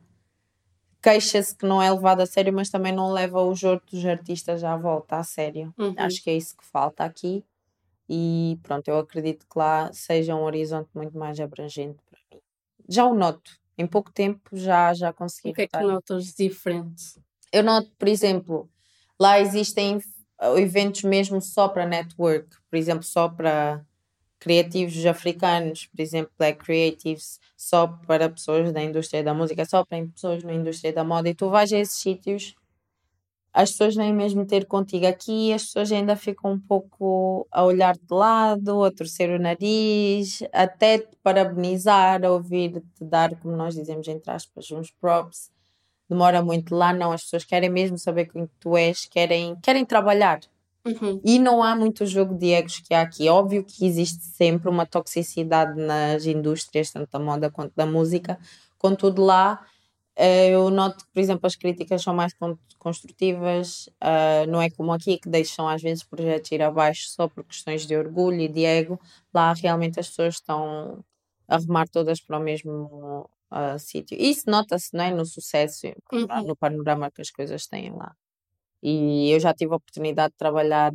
queixa-se 1.01 1.55
que 1.55 1.65
não 1.65 1.81
é 1.81 1.91
levado 1.91 2.21
a 2.21 2.25
sério, 2.25 2.53
mas 2.53 2.69
também 2.69 2.93
não 2.93 3.11
leva 3.11 3.41
os 3.41 3.63
outros 3.63 4.05
artistas 4.05 4.63
à 4.63 4.77
volta 4.77 5.17
a 5.17 5.23
sério. 5.23 5.73
Uhum. 5.77 5.93
Acho 5.97 6.23
que 6.23 6.29
é 6.29 6.37
isso 6.37 6.55
que 6.55 6.65
falta 6.65 7.03
aqui. 7.03 7.43
E 8.07 8.59
pronto, 8.61 8.87
eu 8.87 8.99
acredito 8.99 9.45
que 9.49 9.57
lá 9.57 9.91
seja 9.93 10.35
um 10.35 10.43
horizonte 10.43 10.89
muito 10.93 11.17
mais 11.17 11.39
abrangente 11.39 11.97
para 12.09 12.19
mim. 12.31 12.41
Já 12.87 13.05
o 13.05 13.13
noto. 13.13 13.51
Em 13.77 13.87
pouco 13.87 14.11
tempo 14.11 14.41
já, 14.53 14.93
já 14.93 15.11
consegui 15.13 15.51
O 15.51 15.53
que 15.53 15.61
é 15.61 15.67
que 15.67 15.79
notas 15.79 16.33
diferente? 16.33 17.19
Eu 17.51 17.63
noto, 17.63 17.89
por 17.97 18.07
exemplo, 18.07 18.69
lá 19.19 19.39
existem 19.39 19.99
eventos 20.57 21.03
mesmo 21.03 21.41
só 21.41 21.67
para 21.67 21.85
network, 21.85 22.49
por 22.69 22.75
exemplo, 22.75 23.03
só 23.03 23.29
para 23.29 23.83
criativos 24.41 25.05
africanos, 25.05 25.85
por 25.85 26.01
exemplo, 26.01 26.31
Black 26.37 26.65
Creatives, 26.65 27.39
só 27.55 27.87
para 27.87 28.27
pessoas 28.27 28.73
da 28.73 28.81
indústria 28.81 29.23
da 29.23 29.33
música, 29.33 29.63
só 29.65 29.85
para 29.85 30.03
pessoas 30.07 30.43
na 30.43 30.53
indústria 30.53 30.91
da 30.91 31.03
moda, 31.03 31.29
e 31.29 31.35
tu 31.35 31.49
vais 31.49 31.71
a 31.71 31.77
esses 31.77 31.95
sítios, 31.95 32.55
as 33.53 33.71
pessoas 33.71 33.95
vêm 33.95 34.13
mesmo 34.13 34.45
ter 34.45 34.65
contigo 34.65 35.05
aqui, 35.05 35.53
as 35.53 35.65
pessoas 35.65 35.91
ainda 35.91 36.15
ficam 36.15 36.53
um 36.53 36.59
pouco 36.59 37.47
a 37.51 37.63
olhar 37.63 37.95
de 37.95 38.13
lado, 38.13 38.83
a 38.83 38.91
torcer 38.91 39.29
o 39.29 39.39
nariz, 39.39 40.41
até 40.51 40.97
te 40.97 41.15
parabenizar, 41.21 42.25
a 42.25 42.31
ouvir-te 42.31 43.05
dar, 43.05 43.35
como 43.37 43.55
nós 43.55 43.75
dizemos 43.75 44.07
entre 44.07 44.31
aspas, 44.31 44.71
uns 44.71 44.89
props 44.91 45.51
demora 46.11 46.41
muito 46.41 46.75
lá, 46.75 46.93
não. 46.93 47.11
As 47.11 47.23
pessoas 47.23 47.45
querem 47.45 47.69
mesmo 47.69 47.97
saber 47.97 48.25
quem 48.25 48.49
tu 48.59 48.75
és, 48.75 49.05
querem, 49.05 49.55
querem 49.61 49.85
trabalhar. 49.85 50.41
Uhum. 50.85 51.21
E 51.23 51.37
não 51.37 51.61
há 51.61 51.75
muito 51.75 52.05
jogo 52.07 52.33
de 52.35 52.51
egos 52.53 52.79
que 52.79 52.93
há 52.93 53.01
aqui. 53.01 53.29
Óbvio 53.29 53.63
que 53.63 53.85
existe 53.85 54.23
sempre 54.23 54.67
uma 54.69 54.85
toxicidade 54.85 55.79
nas 55.79 56.25
indústrias, 56.25 56.89
tanto 56.91 57.09
da 57.11 57.19
moda 57.19 57.51
quanto 57.51 57.73
da 57.75 57.85
música. 57.85 58.39
Contudo, 58.79 59.21
lá 59.23 59.63
eh, 60.15 60.49
eu 60.51 60.69
noto 60.71 61.05
que, 61.05 61.11
por 61.13 61.19
exemplo, 61.21 61.47
as 61.47 61.55
críticas 61.55 62.03
são 62.03 62.13
mais 62.15 62.33
con- 62.35 62.57
construtivas, 62.79 63.89
ah, 64.01 64.45
não 64.47 64.61
é 64.61 64.69
como 64.71 64.93
aqui 64.93 65.17
que 65.19 65.29
deixam 65.29 65.67
às 65.67 65.81
vezes 65.81 66.03
projetos 66.03 66.51
ir 66.51 66.61
abaixo 66.63 67.09
só 67.09 67.27
por 67.27 67.43
questões 67.45 67.85
de 67.87 67.95
orgulho 67.97 68.41
e 68.41 68.47
de 68.47 68.65
ego. 68.65 68.99
Lá 69.33 69.53
realmente 69.53 69.99
as 69.99 70.09
pessoas 70.09 70.35
estão 70.35 71.03
a 71.47 71.57
remar 71.57 71.87
todas 71.89 72.21
para 72.21 72.37
o 72.39 72.41
mesmo 72.43 73.29
ah, 73.51 73.77
sítio. 73.79 74.17
Isso 74.19 74.49
nota-se, 74.49 74.95
não 74.95 75.03
é? 75.05 75.11
No 75.13 75.25
sucesso, 75.25 75.87
Uhum. 76.13 76.43
no 76.47 76.55
panorama 76.55 77.11
que 77.11 77.21
as 77.21 77.31
coisas 77.31 77.67
têm 77.67 77.91
lá. 77.93 78.15
E 78.81 79.31
eu 79.31 79.39
já 79.39 79.53
tive 79.53 79.73
a 79.73 79.77
oportunidade 79.77 80.31
de 80.31 80.37
trabalhar 80.37 80.91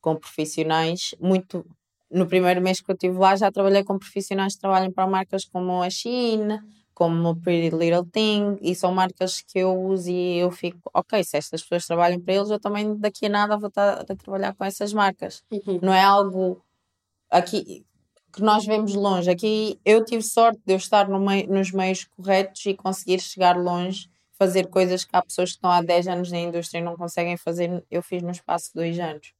com 0.00 0.16
profissionais 0.16 1.14
muito. 1.20 1.64
No 2.10 2.26
primeiro 2.26 2.60
mês 2.60 2.80
que 2.80 2.90
eu 2.90 2.94
estive 2.94 3.16
lá, 3.16 3.34
já 3.36 3.50
trabalhei 3.50 3.82
com 3.84 3.98
profissionais 3.98 4.54
que 4.54 4.60
trabalham 4.60 4.92
para 4.92 5.06
marcas 5.06 5.46
como 5.46 5.82
a 5.82 5.88
Shein, 5.88 6.58
como 6.92 7.34
Pretty 7.40 7.74
Little 7.74 8.04
Thing, 8.04 8.58
e 8.60 8.74
são 8.74 8.92
marcas 8.92 9.40
que 9.40 9.60
eu 9.60 9.74
uso 9.74 10.10
e 10.10 10.38
eu 10.38 10.50
fico, 10.50 10.78
ok, 10.92 11.24
se 11.24 11.38
estas 11.38 11.62
pessoas 11.62 11.86
trabalham 11.86 12.20
para 12.20 12.34
eles, 12.34 12.50
eu 12.50 12.60
também 12.60 12.94
daqui 12.98 13.26
a 13.26 13.28
nada 13.30 13.56
vou 13.56 13.68
estar 13.68 14.00
a 14.00 14.16
trabalhar 14.16 14.54
com 14.54 14.64
essas 14.64 14.92
marcas. 14.92 15.42
Uhum. 15.50 15.78
Não 15.80 15.94
é 15.94 16.02
algo 16.02 16.62
aqui 17.30 17.84
que 18.32 18.42
nós 18.42 18.64
vemos 18.64 18.94
longe. 18.94 19.30
Aqui 19.30 19.78
eu 19.84 20.04
tive 20.04 20.22
sorte 20.22 20.60
de 20.64 20.72
eu 20.72 20.76
estar 20.76 21.08
no 21.08 21.20
meio, 21.20 21.48
nos 21.52 21.70
meios 21.70 22.04
corretos 22.04 22.64
e 22.66 22.74
conseguir 22.74 23.20
chegar 23.20 23.56
longe, 23.56 24.08
fazer 24.42 24.68
coisas 24.68 25.04
que 25.04 25.16
há 25.16 25.22
pessoas 25.22 25.50
que 25.50 25.56
estão 25.56 25.70
há 25.70 25.82
10 25.82 26.08
anos 26.08 26.30
na 26.32 26.38
indústria 26.40 26.80
e 26.80 26.82
não 26.82 26.96
conseguem 26.96 27.36
fazer, 27.36 27.84
eu 27.90 28.02
fiz 28.02 28.22
no 28.22 28.30
espaço 28.30 28.68
de 28.68 28.74
2 28.74 28.98
anos. 28.98 29.32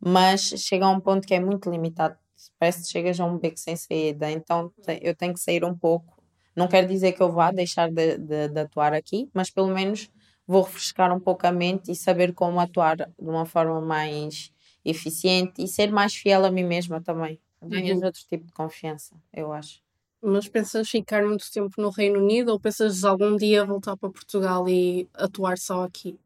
Mas 0.00 0.42
chega 0.58 0.86
a 0.86 0.90
um 0.90 1.00
ponto 1.00 1.26
que 1.26 1.34
é 1.34 1.40
muito 1.40 1.70
limitado. 1.70 2.16
Parece 2.58 2.82
que 2.84 2.88
chegas 2.90 3.20
a 3.20 3.24
um 3.24 3.38
beco 3.38 3.58
sem 3.58 3.76
saída, 3.76 4.30
então 4.30 4.72
eu 5.00 5.14
tenho 5.14 5.34
que 5.34 5.40
sair 5.40 5.64
um 5.64 5.76
pouco. 5.76 6.22
Não 6.56 6.68
quer 6.68 6.86
dizer 6.86 7.12
que 7.12 7.22
eu 7.22 7.32
vá 7.32 7.50
deixar 7.52 7.90
de, 7.90 8.18
de, 8.18 8.48
de 8.48 8.60
atuar 8.60 8.92
aqui, 8.94 9.30
mas 9.34 9.50
pelo 9.50 9.68
menos 9.68 10.10
vou 10.46 10.62
refrescar 10.62 11.14
um 11.14 11.20
pouco 11.20 11.46
a 11.46 11.52
mente 11.52 11.90
e 11.92 11.96
saber 11.96 12.34
como 12.34 12.60
atuar 12.60 12.96
de 12.96 13.06
uma 13.18 13.46
forma 13.46 13.80
mais 13.80 14.52
eficiente 14.84 15.62
e 15.62 15.68
ser 15.68 15.92
mais 15.92 16.14
fiel 16.14 16.44
a 16.44 16.50
mim 16.50 16.64
mesma 16.64 17.00
também. 17.02 17.40
Ganhas 17.62 18.00
Uhum. 18.00 18.02
outro 18.02 18.20
tipo 18.28 18.46
de 18.46 18.52
confiança, 18.52 19.16
eu 19.32 19.52
acho. 19.52 19.81
Mas 20.22 20.48
pensas 20.48 20.88
ficar 20.88 21.24
muito 21.26 21.50
tempo 21.50 21.70
no 21.78 21.90
Reino 21.90 22.20
Unido 22.20 22.50
ou 22.50 22.60
pensas 22.60 23.02
algum 23.04 23.36
dia 23.36 23.64
voltar 23.64 23.96
para 23.96 24.08
Portugal 24.10 24.68
e 24.68 25.08
atuar 25.14 25.58
só 25.58 25.82
aqui? 25.82 26.18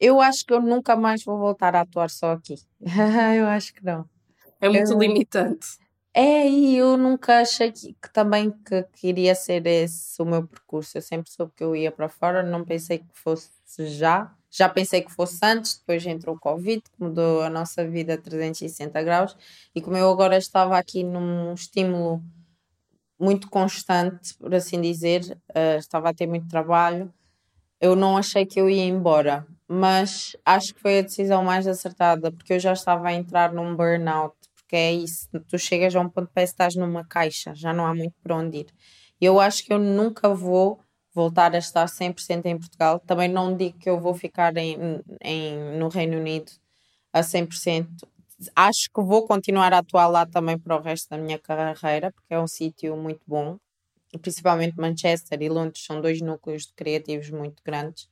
Eu 0.00 0.20
acho 0.20 0.44
que 0.44 0.52
eu 0.52 0.60
nunca 0.60 0.96
mais 0.96 1.24
vou 1.24 1.38
voltar 1.38 1.74
a 1.76 1.82
atuar 1.82 2.10
só 2.10 2.32
aqui. 2.32 2.56
eu 3.36 3.46
acho 3.46 3.74
que 3.74 3.84
não. 3.84 4.08
É 4.60 4.68
muito 4.68 4.92
Eu- 4.92 4.98
limitante. 4.98 5.78
É, 6.18 6.48
e 6.48 6.76
eu 6.78 6.96
nunca 6.96 7.40
achei 7.42 7.70
que, 7.70 7.92
que 7.92 8.10
também 8.10 8.50
que, 8.50 8.82
que 8.94 9.08
iria 9.08 9.34
ser 9.34 9.66
esse 9.66 10.20
o 10.22 10.24
meu 10.24 10.46
percurso. 10.46 10.96
Eu 10.96 11.02
sempre 11.02 11.30
soube 11.30 11.52
que 11.54 11.62
eu 11.62 11.76
ia 11.76 11.92
para 11.92 12.08
fora, 12.08 12.42
não 12.42 12.64
pensei 12.64 12.98
que 13.00 13.06
fosse 13.12 13.50
já. 13.78 14.34
Já 14.50 14.66
pensei 14.66 15.02
que 15.02 15.12
fosse 15.12 15.38
antes, 15.44 15.76
depois 15.78 16.06
entrou 16.06 16.34
o 16.36 16.40
Covid, 16.40 16.80
que 16.80 16.90
mudou 16.98 17.42
a 17.42 17.50
nossa 17.50 17.86
vida 17.86 18.14
a 18.14 18.18
360 18.18 19.02
graus. 19.02 19.36
E 19.74 19.82
como 19.82 19.94
eu 19.98 20.10
agora 20.10 20.38
estava 20.38 20.78
aqui 20.78 21.04
num 21.04 21.52
estímulo 21.52 22.22
muito 23.18 23.48
constante, 23.50 24.34
por 24.38 24.54
assim 24.54 24.80
dizer, 24.80 25.38
eh, 25.54 25.76
estava 25.78 26.10
a 26.10 26.14
ter 26.14 26.26
muito 26.26 26.48
trabalho, 26.48 27.12
eu 27.80 27.96
não 27.96 28.16
achei 28.16 28.46
que 28.46 28.60
eu 28.60 28.70
ia 28.70 28.84
embora. 28.84 29.46
Mas 29.68 30.36
acho 30.44 30.74
que 30.74 30.80
foi 30.80 31.00
a 31.00 31.02
decisão 31.02 31.44
mais 31.44 31.66
acertada, 31.66 32.30
porque 32.32 32.54
eu 32.54 32.60
já 32.60 32.72
estava 32.72 33.08
a 33.08 33.14
entrar 33.14 33.52
num 33.52 33.74
burnout 33.76 34.36
porque 34.66 34.74
é 34.74 34.92
isso, 34.92 35.28
tu 35.48 35.56
chegas 35.56 35.94
a 35.94 36.00
um 36.00 36.08
ponto 36.08 36.28
que 36.34 36.40
estás 36.40 36.74
numa 36.74 37.04
caixa, 37.04 37.54
já 37.54 37.72
não 37.72 37.86
há 37.86 37.94
muito 37.94 38.14
para 38.20 38.34
onde 38.34 38.58
ir. 38.58 38.66
Eu 39.20 39.38
acho 39.38 39.64
que 39.64 39.72
eu 39.72 39.78
nunca 39.78 40.28
vou 40.34 40.80
voltar 41.14 41.54
a 41.54 41.58
estar 41.58 41.86
100% 41.88 42.46
em 42.46 42.58
Portugal. 42.58 42.98
Também 42.98 43.28
não 43.28 43.56
digo 43.56 43.78
que 43.78 43.88
eu 43.88 44.00
vou 44.00 44.12
ficar 44.12 44.56
em, 44.56 44.76
em, 45.22 45.78
no 45.78 45.88
Reino 45.88 46.18
Unido 46.18 46.50
a 47.12 47.22
100%. 47.22 47.86
Acho 48.54 48.90
que 48.94 49.00
vou 49.02 49.26
continuar 49.26 49.72
a 49.72 49.78
atuar 49.78 50.08
lá 50.08 50.26
também 50.26 50.58
para 50.58 50.76
o 50.76 50.80
resto 50.82 51.08
da 51.10 51.16
minha 51.18 51.38
carreira, 51.38 52.12
porque 52.12 52.34
é 52.34 52.38
um 52.40 52.46
sítio 52.46 52.96
muito 52.96 53.22
bom. 53.26 53.58
Principalmente 54.22 54.76
Manchester 54.78 55.42
e 55.42 55.48
Londres 55.48 55.84
são 55.84 56.00
dois 56.00 56.20
núcleos 56.22 56.66
de 56.66 56.74
criativos 56.74 57.30
muito 57.30 57.62
grandes. 57.64 58.08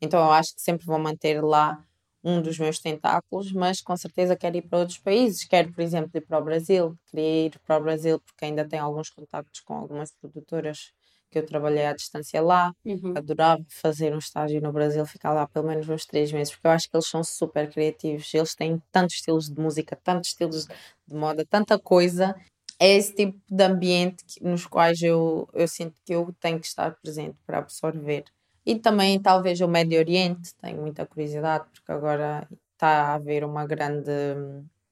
Então 0.00 0.20
eu 0.20 0.32
acho 0.32 0.54
que 0.54 0.62
sempre 0.62 0.86
vou 0.86 0.98
manter 0.98 1.42
lá 1.42 1.84
um 2.24 2.42
dos 2.42 2.58
meus 2.58 2.80
tentáculos, 2.80 3.52
mas 3.52 3.80
com 3.82 3.96
certeza 3.96 4.36
quero 4.36 4.56
ir 4.58 4.62
para 4.62 4.80
outros 4.80 4.98
países. 4.98 5.44
Quero, 5.46 5.72
por 5.72 5.82
exemplo, 5.82 6.10
ir 6.14 6.22
para 6.22 6.38
o 6.38 6.44
Brasil. 6.44 6.98
Queria 7.06 7.46
ir 7.46 7.60
para 7.60 7.78
o 7.78 7.82
Brasil 7.82 8.20
porque 8.20 8.46
ainda 8.46 8.68
tenho 8.68 8.84
alguns 8.84 9.10
contactos 9.10 9.60
com 9.62 9.74
algumas 9.74 10.12
produtoras 10.12 10.92
que 11.32 11.38
eu 11.38 11.46
trabalhei 11.46 11.86
à 11.86 11.94
distância 11.94 12.40
lá. 12.42 12.72
Uhum. 12.84 13.14
Adorava 13.16 13.64
fazer 13.68 14.14
um 14.14 14.18
estágio 14.18 14.60
no 14.60 14.70
Brasil, 14.70 15.04
ficar 15.06 15.32
lá 15.32 15.46
pelo 15.48 15.66
menos 15.66 15.88
uns 15.88 16.04
três 16.04 16.30
meses, 16.30 16.52
porque 16.52 16.66
eu 16.66 16.70
acho 16.70 16.88
que 16.88 16.96
eles 16.96 17.06
são 17.06 17.24
super 17.24 17.68
criativos. 17.70 18.32
Eles 18.34 18.54
têm 18.54 18.80
tantos 18.92 19.16
estilos 19.16 19.48
de 19.48 19.60
música, 19.60 19.96
tantos 19.96 20.28
estilos 20.28 20.66
de 21.06 21.14
moda, 21.14 21.44
tanta 21.48 21.78
coisa. 21.78 22.36
É 22.78 22.96
esse 22.96 23.14
tipo 23.14 23.38
de 23.48 23.64
ambiente 23.64 24.24
que, 24.24 24.44
nos 24.44 24.66
quais 24.66 25.00
eu, 25.02 25.48
eu 25.54 25.66
sinto 25.66 25.94
que 26.04 26.14
eu 26.14 26.34
tenho 26.38 26.60
que 26.60 26.66
estar 26.66 26.94
presente 27.02 27.36
para 27.46 27.58
absorver. 27.58 28.24
E 28.64 28.76
também 28.76 29.20
talvez 29.20 29.60
o 29.60 29.68
Médio 29.68 29.98
Oriente, 29.98 30.54
tenho 30.60 30.80
muita 30.80 31.06
curiosidade, 31.06 31.64
porque 31.72 31.90
agora 31.90 32.46
está 32.74 32.88
a 32.88 33.14
haver 33.14 33.44
uma 33.44 33.66
grande. 33.66 34.10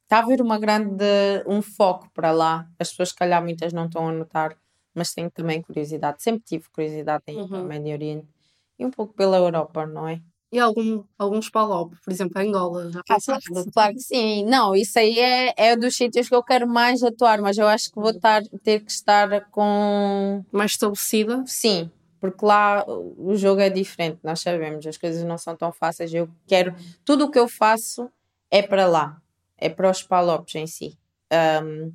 Está 0.04 0.18
a 0.18 0.22
haver 0.22 0.40
uma 0.40 0.58
grande. 0.58 1.04
um 1.46 1.60
foco 1.62 2.08
para 2.12 2.32
lá. 2.32 2.68
As 2.78 2.90
pessoas, 2.90 3.10
se 3.10 3.14
calhar, 3.14 3.42
muitas 3.42 3.72
não 3.72 3.86
estão 3.86 4.08
a 4.08 4.12
notar, 4.12 4.56
mas 4.94 5.12
tenho 5.14 5.30
também 5.30 5.62
curiosidade. 5.62 6.22
Sempre 6.22 6.42
tive 6.44 6.68
curiosidade 6.70 7.24
em 7.28 7.38
Uhum. 7.40 7.64
Médio 7.64 7.92
Oriente 7.92 8.28
e 8.78 8.84
um 8.84 8.90
pouco 8.90 9.14
pela 9.14 9.36
Europa, 9.36 9.86
não 9.86 10.08
é? 10.08 10.20
E 10.52 10.58
algum, 10.58 11.04
alguns 11.16 11.48
palop, 11.48 11.92
por 12.04 12.12
exemplo, 12.12 12.40
Angola, 12.42 12.90
já 12.90 12.98
Ah, 13.08 13.14
pensaste? 13.14 13.48
claro, 13.72 13.94
que 13.94 14.00
sim. 14.00 14.44
Não, 14.46 14.74
isso 14.74 14.98
aí 14.98 15.16
é, 15.18 15.54
é 15.56 15.76
dos 15.76 15.94
sítios 15.96 16.28
que 16.28 16.34
eu 16.34 16.42
quero 16.42 16.66
mais 16.66 17.04
atuar, 17.04 17.40
mas 17.40 17.56
eu 17.56 17.68
acho 17.68 17.88
que 17.92 18.00
vou 18.00 18.10
estar, 18.10 18.42
ter 18.64 18.80
que 18.80 18.90
estar 18.90 19.48
com. 19.50 20.44
Mais 20.50 20.72
estabelecida? 20.72 21.44
Sim, 21.46 21.88
porque 22.18 22.44
lá 22.44 22.84
o 22.88 23.36
jogo 23.36 23.60
é 23.60 23.70
diferente, 23.70 24.18
nós 24.24 24.40
sabemos, 24.40 24.84
as 24.86 24.96
coisas 24.96 25.22
não 25.22 25.38
são 25.38 25.54
tão 25.54 25.70
fáceis. 25.70 26.12
Eu 26.12 26.28
quero. 26.48 26.74
Tudo 27.04 27.26
o 27.26 27.30
que 27.30 27.38
eu 27.38 27.46
faço 27.46 28.10
é 28.50 28.60
para 28.60 28.86
lá, 28.88 29.22
é 29.56 29.68
para 29.68 29.88
os 29.88 30.02
palopes 30.02 30.56
em 30.56 30.66
si. 30.66 30.98
Um, 31.32 31.92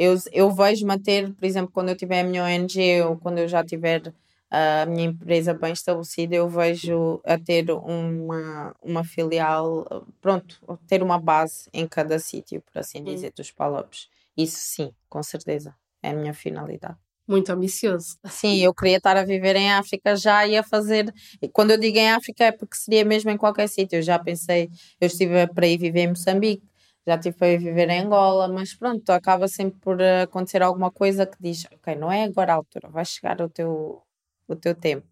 eu, 0.00 0.16
eu 0.32 0.50
vejo 0.50 0.86
manter, 0.86 1.30
por 1.34 1.44
exemplo, 1.44 1.70
quando 1.70 1.90
eu 1.90 1.96
tiver 1.96 2.20
a 2.20 2.24
minha 2.24 2.42
ONG 2.42 3.02
ou 3.02 3.18
quando 3.18 3.36
eu 3.36 3.46
já 3.46 3.62
tiver 3.62 4.14
a 4.50 4.86
minha 4.86 5.04
empresa 5.10 5.52
bem 5.52 5.74
estabelecida, 5.74 6.34
eu 6.34 6.48
vejo 6.48 7.20
a 7.22 7.38
ter 7.38 7.70
uma, 7.70 8.74
uma 8.82 9.04
filial, 9.04 10.06
pronto, 10.18 10.58
ter 10.86 11.02
uma 11.02 11.20
base 11.20 11.68
em 11.70 11.86
cada 11.86 12.18
sítio, 12.18 12.62
por 12.62 12.80
assim 12.80 13.04
dizer, 13.04 13.34
dos 13.36 13.50
palopes. 13.50 14.08
Isso 14.34 14.56
sim, 14.58 14.90
com 15.06 15.22
certeza, 15.22 15.74
é 16.02 16.08
a 16.08 16.14
minha 16.14 16.32
finalidade. 16.32 16.96
Muito 17.28 17.50
ambicioso. 17.50 18.16
Sim, 18.24 18.56
eu 18.56 18.74
queria 18.74 18.96
estar 18.96 19.18
a 19.18 19.22
viver 19.22 19.54
em 19.54 19.70
África 19.70 20.16
já 20.16 20.46
e 20.46 20.56
a 20.56 20.62
fazer. 20.62 21.14
Quando 21.52 21.72
eu 21.72 21.78
digo 21.78 21.98
em 21.98 22.10
África 22.10 22.44
é 22.44 22.52
porque 22.52 22.74
seria 22.74 23.04
mesmo 23.04 23.30
em 23.30 23.36
qualquer 23.36 23.68
sítio. 23.68 23.98
Eu 23.98 24.02
já 24.02 24.18
pensei, 24.18 24.68
eu 25.00 25.06
estive 25.06 25.46
para 25.46 25.66
ir 25.66 25.78
viver 25.78 26.00
em 26.00 26.08
Moçambique, 26.08 26.64
já 27.10 27.16
estive 27.16 27.36
para 27.36 27.58
viver 27.58 27.88
em 27.90 28.00
Angola, 28.00 28.46
mas 28.46 28.72
pronto, 28.74 29.10
acaba 29.10 29.48
sempre 29.48 29.80
por 29.80 30.00
acontecer 30.00 30.62
alguma 30.62 30.90
coisa 30.90 31.26
que 31.26 31.36
diz: 31.40 31.66
Ok, 31.72 31.96
não 31.96 32.10
é 32.10 32.24
agora 32.24 32.52
a 32.52 32.56
altura, 32.56 32.88
vai 32.88 33.04
chegar 33.04 33.40
o 33.40 33.48
teu, 33.48 34.02
o 34.46 34.54
teu 34.56 34.74
tempo. 34.74 35.06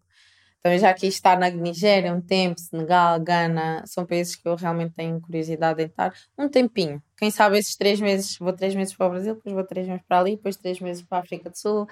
Também 0.61 0.79
já 0.79 0.93
quis 0.93 1.13
estar 1.13 1.39
na 1.39 1.49
Nigéria 1.49 2.13
um 2.13 2.21
tempo, 2.21 2.59
Senegal, 2.59 3.19
Gana, 3.21 3.83
são 3.85 4.05
países 4.05 4.35
que 4.35 4.47
eu 4.47 4.55
realmente 4.55 4.93
tenho 4.93 5.19
curiosidade 5.21 5.81
em 5.81 5.85
estar 5.85 6.13
um 6.37 6.49
tempinho. 6.49 7.01
Quem 7.17 7.31
sabe 7.31 7.57
esses 7.57 7.75
três 7.75 7.99
meses, 8.01 8.37
vou 8.37 8.51
três 8.53 8.75
meses 8.75 8.93
para 8.93 9.07
o 9.07 9.09
Brasil, 9.09 9.35
depois 9.35 9.55
vou 9.55 9.63
três 9.63 9.87
meses 9.87 10.03
para 10.07 10.19
ali, 10.19 10.35
depois 10.35 10.57
três 10.57 10.79
meses 10.79 11.03
para 11.03 11.17
a 11.19 11.21
África 11.21 11.49
do 11.49 11.57
Sul 11.57 11.87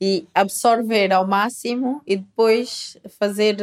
e 0.00 0.28
absorver 0.32 1.12
ao 1.12 1.26
máximo 1.26 2.00
e 2.06 2.16
depois 2.16 2.96
fazer, 3.18 3.56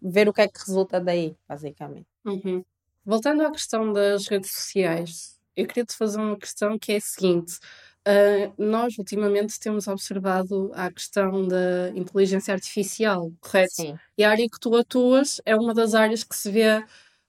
ver 0.00 0.28
o 0.28 0.32
que 0.32 0.42
é 0.42 0.48
que 0.48 0.58
resulta 0.58 1.00
daí, 1.00 1.36
basicamente. 1.48 2.06
Uhum. 2.24 2.64
Voltando 3.04 3.42
à 3.42 3.50
questão 3.50 3.92
das 3.92 4.28
redes 4.28 4.52
sociais, 4.52 5.39
eu 5.60 5.66
queria 5.66 5.84
te 5.84 5.96
fazer 5.96 6.18
uma 6.18 6.36
questão 6.36 6.78
que 6.78 6.92
é 6.92 6.96
a 6.96 7.00
seguinte. 7.00 7.58
Ah, 8.04 8.52
nós 8.56 8.96
ultimamente 8.98 9.60
temos 9.60 9.86
observado 9.86 10.70
a 10.74 10.90
questão 10.90 11.46
da 11.46 11.90
inteligência 11.94 12.54
artificial, 12.54 13.32
correto? 13.40 13.74
Sim. 13.74 13.98
E 14.16 14.24
a 14.24 14.30
área 14.30 14.48
que 14.48 14.58
tu 14.58 14.74
atuas 14.74 15.40
é 15.44 15.54
uma 15.54 15.74
das 15.74 15.94
áreas 15.94 16.24
que 16.24 16.34
se 16.34 16.50
vê 16.50 16.84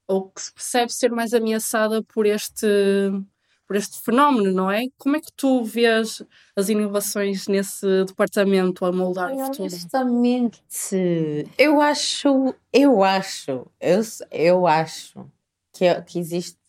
ou 0.07 0.29
que 0.29 0.41
se 0.41 0.53
percebe 0.53 0.91
ser 0.91 1.11
mais 1.11 1.33
ameaçada 1.33 2.03
por 2.03 2.25
este, 2.25 2.67
por 3.67 3.75
este 3.75 4.01
fenómeno, 4.01 4.51
não 4.51 4.71
é? 4.71 4.83
Como 4.97 5.15
é 5.15 5.21
que 5.21 5.31
tu 5.35 5.63
vês 5.63 6.21
as 6.55 6.69
inovações 6.69 7.47
nesse 7.47 8.05
departamento 8.05 8.85
a 8.85 8.91
moldar 8.91 9.31
o 9.33 9.39
futuro? 9.45 9.63
Honestamente, 9.63 10.61
eu 11.57 11.79
acho, 11.81 12.55
eu 12.73 13.03
acho, 13.03 13.67
eu, 13.79 14.01
eu 14.31 14.67
acho 14.67 15.25
que, 15.73 16.01
que 16.01 16.19
existe 16.19 16.60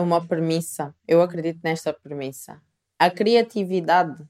uma 0.00 0.26
premissa, 0.26 0.94
eu 1.06 1.22
acredito 1.22 1.60
nesta 1.62 1.92
premissa. 1.92 2.60
A 2.98 3.10
criatividade 3.10 4.26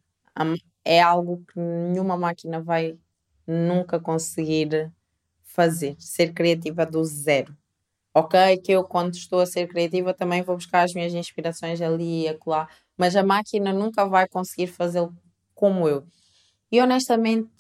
é 0.84 1.00
algo 1.00 1.44
que 1.52 1.58
nenhuma 1.58 2.16
máquina 2.16 2.60
vai 2.60 2.98
nunca 3.46 3.98
conseguir 4.00 4.90
fazer, 5.42 5.96
ser 5.98 6.32
criativa 6.32 6.86
do 6.86 7.04
zero. 7.04 7.56
Ok, 8.14 8.58
que 8.58 8.72
eu 8.72 8.84
quando 8.84 9.14
estou 9.14 9.40
a 9.40 9.46
ser 9.46 9.68
criativa 9.68 10.12
também 10.12 10.42
vou 10.42 10.56
buscar 10.56 10.82
as 10.82 10.92
minhas 10.94 11.14
inspirações 11.14 11.80
ali 11.80 12.22
e 12.24 12.28
acolá, 12.28 12.68
mas 12.96 13.14
a 13.16 13.22
máquina 13.22 13.72
nunca 13.72 14.04
vai 14.06 14.28
conseguir 14.28 14.66
fazê-lo 14.66 15.14
como 15.54 15.88
eu. 15.88 16.04
E 16.72 16.80
honestamente, 16.80 17.50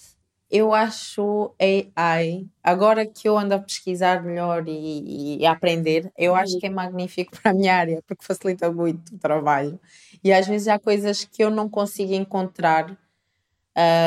eu 0.50 0.74
acho 0.74 1.54
AI, 1.60 2.46
agora 2.62 3.06
que 3.06 3.28
eu 3.28 3.38
ando 3.38 3.54
a 3.54 3.58
pesquisar 3.58 4.22
melhor 4.22 4.64
e, 4.68 5.38
e 5.40 5.46
a 5.46 5.52
aprender, 5.52 6.10
eu 6.18 6.34
acho 6.34 6.58
que 6.58 6.66
é 6.66 6.70
magnífico 6.70 7.32
para 7.40 7.52
a 7.52 7.54
minha 7.54 7.74
área, 7.76 8.02
porque 8.06 8.24
facilita 8.24 8.70
muito 8.72 9.14
o 9.14 9.18
trabalho. 9.18 9.78
E 10.24 10.32
às 10.32 10.46
vezes 10.46 10.68
há 10.68 10.78
coisas 10.78 11.24
que 11.24 11.42
eu 11.44 11.50
não 11.50 11.68
consigo 11.68 12.12
encontrar, 12.14 12.96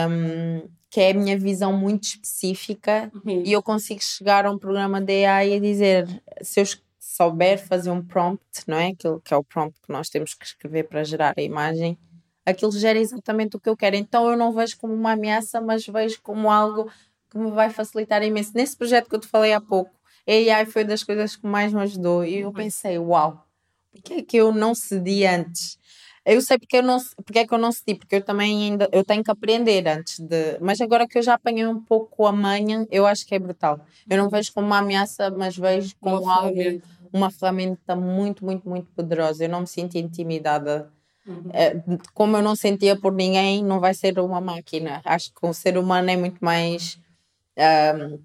hum, 0.09 0.67
que 0.89 1.01
é 1.01 1.11
a 1.11 1.13
minha 1.13 1.37
visão 1.37 1.73
muito 1.73 2.03
específica 2.03 3.11
Uhum. 3.25 3.43
e 3.45 3.51
eu 3.51 3.63
consigo 3.63 4.01
chegar 4.03 4.45
a 4.45 4.51
um 4.51 4.57
programa 4.59 5.01
de 5.01 5.25
AI 5.25 5.53
e 5.53 5.59
dizer 5.59 6.07
se 6.41 6.61
eu 6.61 6.65
souber 6.99 7.57
fazer 7.59 7.91
um 7.91 8.01
prompt, 8.03 8.43
não 8.67 8.77
é? 8.77 8.87
Aquilo 8.89 9.19
que 9.21 9.33
é 9.33 9.37
o 9.37 9.43
prompt 9.43 9.79
que 9.81 9.91
nós 9.91 10.09
temos 10.09 10.33
que 10.33 10.45
escrever 10.45 10.83
para 10.87 11.03
gerar 11.03 11.33
a 11.37 11.41
imagem, 11.41 11.97
aquilo 12.45 12.71
gera 12.71 12.99
exatamente 12.99 13.55
o 13.55 13.59
que 13.59 13.69
eu 13.69 13.77
quero. 13.77 13.95
Então 13.95 14.29
eu 14.29 14.37
não 14.37 14.51
vejo 14.51 14.77
como 14.77 14.93
uma 14.93 15.11
ameaça, 15.13 15.61
mas 15.61 15.85
vejo 15.85 16.21
como 16.21 16.51
algo 16.51 16.89
que 17.29 17.37
me 17.37 17.51
vai 17.51 17.69
facilitar 17.69 18.23
imenso. 18.23 18.51
Nesse 18.55 18.75
projeto 18.77 19.09
que 19.09 19.15
eu 19.15 19.19
te 19.19 19.27
falei 19.27 19.53
há 19.53 19.61
pouco, 19.61 19.91
a 20.27 20.31
AI 20.31 20.65
foi 20.65 20.83
das 20.83 21.03
coisas 21.03 21.35
que 21.35 21.45
mais 21.47 21.73
me 21.73 21.81
ajudou 21.81 22.23
e 22.23 22.39
eu 22.39 22.51
pensei, 22.53 22.97
uau, 22.97 23.45
porque 23.91 24.13
é 24.13 24.21
que 24.21 24.37
eu 24.37 24.51
não 24.53 24.73
cedi 24.75 25.25
antes? 25.25 25.77
Eu 26.25 26.39
sei 26.41 26.57
porque, 26.57 26.77
eu 26.77 26.83
não, 26.83 26.97
porque 27.25 27.39
é 27.39 27.45
que 27.45 27.53
eu 27.53 27.57
não 27.57 27.69
cedi, 27.71 27.95
porque 27.95 28.15
eu 28.15 28.21
também 28.23 28.71
ainda 28.71 28.87
eu 28.93 29.03
tenho 29.03 29.21
que 29.21 29.29
aprender 29.29 29.85
antes 29.89 30.19
de. 30.19 30.57
Mas 30.61 30.79
agora 30.79 31.05
que 31.05 31.17
eu 31.17 31.21
já 31.21 31.33
apanhei 31.33 31.67
um 31.67 31.81
pouco 31.83 32.25
a 32.25 32.31
manha, 32.31 32.87
eu 32.89 33.05
acho 33.05 33.25
que 33.27 33.35
é 33.35 33.39
brutal. 33.39 33.85
Eu 34.09 34.17
não 34.17 34.29
vejo 34.29 34.53
como 34.53 34.65
uma 34.67 34.77
ameaça, 34.77 35.29
mas 35.31 35.57
vejo 35.57 35.93
como 35.99 36.21
Uma 36.23 36.33
algo, 36.35 36.55
ferramenta. 36.55 36.87
uma 37.11 37.29
ferramenta 37.29 37.95
muito, 37.95 38.45
muito, 38.45 38.69
muito 38.69 38.87
poderosa. 38.95 39.43
Eu 39.43 39.49
não 39.49 39.61
me 39.61 39.67
sinto 39.67 39.97
intimidada. 39.97 40.89
Uhum. 41.25 41.49
Eh, 41.53 41.75
Como 42.13 42.37
eu 42.37 42.41
não 42.41 42.55
sentia 42.55 42.99
por 42.99 43.13
ninguém, 43.13 43.63
não 43.63 43.79
vai 43.79 43.93
ser 43.93 44.19
uma 44.19 44.41
máquina. 44.41 45.01
Acho 45.05 45.31
que 45.33 45.45
o 45.45 45.53
ser 45.53 45.77
humano 45.77 46.09
é 46.09 46.17
muito 46.17 46.43
mais 46.43 46.99
ahm, 47.57 48.17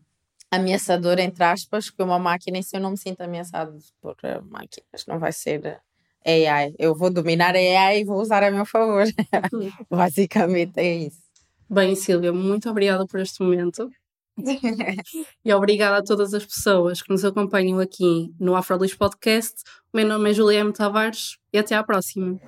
ameaçador, 0.51 1.19
entre 1.19 1.45
aspas, 1.45 1.91
que 1.91 2.03
uma 2.03 2.19
máquina. 2.19 2.59
E 2.59 2.63
se 2.63 2.77
eu 2.77 2.81
não 2.81 2.91
me 2.93 2.99
sinto 2.99 3.21
ameaçado 3.23 3.79
por 4.01 4.17
eh, 4.23 4.41
máquinas, 4.43 5.07
não 5.07 5.19
vai 5.19 5.33
ser 5.33 5.81
eh, 6.25 6.49
AI. 6.49 6.75
Eu 6.79 6.95
vou 6.95 7.11
dominar 7.11 7.55
a 7.55 7.59
AI 7.59 8.01
e 8.01 8.05
vou 8.05 8.21
usar 8.21 8.43
a 8.43 8.51
meu 8.51 8.67
favor. 8.67 9.05
Basicamente 9.91 10.79
é 10.79 10.95
isso. 11.07 11.23
Bem, 11.71 11.95
Silvia, 11.95 12.33
muito 12.33 12.69
obrigada 12.71 13.07
por 13.07 13.21
este 13.21 13.43
momento. 13.43 13.91
E 15.45 15.53
obrigada 15.53 15.99
a 15.99 16.03
todas 16.03 16.33
as 16.33 16.45
pessoas 16.45 17.03
que 17.03 17.11
nos 17.11 17.25
acompanham 17.25 17.81
aqui 17.81 18.33
no 18.39 18.55
Afrolis 18.55 18.95
Podcast. 18.95 19.63
O 19.93 19.97
meu 19.97 20.07
nome 20.07 20.31
é 20.31 20.35
Juliana 20.35 20.73
Tavares 20.73 21.39
e 21.53 21.59
até 21.59 21.75
à 21.75 21.83
próxima. 21.83 22.39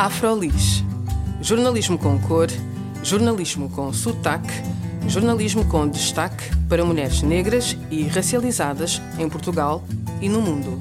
Afrolis. 0.00 0.82
Jornalismo 1.42 1.98
com 1.98 2.18
cor, 2.18 2.48
jornalismo 3.02 3.68
com 3.68 3.92
sotaque, 3.92 4.50
jornalismo 5.06 5.62
com 5.66 5.86
destaque 5.86 6.56
para 6.70 6.86
mulheres 6.86 7.20
negras 7.20 7.76
e 7.90 8.04
racializadas 8.04 9.02
em 9.18 9.28
Portugal 9.28 9.84
e 10.22 10.26
no 10.26 10.40
mundo. 10.40 10.80